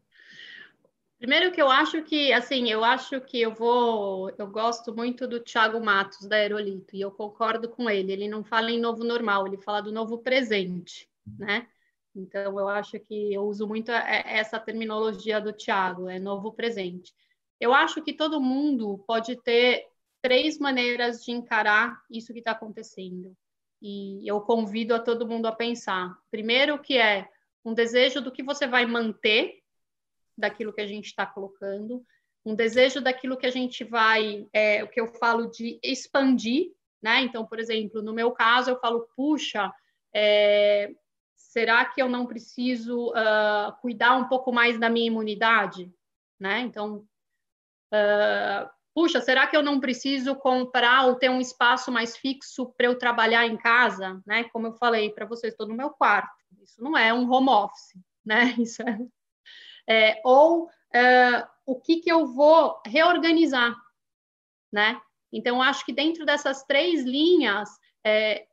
Primeiro 1.16 1.52
que 1.52 1.60
eu 1.60 1.70
acho 1.70 2.02
que, 2.02 2.32
assim, 2.32 2.70
eu 2.70 2.82
acho 2.82 3.20
que 3.20 3.40
eu 3.40 3.54
vou, 3.54 4.32
eu 4.38 4.46
gosto 4.48 4.96
muito 4.96 5.28
do 5.28 5.38
Thiago 5.38 5.78
Matos 5.78 6.26
da 6.26 6.36
Aerolito 6.36 6.96
e 6.96 7.00
eu 7.02 7.10
concordo 7.10 7.68
com 7.68 7.88
ele. 7.88 8.10
Ele 8.10 8.26
não 8.26 8.42
fala 8.42 8.70
em 8.70 8.80
novo 8.80 9.04
normal, 9.04 9.46
ele 9.46 9.58
fala 9.58 9.82
do 9.82 9.92
novo 9.92 10.18
presente, 10.18 11.08
né? 11.38 11.68
Então 12.16 12.58
eu 12.58 12.68
acho 12.68 12.98
que 12.98 13.34
eu 13.34 13.42
uso 13.42 13.68
muito 13.68 13.92
essa 13.92 14.58
terminologia 14.58 15.40
do 15.40 15.52
Thiago, 15.52 16.08
é 16.08 16.18
novo 16.18 16.52
presente. 16.52 17.14
Eu 17.60 17.74
acho 17.74 18.02
que 18.02 18.14
todo 18.14 18.40
mundo 18.40 18.98
pode 19.06 19.36
ter 19.36 19.86
três 20.22 20.58
maneiras 20.58 21.24
de 21.24 21.32
encarar 21.32 22.00
isso 22.10 22.32
que 22.32 22.40
está 22.40 22.52
acontecendo. 22.52 23.36
E 23.82 24.28
eu 24.28 24.40
convido 24.40 24.94
a 24.94 25.00
todo 25.00 25.26
mundo 25.26 25.46
a 25.46 25.52
pensar. 25.52 26.16
Primeiro 26.30 26.78
que 26.78 26.98
é 26.98 27.28
um 27.64 27.72
desejo 27.72 28.20
do 28.20 28.32
que 28.32 28.42
você 28.42 28.66
vai 28.66 28.86
manter 28.86 29.60
daquilo 30.36 30.72
que 30.72 30.80
a 30.80 30.86
gente 30.86 31.06
está 31.06 31.26
colocando, 31.26 32.04
um 32.44 32.54
desejo 32.54 33.00
daquilo 33.00 33.36
que 33.36 33.46
a 33.46 33.50
gente 33.50 33.84
vai, 33.84 34.46
é, 34.52 34.82
o 34.82 34.88
que 34.88 35.00
eu 35.00 35.06
falo 35.06 35.50
de 35.50 35.78
expandir, 35.82 36.72
né? 37.02 37.20
Então, 37.22 37.46
por 37.46 37.58
exemplo, 37.58 38.02
no 38.02 38.14
meu 38.14 38.32
caso, 38.32 38.70
eu 38.70 38.80
falo, 38.80 39.06
puxa, 39.14 39.72
é, 40.14 40.90
será 41.36 41.84
que 41.84 42.00
eu 42.00 42.08
não 42.08 42.26
preciso 42.26 43.08
uh, 43.10 43.72
cuidar 43.80 44.16
um 44.16 44.28
pouco 44.28 44.52
mais 44.52 44.78
da 44.78 44.88
minha 44.88 45.06
imunidade, 45.06 45.92
né? 46.38 46.60
Então, 46.60 47.06
uh, 47.92 48.70
puxa, 48.94 49.20
será 49.20 49.46
que 49.46 49.56
eu 49.56 49.62
não 49.62 49.80
preciso 49.80 50.34
comprar 50.34 51.06
ou 51.06 51.14
ter 51.14 51.30
um 51.30 51.40
espaço 51.40 51.90
mais 51.90 52.16
fixo 52.16 52.72
para 52.76 52.86
eu 52.86 52.98
trabalhar 52.98 53.46
em 53.46 53.56
casa, 53.56 54.20
né? 54.26 54.44
Como 54.44 54.66
eu 54.66 54.72
falei 54.74 55.10
para 55.10 55.26
vocês, 55.26 55.52
estou 55.52 55.68
no 55.68 55.76
meu 55.76 55.90
quarto. 55.90 56.34
Isso 56.62 56.82
não 56.82 56.96
é 56.96 57.12
um 57.12 57.30
home 57.30 57.48
office, 57.48 57.98
né? 58.24 58.54
Isso 58.58 58.82
é 58.82 58.98
é, 59.90 60.20
ou 60.24 60.70
é, 60.94 61.46
o 61.66 61.80
que, 61.80 61.96
que 61.96 62.10
eu 62.10 62.24
vou 62.26 62.80
reorganizar, 62.86 63.74
né? 64.72 65.00
Então, 65.32 65.60
acho 65.60 65.84
que 65.84 65.92
dentro 65.92 66.24
dessas 66.24 66.62
três 66.62 67.02
linhas 67.02 67.68
é, 68.04 68.46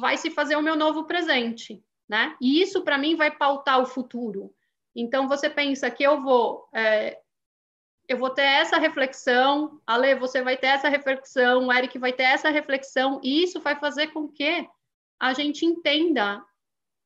vai 0.00 0.16
se 0.16 0.30
fazer 0.30 0.56
o 0.56 0.62
meu 0.62 0.74
novo 0.74 1.04
presente, 1.04 1.80
né? 2.08 2.36
E 2.40 2.60
isso, 2.60 2.82
para 2.82 2.98
mim, 2.98 3.14
vai 3.14 3.30
pautar 3.30 3.80
o 3.80 3.86
futuro. 3.86 4.52
Então, 4.94 5.28
você 5.28 5.48
pensa 5.48 5.90
que 5.90 6.02
eu 6.02 6.20
vou... 6.20 6.68
É, 6.74 7.20
eu 8.08 8.16
vou 8.16 8.30
ter 8.30 8.42
essa 8.42 8.78
reflexão, 8.78 9.80
Ale, 9.86 10.14
você 10.14 10.42
vai 10.42 10.56
ter 10.56 10.68
essa 10.68 10.88
reflexão, 10.88 11.66
o 11.66 11.72
Eric 11.72 11.98
vai 11.98 12.12
ter 12.12 12.22
essa 12.22 12.48
reflexão, 12.48 13.20
e 13.22 13.42
isso 13.42 13.60
vai 13.60 13.76
fazer 13.78 14.08
com 14.08 14.26
que 14.26 14.66
a 15.20 15.34
gente 15.34 15.66
entenda 15.66 16.42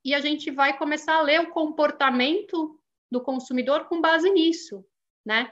e 0.05 0.15
a 0.15 0.21
gente 0.21 0.51
vai 0.51 0.79
começar 0.79 1.17
a 1.17 1.23
ler 1.23 1.41
o 1.41 1.51
comportamento 1.51 2.79
do 3.11 3.21
consumidor 3.21 3.87
com 3.87 4.01
base 4.01 4.31
nisso, 4.31 4.85
né? 5.25 5.51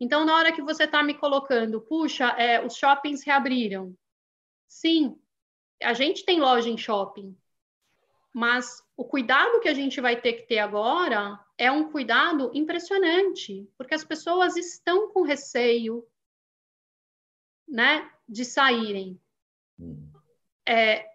Então, 0.00 0.24
na 0.24 0.36
hora 0.36 0.52
que 0.52 0.62
você 0.62 0.84
está 0.84 1.02
me 1.02 1.14
colocando, 1.14 1.80
puxa, 1.80 2.28
é, 2.30 2.64
os 2.64 2.76
shoppings 2.76 3.24
reabriram. 3.24 3.96
Sim, 4.68 5.16
a 5.82 5.92
gente 5.92 6.24
tem 6.24 6.40
loja 6.40 6.68
em 6.68 6.78
shopping, 6.78 7.36
mas 8.32 8.82
o 8.96 9.04
cuidado 9.04 9.60
que 9.60 9.68
a 9.68 9.74
gente 9.74 10.00
vai 10.00 10.20
ter 10.20 10.32
que 10.34 10.42
ter 10.46 10.58
agora 10.58 11.38
é 11.58 11.70
um 11.70 11.90
cuidado 11.90 12.50
impressionante, 12.54 13.68
porque 13.76 13.94
as 13.94 14.04
pessoas 14.04 14.56
estão 14.56 15.10
com 15.12 15.22
receio, 15.22 16.06
né, 17.68 18.10
de 18.28 18.44
saírem. 18.44 19.20
É, 20.66 21.06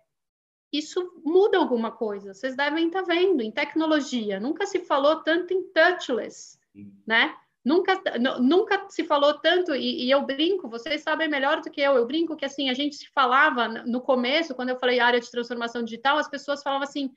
isso 0.71 1.21
muda 1.23 1.57
alguma 1.57 1.91
coisa. 1.91 2.33
Vocês 2.33 2.55
devem 2.55 2.87
estar 2.87 3.01
vendo 3.01 3.41
em 3.41 3.51
tecnologia. 3.51 4.39
Nunca 4.39 4.65
se 4.65 4.79
falou 4.79 5.23
tanto 5.23 5.53
em 5.53 5.63
touchless, 5.71 6.59
né? 7.05 7.35
Nunca, 7.67 8.01
nunca 8.39 8.89
se 8.89 9.03
falou 9.03 9.33
tanto, 9.33 9.75
e, 9.75 10.05
e, 10.05 10.11
eu 10.11 10.21
brinco, 10.25 10.69
vocês 10.69 11.01
sabem 11.01 11.27
melhor 11.27 11.61
do 11.61 11.69
que 11.69 11.81
eu, 11.81 11.95
eu 11.95 12.05
brinco 12.05 12.35
que 12.35 12.45
assim, 12.45 12.69
a 12.69 12.73
gente 12.73 12.95
se 12.95 13.09
falava 13.09 13.67
no 13.67 13.99
começo, 13.99 14.55
quando 14.55 14.69
eu 14.69 14.79
falei 14.79 14.99
área 14.99 15.19
de 15.19 15.29
transformação 15.29 15.83
digital, 15.83 16.17
as 16.17 16.29
pessoas 16.29 16.63
falavam 16.63 16.87
assim, 16.87 17.11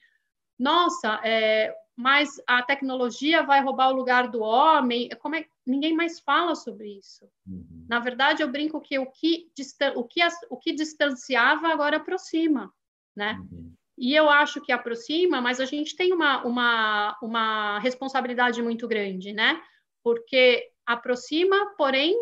nossa, 0.59 1.21
é, 1.23 1.75
mas 1.95 2.41
a 2.47 2.63
tecnologia 2.63 3.43
vai 3.43 3.63
roubar 3.63 3.91
o 3.91 3.97
lugar 3.97 4.29
do 4.29 4.41
homem, 4.41 5.09
como 5.21 5.37
é, 5.37 5.47
ninguém 5.65 5.95
mais 5.95 6.19
fala 6.19 6.55
sobre 6.55 6.99
isso. 6.99 7.29
Uhum. 7.47 7.87
Na 7.89 8.01
verdade, 8.01 8.43
eu 8.43 8.51
brinco 8.51 8.81
que 8.81 8.99
o 8.99 9.07
que, 9.07 9.51
o 9.95 10.05
que, 10.05 10.21
o 10.51 10.57
que 10.57 10.73
distanciava 10.73 11.69
agora 11.69 11.99
aproxima 11.99 12.73
né? 13.15 13.39
Uhum. 13.53 13.73
E 13.99 14.15
eu 14.15 14.31
acho 14.31 14.61
que 14.61 14.73
aproxima, 14.73 15.41
mas 15.41 15.61
a 15.61 15.67
gente 15.67 15.95
tem 15.95 16.13
uma, 16.13 16.43
uma, 16.43 17.19
uma 17.23 17.79
responsabilidade 17.81 18.63
muito 18.63 18.89
grande, 18.89 19.33
né? 19.33 19.61
Porque 20.03 20.71
aproxima, 20.87 21.75
porém, 21.77 22.17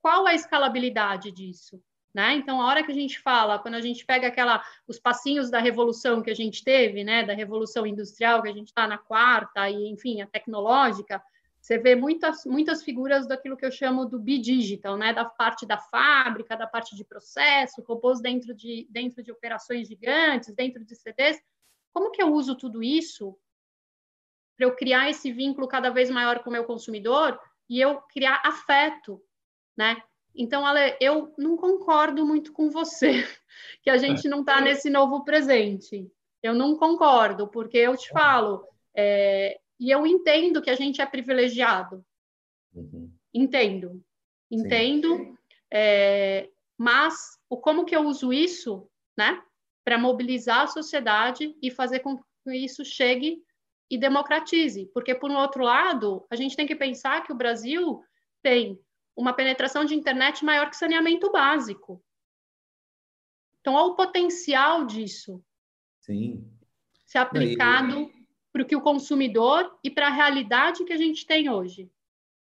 qual 0.00 0.26
a 0.26 0.34
escalabilidade 0.34 1.32
disso? 1.32 1.82
Né? 2.14 2.34
Então, 2.34 2.62
a 2.62 2.66
hora 2.66 2.84
que 2.84 2.92
a 2.92 2.94
gente 2.94 3.18
fala, 3.20 3.58
quando 3.58 3.74
a 3.74 3.80
gente 3.80 4.06
pega 4.06 4.28
aquela, 4.28 4.64
os 4.86 5.00
passinhos 5.00 5.50
da 5.50 5.58
revolução 5.58 6.22
que 6.22 6.30
a 6.30 6.34
gente 6.34 6.62
teve, 6.62 7.02
né, 7.02 7.24
da 7.24 7.34
revolução 7.34 7.84
industrial, 7.84 8.40
que 8.40 8.48
a 8.48 8.52
gente 8.52 8.68
está 8.68 8.86
na 8.86 8.98
quarta, 8.98 9.68
e 9.68 9.88
enfim, 9.88 10.22
a 10.22 10.26
tecnológica, 10.26 11.20
você 11.64 11.78
vê 11.78 11.96
muitas, 11.96 12.44
muitas 12.44 12.82
figuras 12.82 13.26
daquilo 13.26 13.56
que 13.56 13.64
eu 13.64 13.72
chamo 13.72 14.04
do 14.04 14.18
B-Digital, 14.18 14.98
né? 14.98 15.14
da 15.14 15.24
parte 15.24 15.64
da 15.64 15.78
fábrica, 15.78 16.54
da 16.54 16.66
parte 16.66 16.94
de 16.94 17.02
processo, 17.02 17.82
robôs 17.88 18.20
dentro 18.20 18.54
de, 18.54 18.86
dentro 18.90 19.22
de 19.22 19.32
operações 19.32 19.88
gigantes, 19.88 20.54
dentro 20.54 20.84
de 20.84 20.94
CDs. 20.94 21.40
Como 21.90 22.10
que 22.10 22.22
eu 22.22 22.34
uso 22.34 22.54
tudo 22.54 22.82
isso 22.82 23.34
para 24.56 24.66
eu 24.66 24.74
criar 24.76 25.10
esse 25.10 25.32
vínculo 25.32 25.68
cada 25.68 25.90
vez 25.90 26.10
maior 26.10 26.42
com 26.42 26.50
o 26.50 26.52
meu 26.52 26.64
consumidor 26.64 27.38
e 27.68 27.80
eu 27.80 28.00
criar 28.02 28.40
afeto, 28.44 29.20
né? 29.76 30.00
Então, 30.34 30.66
Ale, 30.66 30.96
eu 31.00 31.32
não 31.38 31.56
concordo 31.56 32.26
muito 32.26 32.52
com 32.52 32.70
você 32.70 33.24
que 33.82 33.90
a 33.90 33.96
gente 33.96 34.28
não 34.28 34.40
está 34.40 34.60
nesse 34.60 34.90
novo 34.90 35.24
presente. 35.24 36.10
Eu 36.42 36.54
não 36.54 36.76
concordo, 36.76 37.48
porque 37.48 37.78
eu 37.78 37.96
te 37.96 38.08
falo, 38.10 38.66
é, 38.94 39.58
e 39.78 39.90
eu 39.90 40.06
entendo 40.06 40.60
que 40.60 40.70
a 40.70 40.74
gente 40.74 41.00
é 41.00 41.06
privilegiado. 41.06 42.04
Uhum. 42.74 43.10
Entendo. 43.32 44.04
Entendo. 44.50 45.38
É, 45.72 46.50
mas 46.76 47.38
o 47.48 47.56
como 47.56 47.84
que 47.84 47.94
eu 47.94 48.02
uso 48.02 48.32
isso, 48.32 48.88
né? 49.16 49.42
Para 49.84 49.98
mobilizar 49.98 50.62
a 50.62 50.66
sociedade 50.66 51.56
e 51.62 51.70
fazer 51.70 52.00
com 52.00 52.16
que 52.16 52.54
isso 52.54 52.84
chegue 52.84 53.42
e 53.90 53.98
democratize. 53.98 54.90
Porque, 54.92 55.14
por 55.14 55.30
um 55.30 55.36
outro 55.36 55.62
lado, 55.62 56.26
a 56.30 56.36
gente 56.36 56.56
tem 56.56 56.66
que 56.66 56.76
pensar 56.76 57.22
que 57.22 57.32
o 57.32 57.36
Brasil 57.36 58.02
tem 58.42 58.78
uma 59.16 59.32
penetração 59.32 59.84
de 59.84 59.94
internet 59.94 60.44
maior 60.44 60.68
que 60.68 60.76
saneamento 60.76 61.30
básico. 61.30 62.02
Então, 63.60 63.74
olha 63.74 63.92
o 63.92 63.96
potencial 63.96 64.84
disso. 64.84 65.42
Sim. 66.00 66.50
Ser 67.06 67.18
aplicado 67.18 68.10
para 68.52 68.62
o 68.62 68.66
que 68.66 68.76
o 68.76 68.80
consumidor 68.80 69.78
e 69.82 69.90
para 69.90 70.08
a 70.08 70.12
realidade 70.12 70.84
que 70.84 70.92
a 70.92 70.96
gente 70.96 71.26
tem 71.26 71.48
hoje. 71.48 71.90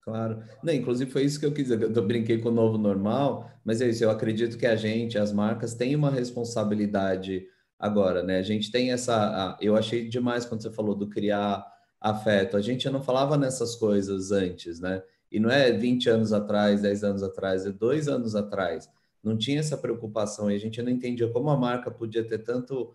Claro. 0.02 0.42
Não, 0.62 0.72
inclusive 0.72 1.10
foi 1.10 1.24
isso 1.24 1.40
que 1.40 1.46
eu 1.46 1.54
quis 1.54 1.68
dizer. 1.68 1.80
Eu 1.82 2.06
brinquei 2.06 2.38
com 2.38 2.50
o 2.50 2.52
novo 2.52 2.76
normal, 2.76 3.50
mas 3.64 3.80
é 3.80 3.88
isso. 3.88 4.04
Eu 4.04 4.10
acredito 4.10 4.58
que 4.58 4.66
a 4.66 4.76
gente, 4.76 5.16
as 5.16 5.32
marcas, 5.32 5.74
têm 5.74 5.96
uma 5.96 6.10
responsabilidade 6.10 7.46
agora, 7.78 8.22
né? 8.22 8.38
A 8.38 8.42
gente 8.42 8.70
tem 8.70 8.92
essa. 8.92 9.56
Eu 9.60 9.76
achei 9.76 10.08
demais 10.08 10.44
quando 10.44 10.62
você 10.62 10.70
falou 10.70 10.94
do 10.94 11.08
criar 11.08 11.64
afeto. 12.00 12.56
A 12.56 12.60
gente 12.60 12.88
não 12.90 13.02
falava 13.02 13.36
nessas 13.36 13.74
coisas 13.74 14.30
antes, 14.30 14.80
né? 14.80 15.02
E 15.30 15.40
não 15.40 15.50
é 15.50 15.72
20 15.72 16.08
anos 16.10 16.32
atrás, 16.32 16.82
10 16.82 17.04
anos 17.04 17.22
atrás, 17.22 17.66
é 17.66 17.72
dois 17.72 18.08
anos 18.08 18.36
atrás. 18.36 18.88
Não 19.22 19.36
tinha 19.36 19.60
essa 19.60 19.76
preocupação 19.76 20.50
e 20.50 20.54
a 20.54 20.58
gente 20.58 20.80
não 20.82 20.90
entendia 20.90 21.28
como 21.28 21.50
a 21.50 21.56
marca 21.56 21.90
podia 21.90 22.22
ter 22.22 22.38
tanto 22.38 22.94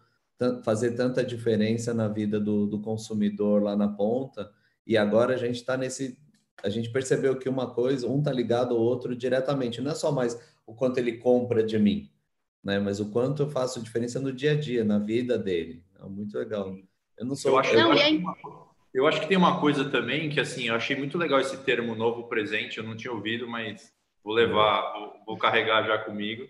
fazer 0.64 0.92
tanta 0.92 1.24
diferença 1.24 1.94
na 1.94 2.08
vida 2.08 2.40
do, 2.40 2.66
do 2.66 2.80
consumidor 2.80 3.62
lá 3.62 3.76
na 3.76 3.90
ponta. 3.90 4.50
E 4.88 4.96
agora 4.98 5.34
a 5.34 5.38
gente 5.38 5.56
está 5.56 5.76
nesse. 5.76 6.18
A 6.64 6.70
gente 6.70 6.90
percebeu 6.90 7.38
que 7.38 7.50
uma 7.50 7.74
coisa, 7.74 8.08
um 8.08 8.20
está 8.20 8.32
ligado 8.32 8.76
ao 8.76 8.82
outro 8.82 9.16
diretamente. 9.16 9.82
Não 9.82 9.92
é 9.92 9.96
só 9.96 10.12
mais 10.12 10.40
o 10.66 10.74
quanto 10.74 10.98
ele 10.98 11.18
compra 11.18 11.64
de 11.64 11.78
mim, 11.78 12.10
né? 12.64 12.80
Mas 12.80 12.99
o 12.99 13.12
quanto 13.12 13.43
eu 13.43 13.49
faço 13.49 13.82
diferença 13.82 14.20
no 14.20 14.34
dia 14.34 14.51
a 14.51 14.55
dia, 14.55 14.84
na 14.84 14.99
vida 14.99 15.38
dele. 15.38 15.84
É 15.99 16.05
muito 16.05 16.38
legal. 16.38 16.76
Eu 17.18 17.26
não 17.26 17.36
sou. 17.36 17.51
Eu 17.51 17.57
acho, 17.60 17.74
eu, 17.74 17.91
acho, 17.91 18.24
eu 18.93 19.07
acho 19.07 19.22
que 19.22 19.28
tem 19.28 19.38
uma 19.38 19.60
coisa 19.60 19.89
também 19.89 20.30
que 20.30 20.39
assim, 20.39 20.68
eu 20.68 20.76
achei 20.76 20.95
muito 20.95 21.18
legal 21.18 21.39
esse 21.39 21.57
termo 21.57 21.95
novo 21.95 22.28
presente. 22.28 22.78
Eu 22.78 22.84
não 22.84 22.95
tinha 22.95 23.14
ouvido, 23.14 23.47
mas 23.47 23.93
vou 24.24 24.34
levar, 24.34 24.93
vou, 24.93 25.14
vou 25.26 25.38
carregar 25.38 25.86
já 25.86 25.97
comigo 25.97 26.47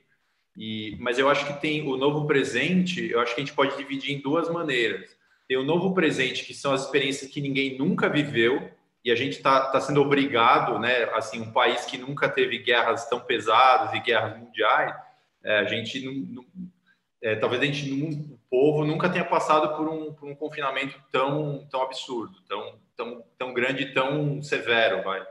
e, 0.60 0.98
mas 1.00 1.18
eu 1.18 1.30
acho 1.30 1.46
que 1.46 1.54
tem 1.62 1.88
o 1.88 1.96
novo 1.96 2.28
presente, 2.28 3.10
eu 3.10 3.22
acho 3.22 3.34
que 3.34 3.42
a 3.42 3.46
gente 3.46 3.56
pode 3.56 3.78
dividir 3.78 4.14
em 4.14 4.22
duas 4.22 4.50
maneiras. 4.50 5.16
Tem 5.48 5.58
o 5.58 5.64
novo 5.64 5.94
presente, 5.94 6.44
que 6.44 6.54
são 6.54 6.74
as 6.74 6.84
experiências 6.84 7.32
que 7.32 7.40
ninguém 7.40 7.78
nunca 7.78 8.10
viveu, 8.10 8.70
e 9.04 9.10
a 9.10 9.16
gente 9.16 9.38
está 9.38 9.68
tá 9.68 9.80
sendo 9.80 10.02
obrigado, 10.02 10.78
né? 10.78 11.06
Assim, 11.14 11.40
um 11.40 11.54
país 11.54 11.86
que 11.86 11.98
nunca 11.98 12.28
teve 12.28 12.60
guerras 12.60 13.08
tão 13.08 13.22
pesadas 13.22 13.94
e 13.94 14.02
guerras 14.02 14.38
mundiais, 14.38 14.94
é, 15.44 15.60
a 15.60 15.64
gente 15.66 16.04
não, 16.04 16.14
não 16.14 16.46
é, 17.22 17.36
talvez 17.36 17.62
a 17.62 17.66
gente, 17.66 17.92
o 18.32 18.40
povo 18.50 18.86
nunca 18.86 19.10
tenha 19.10 19.26
passado 19.26 19.76
por 19.76 19.88
um, 19.90 20.14
por 20.14 20.30
um 20.30 20.36
confinamento 20.36 20.98
tão, 21.12 21.68
tão 21.70 21.82
absurdo, 21.82 22.42
tão, 22.48 22.80
tão, 22.96 23.24
tão 23.38 23.54
grande, 23.54 23.94
tão 23.94 24.42
severo, 24.42 25.04
vai. 25.04 25.22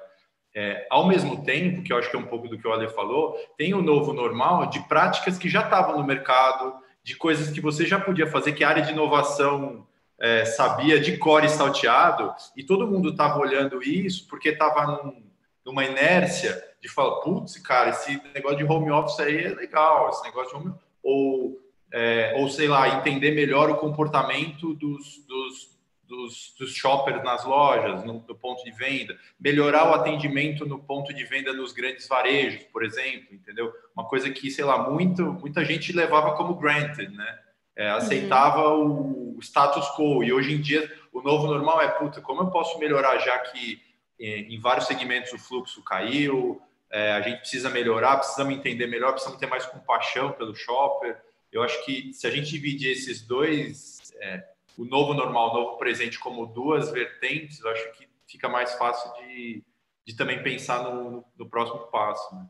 É, 0.55 0.87
ao 0.91 1.07
mesmo 1.07 1.45
tempo, 1.45 1.83
que 1.83 1.93
eu 1.93 1.99
acho 1.99 2.11
que 2.11 2.17
é 2.17 2.19
um 2.19 2.27
pouco 2.27 2.49
do 2.49 2.59
que 2.59 2.67
o 2.67 2.73
Ale 2.73 2.89
falou, 2.89 3.37
tem 3.57 3.75
o 3.75 3.83
novo 3.83 4.13
normal 4.13 4.67
de 4.67 4.81
práticas 4.81 5.39
que 5.39 5.49
já 5.49 5.63
estavam 5.63 5.99
no 5.99 6.07
mercado, 6.07 6.75
de 7.03 7.17
coisas 7.17 7.51
que 7.51 7.61
você 7.61 7.87
já 7.87 7.99
podia 7.99 8.27
fazer, 8.27 8.53
que 8.53 8.65
a 8.65 8.69
área 8.69 8.83
de 8.83 8.93
inovação 8.93 9.87
é, 10.21 10.45
sabia 10.45 11.01
de 11.01 11.17
core 11.17 11.49
salteado, 11.49 12.35
e 12.57 12.63
todo 12.65 12.87
mundo 12.87 13.11
estava 13.11 13.39
olhando 13.39 13.83
isso 13.83 14.27
porque 14.29 14.51
estava 14.51 14.85
num, 14.87 15.23
numa 15.65 15.85
inércia 15.85 16.63
de 16.81 16.89
falar, 16.89 17.21
putz, 17.21 17.59
cara, 17.59 17.91
esse 17.91 18.21
negócio 18.35 18.59
de 18.59 18.65
home 18.65 18.91
office 18.91 19.21
aí 19.21 19.45
é 19.45 19.55
legal, 19.55 20.11
esse 20.11 20.23
negócio 20.25 20.51
de 20.51 20.65
home 20.65 20.75
ou, 21.03 21.61
é, 21.93 22.35
ou 22.37 22.49
sei 22.49 22.69
lá, 22.69 22.89
entender 22.89 23.33
melhor 23.33 23.71
o 23.71 23.77
comportamento 23.77 24.75
dos, 24.75 25.25
dos 25.27 25.79
dos, 26.09 26.55
dos 26.59 26.73
shoppers 26.73 27.23
nas 27.23 27.45
lojas, 27.45 28.03
no, 28.03 28.25
no, 28.27 28.35
ponto 28.35 28.65
de 28.65 28.71
venda, 28.71 29.17
melhorar 29.39 29.91
o 29.91 29.95
atendimento 29.95 30.65
no 30.67 30.79
ponto 30.79 31.13
de 31.13 31.23
venda 31.25 31.53
nos 31.53 31.73
grandes 31.73 32.09
varejos, 32.09 32.65
por 32.73 32.83
exemplo, 32.83 33.35
entendeu? 33.35 33.71
Uma 33.95 34.09
coisa 34.09 34.31
que, 34.31 34.51
sei 34.51 34.65
lá, 34.65 34.91
muito, 34.91 35.23
muita 35.35 35.65
gente 35.65 35.93
levava 35.93 36.35
como 36.35 36.55
granted, 36.55 37.15
né? 37.15 37.39
É, 37.77 37.91
aceitava 37.91 38.71
uhum. 38.71 39.37
o 39.37 39.39
status 39.41 39.87
quo 39.95 40.25
e 40.25 40.33
hoje 40.33 40.53
em 40.53 40.61
dia 40.61 40.91
o 41.13 41.23
novo 41.23 41.47
normal 41.47 41.81
é, 41.81 41.89
puta, 41.89 42.21
como 42.21 42.41
eu 42.41 42.51
posso 42.51 42.77
melhorar 42.81 43.19
já 43.19 43.39
que 43.39 43.81
em, 44.19 44.55
em 44.55 44.59
vários 44.59 44.87
segmentos 44.87 45.33
o 45.33 45.39
fluxo 45.39 45.85
caiu, 45.85 46.61
é, 46.91 47.13
a 47.13 47.21
gente 47.21 47.41
precisa 47.41 47.69
melhorar, 47.71 48.17
precisamos 48.17 48.55
entender 48.55 48.87
melhor, 48.87 49.13
precisamos 49.13 49.39
ter 49.39 49.47
mais 49.47 49.67
compaixão 49.67 50.33
pelo 50.33 50.55
shopper. 50.55 51.21
Eu 51.53 51.63
acho 51.63 51.85
que 51.85 52.13
se 52.13 52.27
a 52.27 52.31
gente 52.31 52.51
dividir 52.51 52.93
esses 52.93 53.23
dois 53.23 53.99
é, 54.21 54.45
o 54.79 54.85
novo 54.85 55.13
normal, 55.13 55.51
o 55.51 55.55
novo 55.55 55.77
presente 55.77 56.19
como 56.19 56.47
duas 56.47 56.91
vertentes, 56.91 57.61
eu 57.61 57.71
acho 57.71 57.93
que 57.93 58.09
fica 58.29 58.49
mais 58.49 58.73
fácil 58.75 59.13
de, 59.15 59.65
de 60.07 60.17
também 60.17 60.43
pensar 60.43 60.85
no, 60.85 61.25
no 61.37 61.51
próximo 61.51 61.81
passo. 61.89 62.35
Né? 62.35 62.47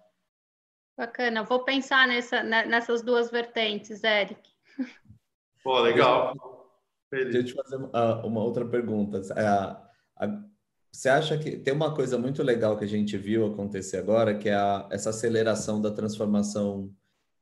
Bacana, 0.97 1.43
vou 1.45 1.65
pensar 1.65 2.07
nessa, 2.07 2.43
nessas 2.43 3.03
duas 3.03 3.31
vertentes, 3.31 4.05
Eric. 4.05 4.51
Pô, 5.63 5.79
legal. 5.81 6.35
Deixa 7.11 7.39
eu 7.39 7.45
te 7.45 7.55
fazer 7.55 7.77
uma 7.77 8.43
outra 8.43 8.67
pergunta. 8.67 9.23
É, 9.35 10.27
você 10.91 11.09
acha 11.09 11.39
que 11.39 11.57
tem 11.57 11.73
uma 11.73 11.95
coisa 11.95 12.19
muito 12.19 12.43
legal 12.43 12.77
que 12.77 12.85
a 12.85 12.89
gente 12.89 13.17
viu 13.17 13.47
acontecer 13.47 13.99
agora, 13.99 14.37
que 14.37 14.49
é 14.49 14.55
a, 14.55 14.89
essa 14.91 15.11
aceleração 15.11 15.81
da 15.81 15.91
transformação 15.91 16.93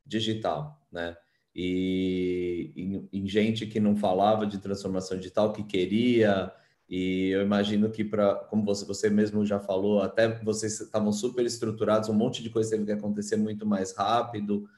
digital, 0.05 0.87
né? 0.91 1.17
E 1.55 2.73
em, 2.77 3.09
em 3.13 3.27
gente 3.27 3.67
que 3.67 3.81
não 3.81 3.97
falava 3.97 4.47
de 4.47 4.59
transformação 4.59 5.17
digital, 5.17 5.53
que 5.53 5.63
queria, 5.63 6.53
e 6.89 7.31
eu 7.31 7.43
imagino 7.43 7.91
que, 7.91 8.05
para, 8.05 8.35
como 8.35 8.65
você, 8.65 8.85
você 8.85 9.11
mesmo 9.11 9.45
já 9.45 9.59
falou, 9.59 10.03
até 10.03 10.39
vocês 10.45 10.81
estavam 10.81 11.11
super 11.13 11.45
estruturados, 11.45 12.09
um 12.09 12.15
monte 12.15 12.43
de 12.43 12.51
coisa 12.51 12.71
teve 12.71 12.85
que 12.85 12.93
acontecer 12.93 13.37
muito 13.37 13.67
mais 13.67 13.93
rápido. 13.93 14.69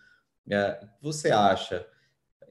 É, 0.48 0.86
você 1.02 1.30
acha? 1.30 1.86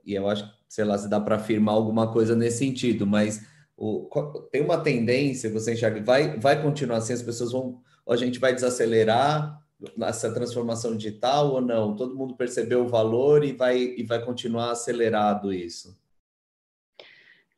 E 0.06 0.14
eu 0.14 0.28
acho, 0.30 0.48
sei 0.70 0.86
lá, 0.86 0.98
se 0.98 1.10
dá 1.10 1.20
para 1.20 1.38
afirmar 1.38 1.74
alguma 1.74 2.12
coisa 2.12 2.36
nesse 2.36 2.60
sentido, 2.60 3.08
mas 3.08 3.46
o, 3.78 4.10
tem 4.52 4.62
uma 4.64 4.80
tendência, 4.80 5.52
você 5.52 5.74
enxerga, 5.74 6.02
vai, 6.02 6.38
vai 6.40 6.62
continuar 6.62 6.98
assim, 6.98 7.14
as 7.14 7.22
pessoas 7.22 7.52
vão, 7.52 7.80
a 8.10 8.16
gente 8.16 8.40
vai 8.40 8.54
desacelerar 8.54 9.62
essa 10.02 10.34
transformação 10.34 10.98
digital 10.98 11.52
ou 11.52 11.62
não? 11.62 11.96
Todo 11.96 12.16
mundo 12.16 12.36
percebeu 12.36 12.84
o 12.84 12.88
valor 12.88 13.44
e 13.44 13.54
vai, 13.54 13.78
e 13.78 14.04
vai 14.04 14.24
continuar 14.24 14.72
acelerado 14.72 15.54
isso? 15.54 15.96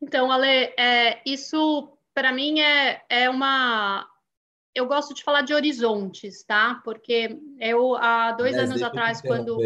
Então, 0.02 0.30
Ale, 0.30 0.74
é, 0.78 1.20
isso 1.24 1.96
para 2.14 2.32
mim 2.32 2.60
é, 2.60 3.02
é 3.08 3.30
uma. 3.30 4.06
Eu 4.74 4.86
gosto 4.86 5.14
de 5.14 5.24
falar 5.24 5.42
de 5.42 5.54
horizontes, 5.54 6.44
tá? 6.44 6.80
Porque 6.84 7.38
eu, 7.58 7.96
há 7.96 8.32
dois 8.32 8.56
Mas 8.56 8.70
anos 8.70 8.82
atrás, 8.82 9.20
quando. 9.20 9.58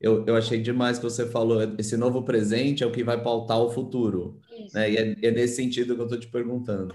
Eu, 0.00 0.24
eu 0.26 0.36
achei 0.36 0.60
demais 0.60 0.98
que 0.98 1.04
você 1.04 1.26
falou, 1.26 1.60
esse 1.78 1.96
novo 1.96 2.22
presente 2.22 2.82
é 2.82 2.86
o 2.86 2.92
que 2.92 3.02
vai 3.02 3.22
pautar 3.22 3.60
o 3.60 3.70
futuro. 3.70 4.40
Né? 4.72 4.90
E 4.90 4.96
é, 4.96 5.16
é 5.28 5.30
nesse 5.30 5.56
sentido 5.56 5.94
que 5.94 6.00
eu 6.00 6.04
estou 6.04 6.20
te 6.20 6.28
perguntando. 6.28 6.94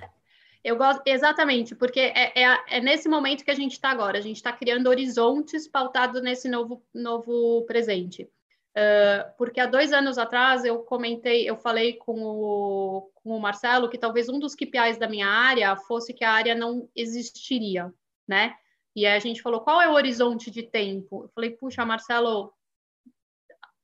Eu 0.64 0.76
gosto 0.76 1.02
exatamente, 1.08 1.74
porque 1.74 2.00
é, 2.00 2.32
é, 2.40 2.60
é, 2.70 2.80
nesse 2.80 3.10
momento 3.10 3.44
que 3.44 3.50
a 3.50 3.56
gente 3.56 3.72
está 3.72 3.90
agora. 3.90 4.20
A 4.20 4.22
gente 4.22 4.36
está 4.36 4.52
criando 4.52 4.88
horizontes 4.88 5.68
pautados 5.68 6.22
nesse 6.22 6.48
novo, 6.48 6.84
novo 6.94 7.64
presente. 7.66 8.30
Uh, 8.72 9.36
porque 9.38 9.60
há 9.60 9.66
dois 9.66 9.92
anos 9.92 10.18
atrás 10.18 10.64
eu 10.64 10.80
comentei, 10.80 11.50
eu 11.50 11.58
falei 11.58 11.94
com 11.94 12.22
o, 12.22 13.12
com 13.16 13.36
o 13.36 13.40
Marcelo 13.40 13.90
que 13.90 13.98
talvez 13.98 14.30
um 14.30 14.40
dos 14.40 14.56
KPIs 14.56 14.98
da 14.98 15.10
minha 15.10 15.28
área 15.28 15.76
fosse 15.76 16.14
que 16.14 16.24
a 16.24 16.32
área 16.32 16.56
não 16.56 16.88
existiria, 16.96 17.94
né? 18.26 18.56
E 18.96 19.06
aí 19.06 19.16
a 19.16 19.20
gente 19.20 19.42
falou, 19.42 19.60
qual 19.60 19.82
é 19.82 19.90
o 19.90 19.94
horizonte 19.94 20.50
de 20.50 20.64
tempo? 20.64 21.24
Eu 21.24 21.30
falei, 21.36 21.50
puxa, 21.50 21.84
Marcelo, 21.86 22.54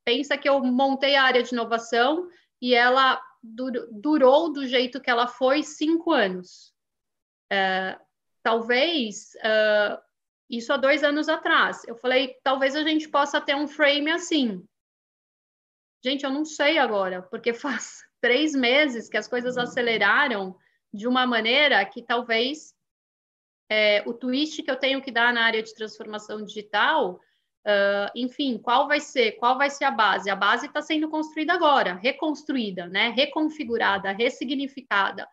pensa 0.08 0.38
que 0.38 0.48
eu 0.48 0.58
montei 0.64 1.16
a 1.16 1.22
área 1.22 1.42
de 1.42 1.52
inovação 1.52 2.30
e 2.62 2.74
ela 2.74 3.22
dur 3.42 3.86
durou 3.92 4.50
do 4.50 4.66
jeito 4.66 5.02
que 5.02 5.10
ela 5.10 5.26
foi 5.26 5.62
cinco 5.62 6.12
anos. 6.12 6.72
Uh, 7.52 8.02
talvez 8.42 9.34
uh, 9.34 10.00
isso 10.48 10.72
há 10.72 10.78
dois 10.78 11.04
anos 11.04 11.28
atrás. 11.28 11.86
Eu 11.86 11.94
falei, 11.94 12.34
talvez 12.42 12.74
a 12.74 12.82
gente 12.82 13.06
possa 13.06 13.38
ter 13.38 13.54
um 13.54 13.68
frame 13.68 14.10
assim. 14.10 14.66
Gente, 16.02 16.24
eu 16.24 16.30
não 16.30 16.46
sei 16.46 16.78
agora, 16.78 17.20
porque 17.20 17.52
faz 17.52 18.02
três 18.18 18.54
meses 18.54 19.10
que 19.10 19.18
as 19.18 19.28
coisas 19.28 19.58
aceleraram 19.58 20.56
de 20.90 21.06
uma 21.06 21.26
maneira 21.26 21.84
que 21.84 22.02
talvez 22.02 22.74
é, 23.70 24.02
o 24.08 24.14
twist 24.14 24.62
que 24.62 24.70
eu 24.70 24.76
tenho 24.76 25.02
que 25.02 25.12
dar 25.12 25.34
na 25.34 25.44
área 25.44 25.62
de 25.62 25.74
transformação 25.74 26.42
digital, 26.42 27.20
uh, 27.66 28.10
enfim, 28.14 28.58
qual 28.58 28.86
vai 28.86 29.00
ser, 29.00 29.32
qual 29.32 29.56
vai 29.56 29.70
ser 29.70 29.84
a 29.84 29.90
base? 29.90 30.30
A 30.30 30.36
base 30.36 30.66
está 30.66 30.82
sendo 30.82 31.08
construída 31.08 31.52
agora, 31.52 31.94
reconstruída, 31.94 32.86
né? 32.86 33.10
reconfigurada, 33.10 34.12
ressignificada. 34.12 35.28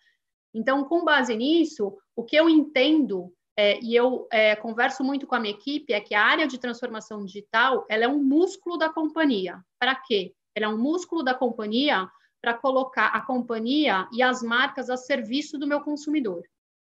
Então, 0.53 0.85
com 0.85 1.03
base 1.03 1.35
nisso, 1.35 1.97
o 2.15 2.23
que 2.23 2.35
eu 2.35 2.49
entendo 2.49 3.33
é, 3.57 3.79
e 3.81 3.95
eu 3.95 4.27
é, 4.31 4.55
converso 4.55 5.03
muito 5.03 5.25
com 5.25 5.35
a 5.35 5.39
minha 5.39 5.53
equipe 5.53 5.93
é 5.93 6.01
que 6.01 6.13
a 6.13 6.23
área 6.23 6.47
de 6.47 6.57
transformação 6.57 7.23
digital 7.23 7.85
ela 7.89 8.03
é 8.03 8.07
um 8.07 8.21
músculo 8.21 8.77
da 8.77 8.89
companhia. 8.89 9.63
Para 9.79 9.95
quê? 9.95 10.33
Ela 10.53 10.65
é 10.65 10.69
um 10.69 10.77
músculo 10.77 11.23
da 11.23 11.33
companhia 11.33 12.09
para 12.41 12.53
colocar 12.53 13.07
a 13.07 13.21
companhia 13.21 14.07
e 14.11 14.21
as 14.21 14.43
marcas 14.43 14.89
a 14.89 14.97
serviço 14.97 15.57
do 15.57 15.67
meu 15.67 15.81
consumidor. 15.81 16.43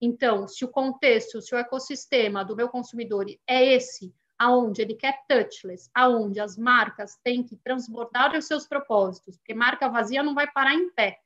Então, 0.02 0.48
se 0.48 0.64
o 0.66 0.68
contexto, 0.68 1.42
se 1.42 1.54
o 1.54 1.58
ecossistema 1.58 2.44
do 2.44 2.56
meu 2.56 2.70
consumidor 2.70 3.26
é 3.48 3.76
esse, 3.76 4.14
aonde 4.38 4.82
ele 4.82 4.96
quer 4.96 5.24
touchless, 5.28 5.90
aonde 5.94 6.40
as 6.40 6.58
marcas 6.58 7.18
têm 7.24 7.44
que 7.44 7.56
transbordar 7.56 8.36
os 8.36 8.46
seus 8.46 8.68
propósitos, 8.68 9.38
porque 9.38 9.54
marca 9.54 9.90
vazia 9.90 10.22
não 10.22 10.34
vai 10.34 10.52
parar 10.52 10.74
em 10.74 10.90
pé, 10.90 11.20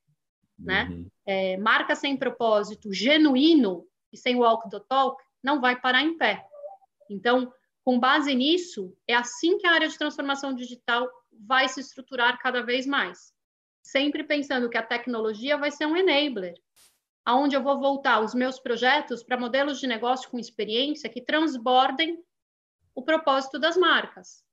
né? 0.57 0.87
Uhum. 0.89 1.07
É, 1.25 1.57
marca 1.57 1.95
sem 1.95 2.17
propósito 2.17 2.93
genuíno 2.93 3.85
e 4.11 4.17
sem 4.17 4.35
walk 4.35 4.69
the 4.69 4.79
talk 4.87 5.21
não 5.43 5.59
vai 5.59 5.79
parar 5.79 6.01
em 6.01 6.17
pé. 6.17 6.45
Então, 7.09 7.51
com 7.83 7.99
base 7.99 8.35
nisso, 8.35 8.95
é 9.07 9.15
assim 9.15 9.57
que 9.57 9.65
a 9.65 9.71
área 9.71 9.87
de 9.87 9.97
transformação 9.97 10.53
digital 10.53 11.09
vai 11.31 11.67
se 11.67 11.79
estruturar 11.79 12.37
cada 12.39 12.61
vez 12.61 12.85
mais. 12.85 13.33
Sempre 13.81 14.23
pensando 14.23 14.69
que 14.69 14.77
a 14.77 14.85
tecnologia 14.85 15.57
vai 15.57 15.71
ser 15.71 15.85
um 15.85 15.95
enabler, 15.97 16.53
aonde 17.25 17.55
eu 17.55 17.63
vou 17.63 17.79
voltar 17.79 18.19
os 18.19 18.35
meus 18.35 18.59
projetos 18.59 19.23
para 19.23 19.39
modelos 19.39 19.79
de 19.79 19.87
negócio 19.87 20.29
com 20.29 20.37
experiência 20.37 21.09
que 21.09 21.21
transbordem 21.21 22.23
o 22.99 23.03
propósito 23.03 23.59
das 23.59 23.75
marcas. 23.77 24.43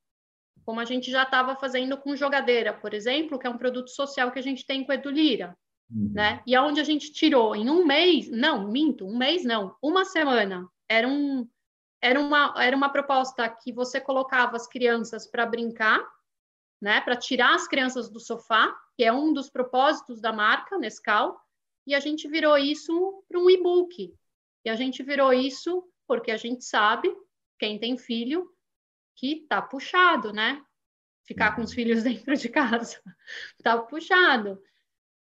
Como 0.64 0.80
a 0.80 0.84
gente 0.84 1.10
já 1.10 1.22
estava 1.22 1.54
fazendo 1.56 1.96
com 1.96 2.16
Jogadeira, 2.16 2.72
por 2.72 2.92
exemplo, 2.92 3.38
que 3.38 3.46
é 3.46 3.50
um 3.50 3.58
produto 3.58 3.90
social 3.90 4.32
que 4.32 4.38
a 4.38 4.42
gente 4.42 4.66
tem 4.66 4.84
com 4.84 4.92
Edulira, 4.92 5.56
uhum. 5.90 6.12
né? 6.12 6.42
E 6.46 6.54
aonde 6.54 6.80
a 6.80 6.84
gente 6.84 7.12
tirou 7.12 7.54
em 7.54 7.70
um 7.70 7.84
mês, 7.84 8.28
não, 8.28 8.68
minto, 8.68 9.06
um 9.06 9.16
mês 9.16 9.44
não, 9.44 9.76
uma 9.82 10.04
semana. 10.04 10.68
Era 10.88 11.06
um 11.06 11.48
era 12.02 12.20
uma, 12.20 12.54
era 12.58 12.76
uma 12.76 12.90
proposta 12.90 13.48
que 13.48 13.72
você 13.72 14.00
colocava 14.00 14.54
as 14.54 14.66
crianças 14.68 15.26
para 15.26 15.46
brincar 15.46 16.06
né, 16.80 17.00
para 17.00 17.16
tirar 17.16 17.54
as 17.54 17.66
crianças 17.66 18.08
do 18.08 18.20
sofá, 18.20 18.74
que 18.96 19.04
é 19.04 19.12
um 19.12 19.32
dos 19.32 19.48
propósitos 19.48 20.20
da 20.20 20.32
marca 20.32 20.78
Nescau, 20.78 21.40
e 21.86 21.94
a 21.94 22.00
gente 22.00 22.28
virou 22.28 22.56
isso 22.58 23.24
para 23.28 23.38
um 23.38 23.48
e-book. 23.48 24.14
E 24.64 24.70
a 24.70 24.74
gente 24.74 25.02
virou 25.02 25.32
isso 25.32 25.84
porque 26.06 26.30
a 26.30 26.36
gente 26.36 26.64
sabe, 26.64 27.12
quem 27.58 27.78
tem 27.78 27.96
filho, 27.96 28.50
que 29.14 29.46
tá 29.48 29.60
puxado, 29.62 30.32
né? 30.32 30.62
Ficar 31.24 31.56
com 31.56 31.62
os 31.62 31.70
uhum. 31.70 31.74
filhos 31.74 32.02
dentro 32.04 32.36
de 32.36 32.48
casa. 32.48 33.00
tá 33.62 33.78
puxado, 33.78 34.60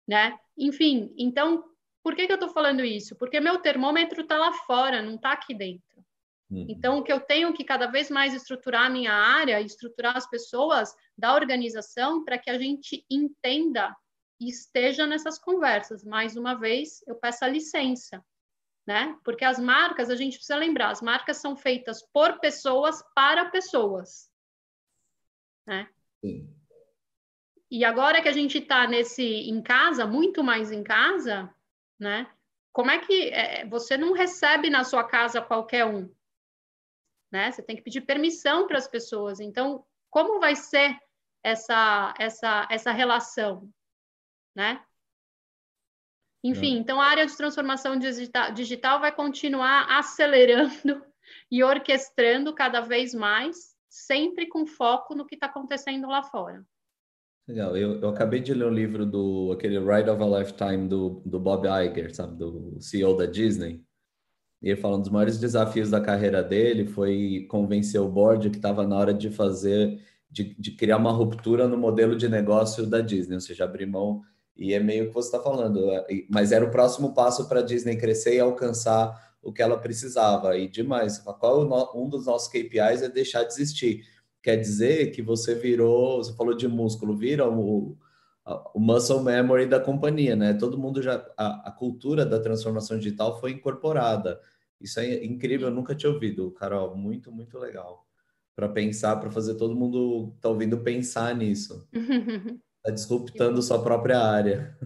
né? 0.07 0.37
Enfim, 0.57 1.13
então, 1.17 1.63
por 2.03 2.15
que, 2.15 2.27
que 2.27 2.33
eu 2.33 2.39
tô 2.39 2.49
falando 2.49 2.83
isso? 2.83 3.15
Porque 3.15 3.39
meu 3.39 3.59
termômetro 3.59 4.25
tá 4.25 4.37
lá 4.37 4.51
fora, 4.51 5.01
não 5.01 5.17
tá 5.17 5.31
aqui 5.31 5.53
dentro. 5.53 6.03
Uhum. 6.51 6.65
Então, 6.69 6.97
o 6.97 7.03
que 7.03 7.11
eu 7.11 7.19
tenho 7.19 7.53
que 7.53 7.63
cada 7.63 7.87
vez 7.87 8.09
mais 8.09 8.33
estruturar 8.33 8.85
a 8.85 8.89
minha 8.89 9.13
área, 9.13 9.61
estruturar 9.61 10.17
as 10.17 10.29
pessoas 10.29 10.93
da 11.17 11.33
organização 11.33 12.23
para 12.23 12.37
que 12.37 12.49
a 12.49 12.59
gente 12.59 13.05
entenda 13.09 13.95
e 14.39 14.49
esteja 14.49 15.07
nessas 15.07 15.39
conversas. 15.39 16.03
Mais 16.03 16.35
uma 16.35 16.53
vez, 16.53 17.01
eu 17.07 17.15
peço 17.15 17.45
a 17.45 17.47
licença, 17.47 18.23
né? 18.85 19.17
Porque 19.23 19.45
as 19.45 19.59
marcas, 19.59 20.09
a 20.09 20.15
gente 20.15 20.35
precisa 20.35 20.57
lembrar, 20.57 20.89
as 20.89 21.01
marcas 21.01 21.37
são 21.37 21.55
feitas 21.55 22.01
por 22.13 22.39
pessoas 22.39 23.03
para 23.15 23.49
pessoas, 23.49 24.29
né? 25.65 25.89
Sim. 26.23 26.53
E 27.71 27.83
agora 27.83 28.21
que 28.21 28.29
a 28.29 28.33
gente 28.33 28.59
está 28.59 28.87
nesse 28.87 29.23
em 29.23 29.61
casa, 29.61 30.05
muito 30.05 30.43
mais 30.43 30.71
em 30.71 30.83
casa, 30.83 31.53
né? 31.99 32.31
Como 32.71 32.91
é 32.91 32.99
que 32.99 33.29
é, 33.29 33.65
você 33.67 33.97
não 33.97 34.13
recebe 34.13 34.69
na 34.69 34.83
sua 34.83 35.03
casa 35.03 35.41
qualquer 35.41 35.85
um? 35.85 36.13
né? 37.33 37.51
Você 37.51 37.63
tem 37.63 37.75
que 37.75 37.81
pedir 37.81 38.01
permissão 38.01 38.67
para 38.67 38.77
as 38.77 38.87
pessoas. 38.87 39.39
Então, 39.39 39.83
como 40.11 40.39
vai 40.39 40.55
ser 40.55 40.95
essa 41.43 42.13
essa 42.19 42.67
essa 42.69 42.91
relação, 42.91 43.67
né? 44.55 44.85
Enfim, 46.43 46.77
então 46.77 46.99
a 46.99 47.05
área 47.05 47.25
de 47.25 47.37
transformação 47.37 47.97
digital, 47.97 48.51
digital 48.51 48.99
vai 48.99 49.15
continuar 49.15 49.87
acelerando 49.97 51.01
e 51.49 51.63
orquestrando 51.63 52.53
cada 52.53 52.81
vez 52.81 53.13
mais, 53.13 53.73
sempre 53.87 54.47
com 54.47 54.65
foco 54.65 55.15
no 55.15 55.25
que 55.25 55.35
está 55.35 55.47
acontecendo 55.47 56.07
lá 56.07 56.21
fora. 56.21 56.65
Legal. 57.47 57.75
Eu, 57.77 57.99
eu 57.99 58.09
acabei 58.09 58.39
de 58.39 58.53
ler 58.53 58.65
um 58.65 58.73
livro 58.73 59.05
do 59.05 59.51
aquele 59.53 59.77
Ride 59.77 60.09
of 60.09 60.21
a 60.21 60.39
Lifetime 60.39 60.87
do, 60.87 61.21
do 61.25 61.39
Bob 61.39 61.67
Iger, 61.67 62.13
sabe, 62.13 62.37
do 62.37 62.77
CEO 62.79 63.15
da 63.15 63.25
Disney. 63.25 63.83
E 64.61 64.69
ele 64.69 64.79
falando 64.79 65.01
dos 65.01 65.11
maiores 65.11 65.37
desafios 65.37 65.89
da 65.89 65.99
carreira 65.99 66.41
dele 66.41 66.85
foi 66.85 67.45
convencer 67.49 67.99
o 67.99 68.07
board 68.07 68.49
que 68.49 68.55
estava 68.55 68.87
na 68.87 68.97
hora 68.97 69.13
de 69.13 69.29
fazer, 69.29 70.01
de, 70.31 70.55
de, 70.57 70.71
criar 70.71 70.97
uma 70.97 71.11
ruptura 71.11 71.67
no 71.67 71.77
modelo 71.77 72.15
de 72.15 72.29
negócio 72.29 72.85
da 72.87 73.01
Disney, 73.01 73.35
ou 73.35 73.41
seja, 73.41 73.65
abrir 73.65 73.85
mão. 73.85 74.21
E 74.55 74.73
é 74.73 74.79
meio 74.79 75.07
que 75.07 75.13
você 75.13 75.29
está 75.29 75.39
falando, 75.39 75.89
é, 75.91 76.05
mas 76.29 76.51
era 76.51 76.63
o 76.63 76.71
próximo 76.71 77.13
passo 77.13 77.47
para 77.47 77.59
a 77.59 77.63
Disney 77.63 77.97
crescer 77.97 78.35
e 78.35 78.39
alcançar 78.39 79.33
o 79.41 79.51
que 79.51 79.61
ela 79.61 79.77
precisava. 79.77 80.57
E 80.57 80.67
demais, 80.67 81.19
qual 81.19 81.61
é 81.61 81.97
um 81.97 82.07
dos 82.07 82.25
nossos 82.25 82.47
KPIs 82.47 83.01
é 83.01 83.09
deixar 83.09 83.43
de 83.43 83.53
existir. 83.53 84.05
Quer 84.41 84.57
dizer 84.57 85.11
que 85.11 85.21
você 85.21 85.55
virou, 85.55 86.23
você 86.23 86.33
falou 86.33 86.55
de 86.55 86.67
músculo, 86.67 87.15
vira 87.15 87.49
o, 87.49 87.97
o 88.73 88.79
muscle 88.79 89.21
memory 89.21 89.65
da 89.65 89.79
companhia, 89.79 90.35
né? 90.35 90.53
Todo 90.53 90.77
mundo 90.77 91.01
já, 91.01 91.25
a, 91.37 91.69
a 91.69 91.71
cultura 91.71 92.25
da 92.25 92.39
transformação 92.39 92.97
digital 92.97 93.39
foi 93.39 93.51
incorporada. 93.51 94.39
Isso 94.79 94.99
é 94.99 95.23
incrível, 95.23 95.69
eu 95.69 95.73
nunca 95.73 95.95
tinha 95.95 96.11
ouvido, 96.11 96.51
Carol. 96.51 96.95
Muito, 96.95 97.31
muito 97.31 97.57
legal. 97.57 98.05
Para 98.55 98.69
pensar, 98.69 99.15
para 99.15 99.31
fazer 99.31 99.55
todo 99.55 99.75
mundo 99.75 100.35
tá 100.39 100.49
ouvindo 100.49 100.77
pensar 100.79 101.35
nisso. 101.35 101.87
Está 102.83 102.91
disruptando 102.91 103.61
sua 103.61 103.81
própria 103.81 104.19
área. 104.19 104.77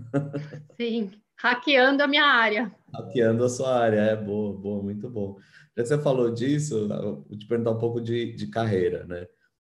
Sim, 0.79 1.11
hackeando 1.35 2.03
a 2.03 2.07
minha 2.07 2.25
área. 2.25 2.71
Hackeando 2.93 3.43
a 3.43 3.49
sua 3.49 3.75
área, 3.75 4.01
é 4.01 4.15
boa, 4.15 4.55
boa, 4.55 4.83
muito 4.83 5.09
bom. 5.09 5.39
Já 5.75 5.81
que 5.81 5.89
você 5.89 5.97
falou 5.97 6.31
disso, 6.31 6.87
vou 6.87 7.35
te 7.35 7.47
perguntar 7.47 7.71
um 7.71 7.79
pouco 7.79 7.99
de, 7.99 8.33
de 8.33 8.47
carreira, 8.51 9.03
né? 9.05 9.25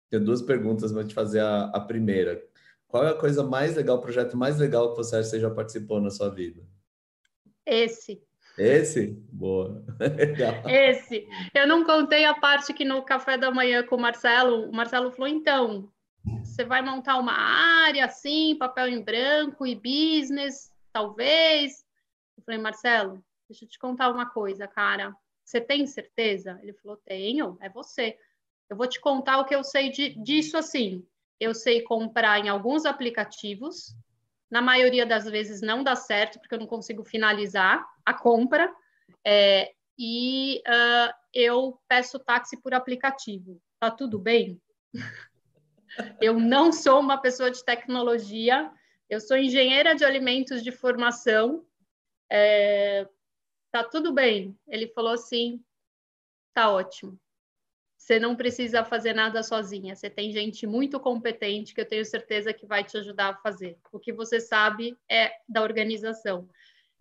Tenho 0.08 0.24
duas 0.24 0.40
perguntas, 0.40 0.92
vou 0.92 1.02
te 1.02 1.12
fazer 1.12 1.40
a, 1.40 1.64
a 1.74 1.80
primeira. 1.80 2.40
Qual 2.86 3.04
é 3.04 3.10
a 3.10 3.18
coisa 3.18 3.42
mais 3.42 3.74
legal, 3.74 3.96
o 3.96 4.00
projeto 4.00 4.36
mais 4.36 4.58
legal 4.58 4.90
que 4.90 4.98
você 4.98 5.40
já 5.40 5.50
participou 5.50 6.00
na 6.00 6.10
sua 6.10 6.28
vida? 6.28 6.62
Esse. 7.66 8.22
Esse? 8.56 9.08
Boa. 9.32 9.84
Esse. 10.70 11.26
Eu 11.52 11.66
não 11.66 11.84
contei 11.84 12.24
a 12.24 12.34
parte 12.34 12.72
que 12.72 12.84
no 12.84 13.02
café 13.02 13.36
da 13.36 13.50
manhã 13.50 13.82
com 13.82 13.96
o 13.96 14.00
Marcelo, 14.00 14.68
o 14.68 14.72
Marcelo 14.72 15.10
falou, 15.10 15.28
então, 15.28 15.90
você 16.60 16.64
vai 16.64 16.82
montar 16.82 17.16
uma 17.16 17.32
área 17.32 18.04
assim, 18.04 18.54
papel 18.54 18.88
em 18.88 19.02
branco 19.02 19.66
e 19.66 19.74
business, 19.74 20.70
talvez. 20.92 21.82
Eu 22.36 22.44
falei, 22.44 22.60
Marcelo, 22.60 23.24
deixa 23.48 23.64
eu 23.64 23.68
te 23.68 23.78
contar 23.78 24.10
uma 24.10 24.28
coisa, 24.28 24.68
cara. 24.68 25.16
Você 25.42 25.58
tem 25.58 25.86
certeza? 25.86 26.60
Ele 26.62 26.74
falou, 26.74 26.98
tenho, 26.98 27.56
é 27.62 27.70
você. 27.70 28.18
Eu 28.68 28.76
vou 28.76 28.86
te 28.86 29.00
contar 29.00 29.38
o 29.38 29.46
que 29.46 29.54
eu 29.54 29.64
sei 29.64 29.88
de, 29.90 30.10
disso 30.22 30.58
assim. 30.58 31.02
Eu 31.38 31.54
sei 31.54 31.80
comprar 31.80 32.44
em 32.44 32.50
alguns 32.50 32.84
aplicativos, 32.84 33.96
na 34.50 34.60
maioria 34.60 35.06
das 35.06 35.24
vezes 35.24 35.62
não 35.62 35.82
dá 35.82 35.96
certo, 35.96 36.38
porque 36.38 36.54
eu 36.54 36.60
não 36.60 36.66
consigo 36.66 37.02
finalizar 37.04 37.88
a 38.04 38.12
compra, 38.12 38.70
é, 39.24 39.72
e 39.98 40.60
uh, 40.66 41.14
eu 41.32 41.80
peço 41.88 42.18
táxi 42.18 42.60
por 42.60 42.74
aplicativo. 42.74 43.58
Tá 43.78 43.90
tudo 43.90 44.18
bem? 44.18 44.60
eu 46.20 46.38
não 46.38 46.72
sou 46.72 47.00
uma 47.00 47.18
pessoa 47.18 47.50
de 47.50 47.64
tecnologia, 47.64 48.70
eu 49.08 49.20
sou 49.20 49.36
engenheira 49.36 49.94
de 49.94 50.04
alimentos 50.04 50.62
de 50.62 50.70
formação. 50.70 51.64
É, 52.30 53.08
tá 53.72 53.82
tudo 53.82 54.12
bem? 54.12 54.56
Ele 54.68 54.86
falou 54.88 55.12
assim: 55.12 55.62
tá 56.54 56.70
ótimo. 56.70 57.18
Você 57.98 58.18
não 58.18 58.34
precisa 58.34 58.84
fazer 58.84 59.12
nada 59.12 59.42
sozinha. 59.42 59.94
Você 59.94 60.08
tem 60.08 60.32
gente 60.32 60.66
muito 60.66 60.98
competente 60.98 61.74
que 61.74 61.80
eu 61.80 61.88
tenho 61.88 62.04
certeza 62.04 62.52
que 62.52 62.66
vai 62.66 62.82
te 62.82 62.96
ajudar 62.96 63.28
a 63.28 63.36
fazer. 63.36 63.78
O 63.92 63.98
que 63.98 64.12
você 64.12 64.40
sabe 64.40 64.96
é 65.08 65.32
da 65.48 65.62
organização. 65.62 66.48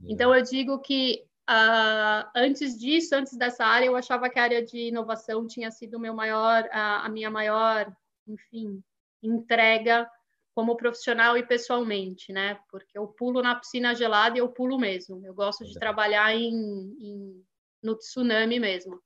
É. 0.04 0.12
Então, 0.12 0.36
eu 0.36 0.44
digo 0.44 0.78
que 0.80 1.26
uh, 1.50 2.30
antes 2.36 2.78
disso, 2.78 3.16
antes 3.16 3.38
dessa 3.38 3.66
área, 3.66 3.86
eu 3.86 3.96
achava 3.96 4.30
que 4.30 4.38
a 4.38 4.44
área 4.44 4.64
de 4.64 4.90
inovação 4.90 5.48
tinha 5.48 5.72
sido 5.72 6.00
meu 6.00 6.14
maior, 6.14 6.64
uh, 6.66 6.70
a 7.04 7.10
minha 7.10 7.32
maior, 7.32 7.92
enfim, 8.30 8.84
entrega 9.22 10.10
como 10.56 10.76
profissional 10.76 11.38
e 11.38 11.46
pessoalmente, 11.46 12.34
né? 12.34 12.60
Porque 12.70 12.98
eu 12.98 13.08
pulo 13.08 13.42
na 13.42 13.56
piscina 13.56 13.96
gelada 13.96 14.38
e 14.38 14.42
eu 14.42 14.50
pulo 14.50 14.78
mesmo. 14.78 15.26
Eu 15.26 15.34
gosto 15.34 15.66
de 15.66 15.74
trabalhar 15.80 16.36
em, 16.36 16.52
em 17.00 17.46
no 17.82 17.96
tsunami 17.96 18.60
mesmo. 18.60 19.02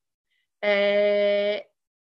É, 0.61 1.67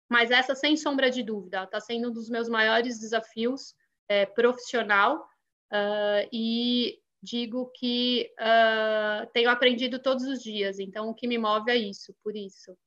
mas 0.09 0.29
essa, 0.29 0.53
sem 0.53 0.75
sombra 0.75 1.09
de 1.09 1.23
dúvida, 1.23 1.63
está 1.63 1.79
sendo 1.79 2.09
um 2.09 2.13
dos 2.13 2.29
meus 2.29 2.49
maiores 2.49 2.99
desafios 2.99 3.73
é, 4.07 4.25
profissional 4.25 5.25
uh, 5.71 6.27
e 6.31 6.99
digo 7.23 7.71
que 7.75 8.29
uh, 8.39 9.25
tenho 9.31 9.49
aprendido 9.49 9.99
todos 9.99 10.25
os 10.25 10.43
dias. 10.43 10.79
Então, 10.79 11.09
o 11.09 11.13
que 11.13 11.27
me 11.27 11.37
move 11.37 11.71
é 11.71 11.77
isso, 11.77 12.13
por 12.23 12.35
isso. 12.35 12.77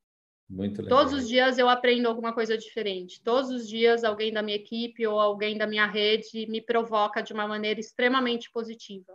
Muito 0.55 0.82
legal. 0.82 0.98
Todos 0.98 1.12
os 1.12 1.28
dias 1.28 1.59
eu 1.59 1.68
aprendo 1.68 2.09
alguma 2.09 2.32
coisa 2.32 2.57
diferente. 2.57 3.20
Todos 3.22 3.50
os 3.50 3.68
dias 3.68 4.05
alguém 4.05 4.32
da 4.32 4.42
minha 4.42 4.57
equipe 4.57 5.07
ou 5.07 5.18
alguém 5.18 5.59
da 5.59 5.66
minha 5.66 5.86
rede 5.86 6.46
me 6.48 6.61
provoca 6.61 7.22
de 7.22 7.32
uma 7.32 7.46
maneira 7.46 7.80
extremamente 7.80 8.50
positiva. 8.52 9.12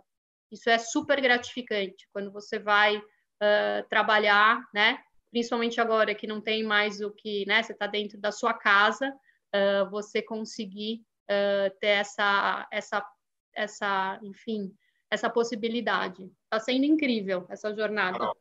Isso 0.52 0.68
é 0.68 0.78
super 0.78 1.20
gratificante 1.20 2.06
quando 2.12 2.30
você 2.30 2.58
vai 2.58 2.98
uh, 2.98 3.88
trabalhar, 3.88 4.60
né? 4.74 4.98
principalmente 5.30 5.80
agora 5.80 6.14
que 6.14 6.26
não 6.26 6.40
tem 6.40 6.62
mais 6.62 7.00
o 7.00 7.10
que, 7.10 7.46
né, 7.46 7.62
você 7.62 7.72
está 7.72 7.86
dentro 7.86 8.18
da 8.18 8.32
sua 8.32 8.52
casa, 8.52 9.08
uh, 9.54 9.88
você 9.90 10.20
conseguir 10.20 11.02
uh, 11.30 11.70
ter 11.80 11.86
essa, 11.86 12.68
essa, 12.70 13.06
essa, 13.54 14.20
enfim, 14.22 14.74
essa 15.10 15.30
possibilidade. 15.30 16.30
Está 16.44 16.58
sendo 16.58 16.84
incrível 16.84 17.46
essa 17.48 17.74
jornada. 17.74 18.32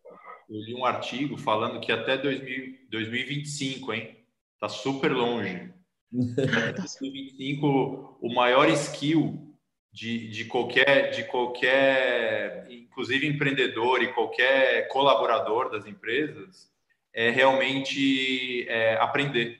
Eu 0.50 0.60
li 0.62 0.74
um 0.74 0.84
artigo 0.84 1.38
falando 1.38 1.80
que 1.80 1.92
até 1.92 2.18
2000, 2.18 2.80
2025, 2.90 3.94
hein? 3.94 4.18
Está 4.56 4.68
super 4.68 5.12
longe. 5.12 5.72
2025, 6.12 8.18
o 8.20 8.34
maior 8.34 8.68
skill 8.70 9.56
de, 9.92 10.28
de, 10.30 10.46
qualquer, 10.46 11.12
de 11.12 11.24
qualquer, 11.26 12.66
inclusive 12.70 13.28
empreendedor 13.28 14.02
e 14.02 14.12
qualquer 14.12 14.88
colaborador 14.88 15.70
das 15.70 15.86
empresas, 15.86 16.72
é 17.14 17.30
realmente 17.30 18.68
é, 18.68 18.96
aprender. 18.96 19.60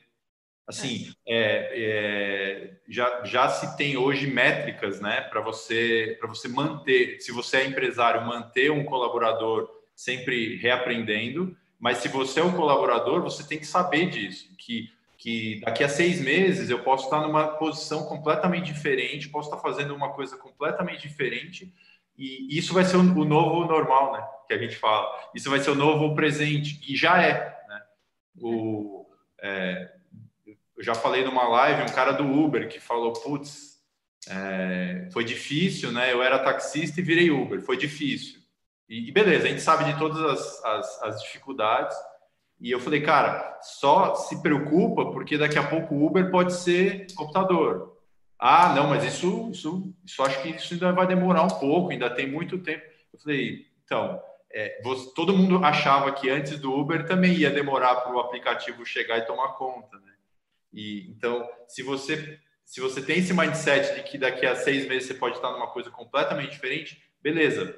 Assim, 0.68 1.14
é, 1.28 1.72
é, 1.74 2.80
já, 2.88 3.24
já 3.26 3.50
se 3.50 3.78
tem 3.78 3.96
hoje 3.96 4.28
métricas, 4.28 5.00
né, 5.00 5.22
para 5.22 5.42
você 5.42 6.18
para 6.20 6.30
você 6.30 6.48
manter, 6.48 7.20
se 7.22 7.32
você 7.32 7.58
é 7.58 7.66
empresário, 7.66 8.26
manter 8.26 8.72
um 8.72 8.84
colaborador 8.84 9.79
sempre 10.00 10.56
reaprendendo, 10.56 11.58
mas 11.78 11.98
se 11.98 12.08
você 12.08 12.40
é 12.40 12.44
um 12.44 12.56
colaborador, 12.56 13.22
você 13.22 13.46
tem 13.46 13.60
que 13.60 13.68
saber 13.68 14.10
disso, 14.10 14.50
que 14.58 14.92
que 15.22 15.60
daqui 15.60 15.84
a 15.84 15.90
seis 15.90 16.22
meses 16.22 16.70
eu 16.70 16.80
posso 16.80 17.04
estar 17.04 17.20
numa 17.20 17.46
posição 17.46 18.06
completamente 18.06 18.72
diferente, 18.72 19.28
posso 19.28 19.50
estar 19.50 19.62
fazendo 19.62 19.94
uma 19.94 20.14
coisa 20.14 20.38
completamente 20.38 21.06
diferente 21.06 21.74
e 22.18 22.58
isso 22.58 22.74
vai 22.74 22.84
ser 22.86 22.96
o 22.96 23.04
novo 23.04 23.66
normal, 23.66 24.14
né? 24.14 24.28
Que 24.46 24.54
a 24.54 24.58
gente 24.58 24.76
fala. 24.76 25.10
Isso 25.34 25.50
vai 25.50 25.60
ser 25.60 25.72
o 25.72 25.76
novo 25.76 26.14
presente. 26.14 26.80
E 26.86 26.96
já 26.96 27.22
é. 27.22 27.58
Né? 27.68 27.82
O, 28.42 29.06
é, 29.42 29.90
eu 30.78 30.84
já 30.84 30.94
falei 30.94 31.24
numa 31.24 31.48
live, 31.48 31.84
um 31.84 31.94
cara 31.94 32.12
do 32.12 32.26
Uber 32.26 32.68
que 32.68 32.80
falou: 32.80 33.14
putz, 33.14 33.82
é, 34.30 35.10
foi 35.14 35.24
difícil, 35.24 35.94
né? 35.94 36.12
Eu 36.12 36.22
era 36.22 36.40
taxista 36.40 37.00
e 37.00 37.04
virei 37.04 37.32
Uber. 37.32 37.62
Foi 37.62 37.78
difícil. 37.78 38.39
E, 38.90 39.08
e 39.08 39.12
beleza, 39.12 39.46
a 39.46 39.50
gente 39.50 39.62
sabe 39.62 39.86
de 39.86 39.98
todas 39.98 40.20
as, 40.20 40.66
as, 40.66 41.04
as 41.04 41.22
dificuldades. 41.22 41.96
E 42.60 42.72
eu 42.72 42.80
falei, 42.80 43.02
cara, 43.02 43.58
só 43.62 44.16
se 44.16 44.42
preocupa 44.42 45.12
porque 45.12 45.38
daqui 45.38 45.58
a 45.58 45.68
pouco 45.68 45.96
o 45.96 46.06
Uber 46.06 46.30
pode 46.30 46.54
ser 46.54 47.08
computador 47.16 48.00
ah, 48.40 48.74
não, 48.74 48.88
mas 48.88 49.04
isso, 49.04 49.50
isso, 49.52 49.94
isso 50.06 50.24
acho 50.24 50.42
que 50.42 50.50
isso 50.52 50.74
ainda 50.74 50.94
vai 50.94 51.06
demorar 51.06 51.44
um 51.44 51.60
pouco, 51.60 51.92
ainda 51.92 52.10
tem 52.10 52.26
muito 52.26 52.58
tempo. 52.58 52.86
Eu 53.12 53.20
falei, 53.20 53.66
então, 53.84 54.18
é, 54.50 54.82
você, 54.82 55.14
todo 55.14 55.36
mundo 55.36 55.64
achava 55.64 56.14
que 56.14 56.30
antes 56.30 56.58
do 56.58 56.74
Uber 56.74 57.06
também 57.06 57.34
ia 57.34 57.52
demorar 57.52 57.96
para 57.96 58.16
o 58.16 58.20
aplicativo 58.20 58.86
chegar 58.86 59.18
e 59.18 59.26
tomar 59.26 59.50
conta, 59.50 59.98
né? 59.98 60.14
E 60.72 61.10
então, 61.10 61.46
se 61.68 61.84
você 61.84 62.40
se 62.64 62.80
você 62.80 63.02
tem 63.02 63.18
esse 63.18 63.34
mindset 63.34 63.96
de 63.96 64.04
que 64.04 64.18
daqui 64.18 64.46
a 64.46 64.56
seis 64.56 64.88
meses 64.88 65.08
você 65.08 65.16
pode 65.16 65.36
estar 65.36 65.52
numa 65.52 65.72
coisa 65.72 65.90
completamente 65.90 66.52
diferente, 66.52 67.02
beleza. 67.20 67.76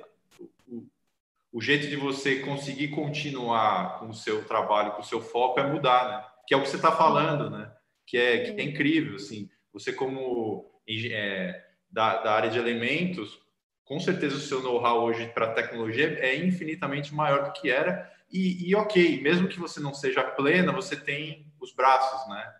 O, 1.51 1.61
jeito 1.61 1.87
de 1.87 1.95
você 1.95 2.39
conseguir 2.39 2.89
continuar 2.89 3.99
com 3.99 4.09
o 4.09 4.13
seu 4.13 4.45
trabalho, 4.45 4.93
com 4.93 5.01
o 5.01 5.05
seu 5.05 5.21
foco 5.21 5.59
é 5.59 5.67
mudar, 5.67 6.09
né? 6.09 6.25
Que 6.47 6.53
é 6.53 6.57
o 6.57 6.61
que 6.61 6.69
você 6.69 6.77
está 6.77 6.91
falando, 6.91 7.49
né? 7.49 7.71
Que 8.05 8.17
é, 8.17 8.39
que 8.39 8.61
é 8.61 8.63
incrível, 8.63 9.15
assim 9.15 9.49
você 9.73 9.93
como 9.93 10.69
é, 10.87 11.63
da, 11.89 12.21
da, 12.21 12.33
área 12.33 12.49
de 12.49 12.59
elementos, 12.59 13.39
com 13.85 13.99
certeza 13.99 14.35
o 14.35 14.39
seu 14.39 14.61
know-how 14.61 15.03
hoje 15.03 15.27
para 15.29 15.53
tecnologia 15.53 16.19
é 16.19 16.35
infinitamente 16.35 17.13
maior 17.13 17.45
do 17.45 17.53
que 17.53 17.69
era. 17.69 18.11
E, 18.31 18.69
e, 18.69 18.75
ok, 18.75 19.21
mesmo 19.21 19.47
que 19.47 19.59
você 19.59 19.79
não 19.79 19.93
seja 19.93 20.23
plena, 20.23 20.71
você 20.71 20.95
tem 20.95 21.51
os 21.59 21.73
braços, 21.73 22.29
né? 22.29 22.55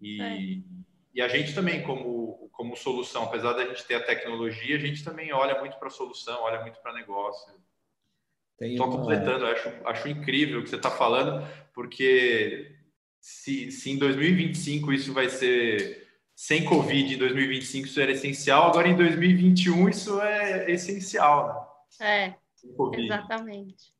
E, 0.00 0.22
é. 0.22 0.62
e 1.14 1.22
a 1.22 1.28
gente 1.28 1.54
também, 1.54 1.82
como, 1.82 2.50
como 2.52 2.76
solução, 2.76 3.24
apesar 3.24 3.54
da 3.54 3.64
gente 3.66 3.84
ter 3.84 3.94
a 3.94 4.04
tecnologia, 4.04 4.76
a 4.76 4.80
gente 4.80 5.02
também 5.02 5.32
olha 5.32 5.58
muito 5.58 5.78
para 5.78 5.88
a 5.88 5.90
solução, 5.90 6.42
olha 6.42 6.60
muito 6.60 6.78
para 6.80 6.92
negócio. 6.92 7.54
Só 8.76 8.86
uma... 8.86 8.96
completando, 8.96 9.46
acho, 9.46 9.68
acho 9.84 10.08
incrível 10.08 10.60
o 10.60 10.62
que 10.62 10.70
você 10.70 10.76
está 10.76 10.90
falando, 10.90 11.46
porque 11.74 12.72
se, 13.20 13.70
se 13.70 13.90
em 13.90 13.98
2025 13.98 14.92
isso 14.92 15.12
vai 15.12 15.28
ser 15.28 16.04
sem 16.36 16.64
Covid 16.64 17.14
em 17.14 17.18
2025 17.18 17.86
isso 17.86 18.00
era 18.00 18.12
essencial, 18.12 18.68
agora 18.68 18.88
em 18.88 18.96
2021 18.96 19.88
isso 19.88 20.20
é 20.20 20.70
essencial. 20.70 21.86
Né? 22.00 22.06
É, 22.06 22.34
exatamente. 22.98 23.94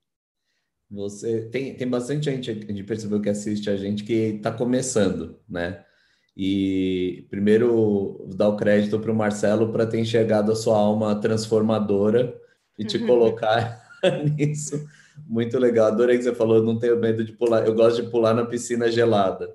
Você 0.91 1.49
tem, 1.49 1.75
tem 1.75 1.89
bastante 1.89 2.25
gente, 2.25 2.51
a 2.51 2.55
gente 2.55 2.85
percebeu 2.85 3.21
que 3.21 3.29
assiste 3.29 3.69
a 3.71 3.77
gente 3.77 4.05
que 4.05 4.13
está 4.13 4.53
começando, 4.53 5.41
né? 5.49 5.85
E 6.37 7.27
primeiro 7.31 8.29
dar 8.37 8.49
o 8.49 8.57
crédito 8.57 8.99
para 8.99 9.11
o 9.11 9.15
Marcelo 9.15 9.73
para 9.73 9.87
ter 9.87 10.01
enxergado 10.01 10.51
a 10.51 10.57
sua 10.57 10.77
alma 10.77 11.15
transformadora 11.21 12.37
e 12.79 12.85
te 12.85 12.99
colocar 13.07 13.84
nisso. 14.37 14.87
Muito 15.27 15.59
legal. 15.59 15.89
Adorei 15.89 16.17
que 16.17 16.25
você 16.25 16.35
falou, 16.35 16.63
não 16.63 16.79
tenho 16.79 16.99
medo 16.99 17.25
de 17.25 17.33
pular. 17.33 17.67
Eu 17.67 17.75
gosto 17.75 18.03
de 18.03 18.11
pular 18.11 18.35
na 18.35 18.45
piscina 18.45 18.91
gelada. 18.91 19.55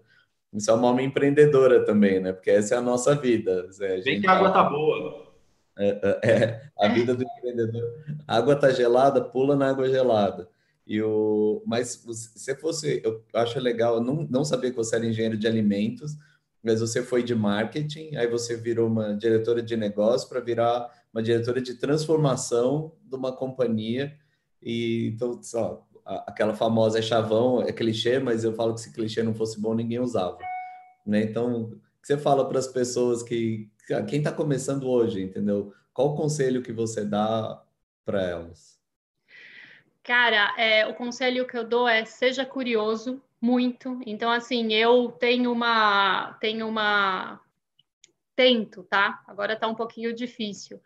Isso 0.54 0.72
é 0.72 0.74
uma 0.74 0.88
alma 0.88 1.02
empreendedora 1.02 1.86
também, 1.86 2.20
né? 2.20 2.34
Porque 2.34 2.50
essa 2.50 2.76
é 2.76 2.78
a 2.78 2.82
nossa 2.82 3.14
vida. 3.16 3.68
Bem 4.04 4.20
que 4.20 4.28
a 4.28 4.32
água 4.32 4.52
tá 4.52 4.64
boa. 4.64 5.30
É, 5.78 5.88
é, 5.88 6.32
é, 6.32 6.62
a 6.78 6.88
vida 6.90 7.14
do 7.14 7.24
empreendedor. 7.24 7.84
A 8.28 8.38
água 8.38 8.54
está 8.54 8.72
gelada, 8.72 9.22
pula 9.22 9.56
na 9.56 9.70
água 9.70 9.90
gelada. 9.90 10.50
E 10.86 11.02
o, 11.02 11.62
mas 11.68 12.04
se 12.36 12.56
fosse, 12.56 13.00
eu 13.04 13.24
acho 13.34 13.60
legal, 13.60 13.96
eu 13.96 14.02
não, 14.02 14.28
não 14.30 14.44
sabia 14.44 14.72
que 14.72 14.76
você 14.76 14.96
era 14.96 15.06
engenheiro 15.06 15.38
de 15.38 15.48
alimentos, 15.48 16.18
mas 16.64 16.82
você 16.82 17.04
foi 17.04 17.22
de 17.22 17.36
marketing, 17.36 18.16
aí 18.16 18.28
você 18.28 18.58
virou 18.58 18.88
uma 18.88 19.16
diretora 19.16 19.62
de 19.62 19.78
negócio 19.78 20.28
para 20.28 20.40
virar 20.40 20.90
uma 21.14 21.22
diretora 21.22 21.62
de 21.62 21.76
transformação 21.76 22.92
de 23.04 23.16
uma 23.16 23.32
companhia. 23.32 24.14
E 24.62 25.12
então, 25.14 25.42
só, 25.42 25.88
aquela 26.06 26.56
famosa 26.56 27.00
é 27.00 27.02
chavão, 27.02 27.62
é 27.62 27.72
clichê, 27.72 28.20
mas 28.20 28.44
eu 28.44 28.54
falo 28.54 28.74
que 28.74 28.82
se 28.82 28.94
clichê 28.94 29.24
não 29.24 29.34
fosse 29.34 29.60
bom, 29.60 29.74
ninguém 29.74 30.00
usava. 30.00 30.38
Né? 31.06 31.24
Então, 31.24 31.80
que 32.02 32.08
você 32.08 32.18
fala 32.18 32.48
para 32.48 32.60
as 32.60 32.68
pessoas 32.68 33.24
que. 33.24 33.70
Quem 34.08 34.20
está 34.20 34.32
começando 34.32 34.88
hoje, 34.88 35.22
entendeu? 35.22 35.74
Qual 35.94 36.10
o 36.10 36.16
conselho 36.16 36.62
que 36.62 36.72
você 36.72 37.04
dá 37.04 37.64
para 38.06 38.22
elas? 38.22 38.80
Cara, 40.04 40.54
é, 40.58 40.86
o 40.86 40.94
conselho 40.94 41.48
que 41.48 41.58
eu 41.58 41.68
dou 41.68 41.88
é 41.88 42.06
seja 42.06 42.46
curioso, 42.46 43.22
muito. 43.42 44.00
Então, 44.06 44.30
assim, 44.32 44.74
eu 44.74 45.12
tenho 45.12 45.52
uma. 45.52 46.34
Tenho 46.40 46.68
uma. 46.68 47.40
Tento, 48.36 48.84
tá? 48.84 49.22
Agora 49.28 49.56
tá 49.56 49.68
um 49.68 49.76
pouquinho 49.76 50.14
difícil 50.14 50.80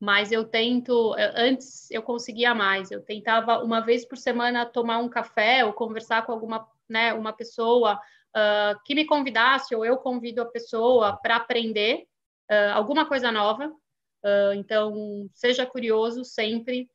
mas 0.00 0.30
eu 0.30 0.44
tento. 0.44 1.14
Antes 1.34 1.90
eu 1.90 2.02
conseguia 2.02 2.54
mais. 2.54 2.90
Eu 2.90 3.02
tentava 3.02 3.62
uma 3.62 3.80
vez 3.80 4.04
por 4.04 4.16
semana 4.16 4.64
tomar 4.64 4.98
um 4.98 5.08
café 5.08 5.64
ou 5.64 5.72
conversar 5.72 6.24
com 6.24 6.32
alguma, 6.32 6.68
né, 6.88 7.12
uma 7.12 7.32
pessoa 7.32 7.94
uh, 7.94 8.78
que 8.84 8.94
me 8.94 9.04
convidasse 9.04 9.74
ou 9.74 9.84
eu 9.84 9.96
convido 9.96 10.40
a 10.40 10.46
pessoa 10.46 11.16
para 11.16 11.36
aprender 11.36 12.06
uh, 12.50 12.74
alguma 12.74 13.06
coisa 13.06 13.32
nova. 13.32 13.68
Uh, 14.24 14.52
então, 14.54 15.28
seja 15.32 15.66
curioso 15.66 16.24
sempre, 16.24 16.88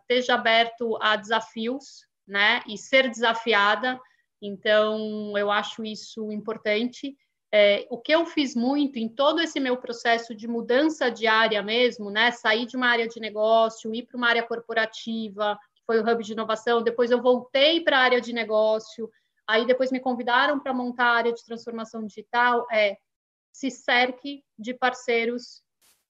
esteja 0.00 0.34
aberto 0.34 0.96
a 1.02 1.16
desafios, 1.16 2.06
né, 2.26 2.62
e 2.68 2.78
ser 2.78 3.10
desafiada. 3.10 3.98
Então, 4.40 5.36
eu 5.36 5.50
acho 5.50 5.84
isso 5.84 6.30
importante. 6.30 7.16
É, 7.54 7.86
o 7.90 7.98
que 7.98 8.12
eu 8.12 8.24
fiz 8.24 8.56
muito 8.56 8.98
em 8.98 9.08
todo 9.08 9.40
esse 9.40 9.60
meu 9.60 9.76
processo 9.76 10.34
de 10.34 10.48
mudança 10.48 11.10
de 11.10 11.26
área 11.26 11.62
mesmo, 11.62 12.10
né? 12.10 12.30
Sair 12.30 12.64
de 12.64 12.76
uma 12.78 12.88
área 12.88 13.06
de 13.06 13.20
negócio, 13.20 13.94
ir 13.94 14.06
para 14.06 14.16
uma 14.16 14.28
área 14.28 14.42
corporativa, 14.42 15.58
que 15.74 15.82
foi 15.84 16.00
o 16.00 16.02
hub 16.02 16.24
de 16.24 16.32
inovação, 16.32 16.82
depois 16.82 17.10
eu 17.10 17.20
voltei 17.20 17.82
para 17.82 17.98
a 17.98 18.02
área 18.02 18.20
de 18.22 18.32
negócio, 18.32 19.10
aí 19.46 19.66
depois 19.66 19.92
me 19.92 20.00
convidaram 20.00 20.58
para 20.58 20.72
montar 20.72 21.04
a 21.04 21.16
área 21.16 21.32
de 21.32 21.44
transformação 21.44 22.06
digital, 22.06 22.66
é 22.72 22.96
se 23.52 23.70
cerque 23.70 24.42
de 24.58 24.72
parceiros 24.72 25.62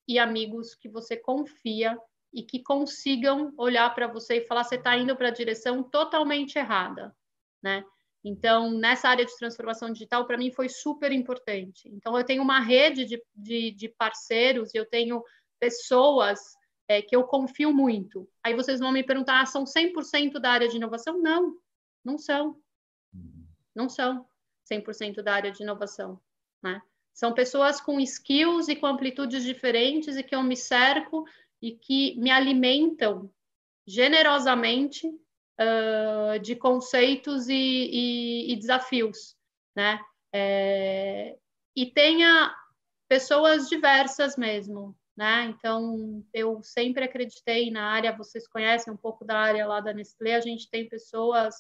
e 0.07 0.21
amigos 0.21 0.77
que 0.77 0.89
você 0.89 1.17
confia 1.17 1.99
e 2.33 2.43
que 2.43 2.63
consigam 2.63 3.53
olhar 3.59 3.93
para 3.95 4.07
você 4.07 4.37
e 4.37 4.47
falar 4.47 4.63
você 4.63 4.77
está 4.77 4.97
indo 4.97 5.17
para 5.17 5.29
a 5.29 5.33
direção 5.33 5.83
totalmente 5.83 6.57
errada, 6.57 7.15
né? 7.61 7.85
Então, 8.25 8.71
nessa 8.71 9.09
área 9.09 9.25
de 9.25 9.37
transformação 9.37 9.93
digital, 9.93 10.27
para 10.27 10.39
mim 10.39 10.53
foi 10.53 10.69
super 10.69 11.11
importante. 11.11 11.89
Então, 11.89 12.17
eu 12.17 12.25
tenho 12.25 12.43
uma 12.43 12.61
rede 12.61 13.05
de, 13.05 13.23
de, 13.35 13.71
de 13.73 13.89
parceiros, 13.89 14.75
eu 14.75 14.87
tenho 14.87 15.23
pessoas 15.59 16.41
é, 16.87 17.03
que 17.03 17.17
eu 17.17 17.25
confio 17.25 17.73
muito. 17.73 18.29
Aí 18.43 18.55
vocês 18.55 18.79
vão 18.79 18.93
me 18.93 19.03
perguntar, 19.03 19.41
ah, 19.41 19.47
são 19.47 19.65
100% 19.65 20.39
da 20.39 20.51
área 20.51 20.69
de 20.69 20.77
inovação? 20.77 21.21
Não, 21.21 21.57
não 22.05 22.17
são. 22.17 22.57
Não 23.75 23.89
são 23.89 24.27
100% 24.71 25.23
da 25.23 25.35
área 25.35 25.51
de 25.51 25.63
inovação. 25.63 26.21
Né? 26.63 26.81
São 27.13 27.33
pessoas 27.33 27.81
com 27.81 28.01
skills 28.01 28.69
e 28.69 28.77
com 28.77 28.87
amplitudes 28.87 29.43
diferentes 29.43 30.17
e 30.17 30.23
que 30.23 30.35
eu 30.35 30.43
me 30.43 30.57
cerco 30.57 31.25
e 31.61 31.73
que 31.73 32.17
me 32.19 32.31
alimentam 32.31 33.31
generosamente 33.87 35.09
uh, 35.61 36.39
de 36.39 36.57
conceitos 36.57 37.49
e, 37.49 37.55
e, 37.55 38.53
e 38.53 38.57
desafios, 38.57 39.37
né? 39.75 40.01
É, 40.35 41.37
e 41.77 41.87
tenha 41.87 42.55
pessoas 43.09 43.69
diversas 43.69 44.37
mesmo, 44.37 44.97
né? 45.17 45.45
Então, 45.45 46.25
eu 46.33 46.63
sempre 46.63 47.05
acreditei 47.05 47.71
na 47.71 47.91
área, 47.91 48.17
vocês 48.17 48.49
conhecem 48.49 48.93
um 48.93 48.97
pouco 48.97 49.25
da 49.25 49.39
área 49.39 49.67
lá 49.67 49.81
da 49.81 49.93
Nestlé, 49.93 50.35
a 50.35 50.41
gente 50.41 50.71
tem 50.71 50.89
pessoas 50.89 51.57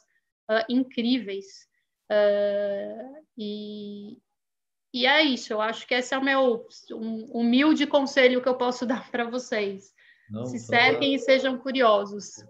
uh, 0.50 0.64
incríveis. 0.68 1.68
Uh, 2.10 3.24
e, 3.36 4.18
e 4.94 5.06
é 5.06 5.22
isso, 5.22 5.52
eu 5.52 5.60
acho 5.60 5.86
que 5.86 5.94
esse 5.94 6.14
é 6.14 6.18
o 6.18 6.24
meu 6.24 6.66
um, 6.92 7.24
humilde 7.32 7.86
conselho 7.86 8.42
que 8.42 8.48
eu 8.48 8.56
posso 8.56 8.84
dar 8.86 9.10
para 9.10 9.24
vocês. 9.24 9.92
Não, 10.30 10.46
Se 10.46 10.58
cerquem 10.58 11.14
e 11.14 11.18
sejam 11.18 11.58
curiosos. 11.58 12.42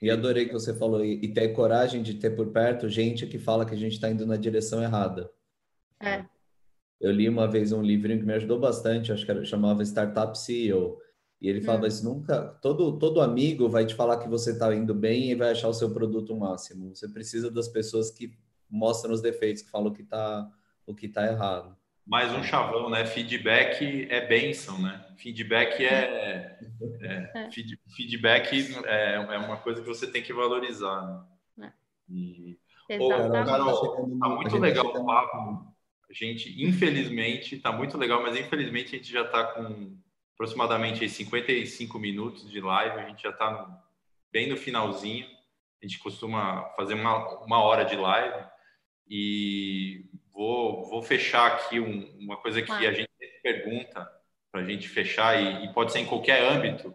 E 0.00 0.10
adorei 0.10 0.46
que 0.46 0.52
você 0.52 0.74
falou, 0.74 1.04
e, 1.04 1.28
ter 1.28 1.48
coragem 1.48 2.02
de 2.02 2.14
ter 2.14 2.30
por 2.30 2.48
perto 2.48 2.88
gente 2.88 3.26
que 3.26 3.38
fala 3.38 3.66
que 3.66 3.74
a 3.74 3.78
gente 3.78 3.92
está 3.92 4.10
indo 4.10 4.26
na 4.26 4.36
direção 4.36 4.82
errada. 4.82 5.30
É. 6.00 6.24
Eu 7.00 7.10
li 7.10 7.28
uma 7.28 7.48
vez 7.48 7.72
um 7.72 7.82
livrinho 7.82 8.20
que 8.20 8.26
me 8.26 8.34
ajudou 8.34 8.58
bastante, 8.58 9.12
acho 9.12 9.24
que 9.24 9.30
era, 9.30 9.44
chamava 9.44 9.82
Startup 9.82 10.36
CEO. 10.38 10.98
E 11.40 11.48
ele 11.48 11.60
falava 11.60 11.84
hum. 11.84 11.88
isso, 11.88 12.04
nunca, 12.04 12.40
todo, 12.62 12.98
todo 12.98 13.20
amigo 13.20 13.68
vai 13.68 13.84
te 13.84 13.94
falar 13.94 14.18
que 14.18 14.28
você 14.28 14.52
está 14.52 14.72
indo 14.74 14.94
bem 14.94 15.30
e 15.30 15.34
vai 15.34 15.50
achar 15.50 15.68
o 15.68 15.74
seu 15.74 15.92
produto 15.92 16.36
máximo. 16.36 16.94
Você 16.94 17.08
precisa 17.08 17.50
das 17.50 17.66
pessoas 17.66 18.12
que 18.12 18.32
mostram 18.70 19.12
os 19.12 19.20
defeitos, 19.20 19.62
que 19.62 19.70
falam 19.70 19.92
tá, 20.08 20.48
o 20.86 20.94
que 20.94 21.06
está 21.06 21.26
errado. 21.26 21.76
Mais 22.06 22.32
um 22.32 22.42
chavão, 22.42 22.90
né? 22.90 23.06
Feedback 23.06 24.08
é 24.10 24.26
bênção, 24.26 24.80
né? 24.80 25.06
Feedback 25.16 25.84
é, 25.84 26.58
é, 27.00 27.30
é. 27.34 27.50
feedback 27.94 28.84
é, 28.84 29.14
é, 29.14 29.38
uma 29.38 29.56
coisa 29.58 29.80
que 29.80 29.86
você 29.86 30.10
tem 30.10 30.22
que 30.22 30.32
valorizar. 30.32 31.24
Né? 31.56 31.72
É. 32.10 32.12
E, 32.12 32.58
Ô, 32.98 33.08
Carol, 33.08 34.18
tá 34.18 34.28
muito 34.28 34.58
legal 34.58 34.86
o 34.86 35.06
papo. 35.06 35.72
A 36.10 36.12
gente, 36.12 36.62
infelizmente, 36.62 37.56
tá 37.58 37.70
muito 37.72 37.96
legal, 37.96 38.20
mas 38.20 38.36
infelizmente 38.36 38.94
a 38.94 38.98
gente 38.98 39.10
já 39.10 39.22
está 39.22 39.44
com 39.44 39.96
aproximadamente 40.34 41.08
55 41.08 41.98
minutos 41.98 42.50
de 42.50 42.60
live. 42.60 42.98
A 42.98 43.08
gente 43.08 43.22
já 43.22 43.30
está 43.30 43.80
bem 44.32 44.48
no 44.48 44.56
finalzinho. 44.56 45.24
A 45.80 45.86
gente 45.86 46.00
costuma 46.00 46.64
fazer 46.76 46.94
uma, 46.94 47.44
uma 47.44 47.62
hora 47.62 47.84
de 47.84 47.94
live. 47.94 48.44
E 49.08 50.04
vou, 50.32 50.84
vou 50.88 51.02
fechar 51.02 51.46
aqui 51.46 51.78
um, 51.78 52.10
uma 52.18 52.36
coisa 52.36 52.62
que 52.62 52.72
a 52.72 52.92
gente 52.92 53.10
pergunta 53.42 54.10
para 54.50 54.60
a 54.60 54.64
gente 54.64 54.88
fechar, 54.88 55.40
e, 55.40 55.64
e, 55.64 55.72
pode 55.72 55.92
ser 55.92 56.00
em 56.00 56.06
qualquer 56.06 56.42
âmbito. 56.42 56.94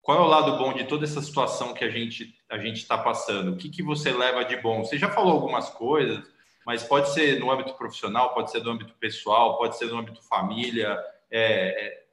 Qual 0.00 0.18
é 0.18 0.20
o 0.20 0.26
lado 0.26 0.56
bom 0.56 0.72
de 0.72 0.84
toda 0.84 1.04
essa 1.04 1.20
situação 1.20 1.74
que 1.74 1.84
a 1.84 1.90
gente 1.90 2.34
a 2.48 2.58
gente 2.58 2.76
está 2.76 2.98
passando? 2.98 3.52
O 3.52 3.56
que, 3.56 3.70
que 3.70 3.82
você 3.82 4.12
leva 4.12 4.44
de 4.44 4.56
bom? 4.56 4.84
Você 4.84 4.98
já 4.98 5.08
falou 5.08 5.32
algumas 5.32 5.70
coisas, 5.70 6.22
mas 6.66 6.82
pode 6.82 7.12
ser 7.12 7.40
no 7.40 7.50
âmbito 7.50 7.74
profissional, 7.74 8.34
pode 8.34 8.50
ser 8.50 8.62
no 8.62 8.70
âmbito 8.70 8.94
pessoal, 8.94 9.58
pode 9.58 9.76
ser 9.76 9.86
no 9.86 9.98
âmbito 9.98 10.22
família. 10.22 10.98
É, 11.30 11.86
é, 11.86 12.04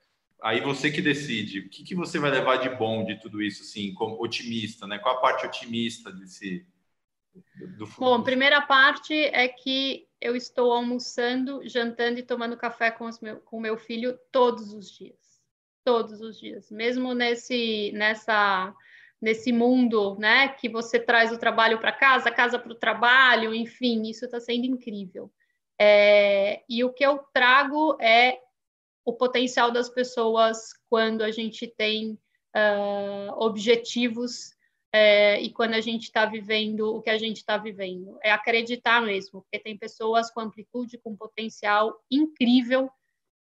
aí 0.41 0.61
você 0.61 0.89
que 0.89 1.01
decide. 1.01 1.59
O 1.59 1.69
que, 1.69 1.83
que 1.83 1.95
você 1.95 2.17
vai 2.17 2.31
levar 2.31 2.57
de 2.57 2.69
bom 2.69 3.03
de 3.03 3.19
tudo 3.19 3.41
isso, 3.41 3.63
assim, 3.63 3.93
como 3.93 4.21
otimista, 4.23 4.87
né? 4.87 4.97
Qual 4.97 5.17
a 5.17 5.21
parte 5.21 5.45
otimista 5.45 6.11
desse, 6.11 6.65
do, 7.77 7.85
Bom, 7.97 8.23
primeira 8.23 8.61
parte 8.61 9.13
é 9.13 9.47
que 9.47 10.08
eu 10.21 10.35
estou 10.35 10.71
almoçando, 10.71 11.61
jantando 11.67 12.19
e 12.19 12.23
tomando 12.23 12.57
café 12.57 12.91
com 12.91 13.05
o 13.05 13.09
meu, 13.21 13.39
com 13.41 13.59
meu 13.59 13.77
filho 13.77 14.19
todos 14.31 14.73
os 14.73 14.91
dias. 14.91 15.17
Todos 15.83 16.21
os 16.21 16.37
dias. 16.39 16.69
Mesmo 16.69 17.13
nesse, 17.13 17.91
nessa, 17.93 18.75
nesse 19.21 19.51
mundo, 19.51 20.17
né, 20.19 20.49
que 20.49 20.67
você 20.67 20.99
traz 20.99 21.31
o 21.31 21.37
trabalho 21.37 21.79
para 21.79 21.91
casa, 21.91 22.31
casa 22.31 22.59
para 22.59 22.71
o 22.71 22.75
trabalho, 22.75 23.53
enfim, 23.53 24.03
isso 24.09 24.25
está 24.25 24.39
sendo 24.39 24.65
incrível. 24.65 25.31
É, 25.79 26.63
e 26.67 26.83
o 26.83 26.91
que 26.91 27.05
eu 27.05 27.19
trago 27.33 27.97
é 28.01 28.37
o 29.05 29.13
potencial 29.13 29.71
das 29.71 29.89
pessoas 29.89 30.73
quando 30.89 31.23
a 31.23 31.31
gente 31.31 31.65
tem 31.65 32.19
uh, 32.55 33.31
objetivos 33.37 34.53
é, 34.91 35.39
e 35.41 35.51
quando 35.51 35.75
a 35.75 35.81
gente 35.81 36.03
está 36.03 36.25
vivendo 36.25 36.95
o 36.95 37.01
que 37.01 37.09
a 37.09 37.17
gente 37.17 37.37
está 37.37 37.57
vivendo. 37.57 38.17
É 38.23 38.31
acreditar 38.31 39.01
mesmo, 39.01 39.41
porque 39.41 39.59
tem 39.59 39.77
pessoas 39.77 40.31
com 40.31 40.41
amplitude, 40.41 40.97
com 40.97 41.15
potencial 41.15 42.01
incrível 42.09 42.89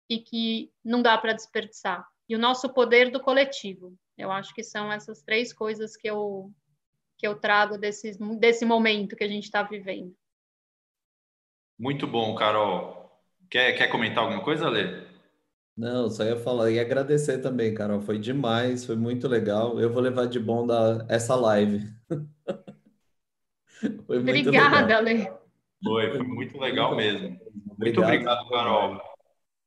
e 0.09 0.19
que 0.19 0.71
não 0.85 1.03
dá 1.03 1.17
para 1.17 1.33
desperdiçar. 1.33 2.07
E 2.29 2.37
o 2.37 2.39
nosso 2.39 2.69
poder 2.73 3.11
do 3.11 3.21
coletivo. 3.21 3.97
Eu 4.17 4.31
acho 4.31 4.53
que 4.55 4.63
são 4.63 4.93
essas 4.93 5.23
três 5.23 5.53
coisas 5.53 5.97
que 5.97 6.09
eu, 6.09 6.51
que 7.17 7.27
eu 7.27 7.39
trago 7.39 7.79
desse, 7.79 8.19
desse 8.39 8.65
momento 8.65 9.17
que 9.17 9.25
a 9.25 9.29
gente 9.29 9.45
está 9.45 9.63
vivendo. 9.63 10.15
Muito 11.79 12.07
bom, 12.07 12.35
Carol. 12.35 13.11
Quer, 13.49 13.73
quer 13.73 13.89
comentar 13.89 14.25
alguma 14.25 14.43
coisa, 14.43 14.69
Lê? 14.69 15.08
Não, 15.79 16.11
só 16.11 16.24
ia 16.24 16.37
falar 16.37 16.72
e 16.72 16.81
agradecer 16.81 17.39
também, 17.39 17.72
Carol. 17.72 18.01
Foi 18.01 18.18
demais, 18.18 18.85
foi 18.85 18.97
muito 18.97 19.29
legal. 19.29 19.81
Eu 19.81 19.93
vou 19.93 20.03
levar 20.03 20.26
de 20.26 20.41
bom 20.41 20.66
da, 20.66 21.07
essa 21.09 21.37
live. 21.37 21.87
foi 24.05 24.18
muito 24.18 24.49
Obrigada, 24.49 24.99
Lê. 24.99 25.31
Foi, 25.85 26.11
foi 26.11 26.22
muito 26.26 26.59
legal 26.59 26.97
mesmo. 26.97 27.41
Muito 27.79 28.03
obrigado, 28.03 28.49
Carol. 28.49 29.01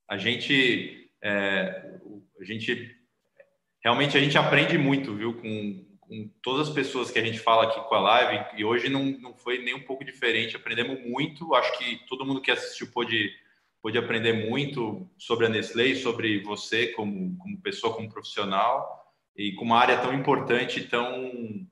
A 0.10 0.18
gente, 0.18 1.10
é, 1.22 1.98
a 2.40 2.44
gente 2.44 3.02
realmente 3.82 4.18
a 4.18 4.20
gente 4.20 4.38
aprende 4.38 4.78
muito, 4.78 5.16
viu, 5.16 5.34
com, 5.34 5.86
com 6.00 6.30
todas 6.42 6.68
as 6.68 6.74
pessoas 6.74 7.10
que 7.10 7.20
a 7.20 7.24
gente 7.24 7.40
fala 7.40 7.64
aqui 7.64 7.80
com 7.88 7.96
a 7.96 8.00
live, 8.00 8.60
e 8.60 8.66
hoje 8.66 8.90
não, 8.90 9.06
não 9.06 9.34
foi 9.34 9.60
nem 9.60 9.74
um 9.74 9.84
pouco 9.84 10.06
diferente, 10.06 10.56
aprendemos 10.56 11.02
muito, 11.04 11.56
acho 11.56 11.78
que 11.78 12.06
todo 12.08 12.26
mundo 12.26 12.42
que 12.42 12.52
assistiu 12.52 12.92
pôde, 12.92 13.32
pôde 13.82 13.98
aprender 13.98 14.48
muito 14.48 15.10
sobre 15.18 15.46
a 15.46 15.50
Nestlé, 15.50 15.96
sobre 15.96 16.40
você 16.40 16.88
como, 16.88 17.36
como 17.38 17.62
pessoa, 17.62 17.94
como 17.94 18.10
profissional, 18.10 19.02
e 19.36 19.54
com 19.54 19.66
uma 19.66 19.80
área 19.80 19.98
tão 19.98 20.14
importante, 20.14 20.84
tão, 20.84 21.68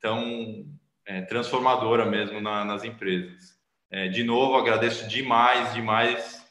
tão 0.00 0.66
é, 1.04 1.22
transformadora 1.22 2.06
mesmo 2.06 2.40
na, 2.40 2.64
nas 2.64 2.84
empresas. 2.84 3.60
É, 3.90 4.08
de 4.08 4.24
novo, 4.24 4.56
agradeço 4.56 5.06
demais, 5.06 5.74
demais 5.74 6.42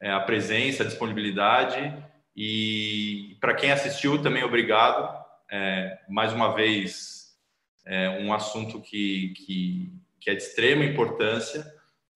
é, 0.00 0.10
a 0.12 0.20
presença, 0.20 0.82
a 0.82 0.86
disponibilidade, 0.86 1.92
e 2.36 3.36
para 3.40 3.54
quem 3.54 3.72
assistiu 3.72 4.22
também 4.22 4.44
obrigado. 4.44 5.24
É, 5.50 5.98
mais 6.08 6.32
uma 6.32 6.54
vez, 6.54 7.36
é 7.84 8.10
um 8.10 8.32
assunto 8.32 8.80
que, 8.80 9.30
que, 9.30 9.92
que, 10.20 10.30
é 10.30 10.34
de 10.34 10.42
extrema 10.42 10.84
importância 10.84 11.64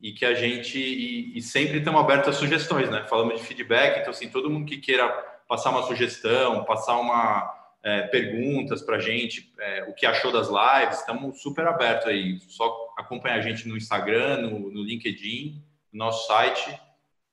e 0.00 0.12
que 0.12 0.24
a 0.24 0.34
gente 0.34 0.78
e, 0.78 1.36
e, 1.36 1.42
sempre 1.42 1.78
estamos 1.78 2.00
abertos 2.00 2.28
a 2.28 2.32
sugestões, 2.32 2.88
né? 2.88 3.04
Falamos 3.08 3.38
de 3.38 3.46
feedback, 3.46 4.00
então 4.00 4.10
assim 4.10 4.28
todo 4.28 4.50
mundo 4.50 4.66
que 4.66 4.78
queira 4.78 5.08
passar 5.46 5.70
uma 5.70 5.82
sugestão, 5.82 6.64
passar 6.64 6.98
uma 6.98 7.52
é, 7.82 8.02
perguntas 8.02 8.82
para 8.82 8.96
a 8.96 9.00
gente, 9.00 9.52
é, 9.58 9.84
o 9.88 9.94
que 9.94 10.06
achou 10.06 10.32
das 10.32 10.48
lives, 10.48 11.00
estamos 11.00 11.42
super 11.42 11.66
abertos 11.66 12.06
aí. 12.06 12.38
Só 12.48 12.94
acompanhar 12.96 13.36
a 13.36 13.42
gente 13.42 13.68
no 13.68 13.76
Instagram, 13.76 14.38
no, 14.38 14.70
no 14.70 14.82
LinkedIn, 14.82 15.62
no 15.92 15.98
nosso 15.98 16.26
site 16.26 16.78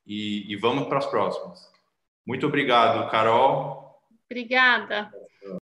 e, 0.06 0.52
e 0.52 0.56
vamos 0.56 0.88
para 0.88 0.98
as 0.98 1.06
próximas. 1.06 1.72
Muito 2.26 2.48
obrigado, 2.48 3.10
Carol. 3.10 4.02
Obrigada. 4.30 5.10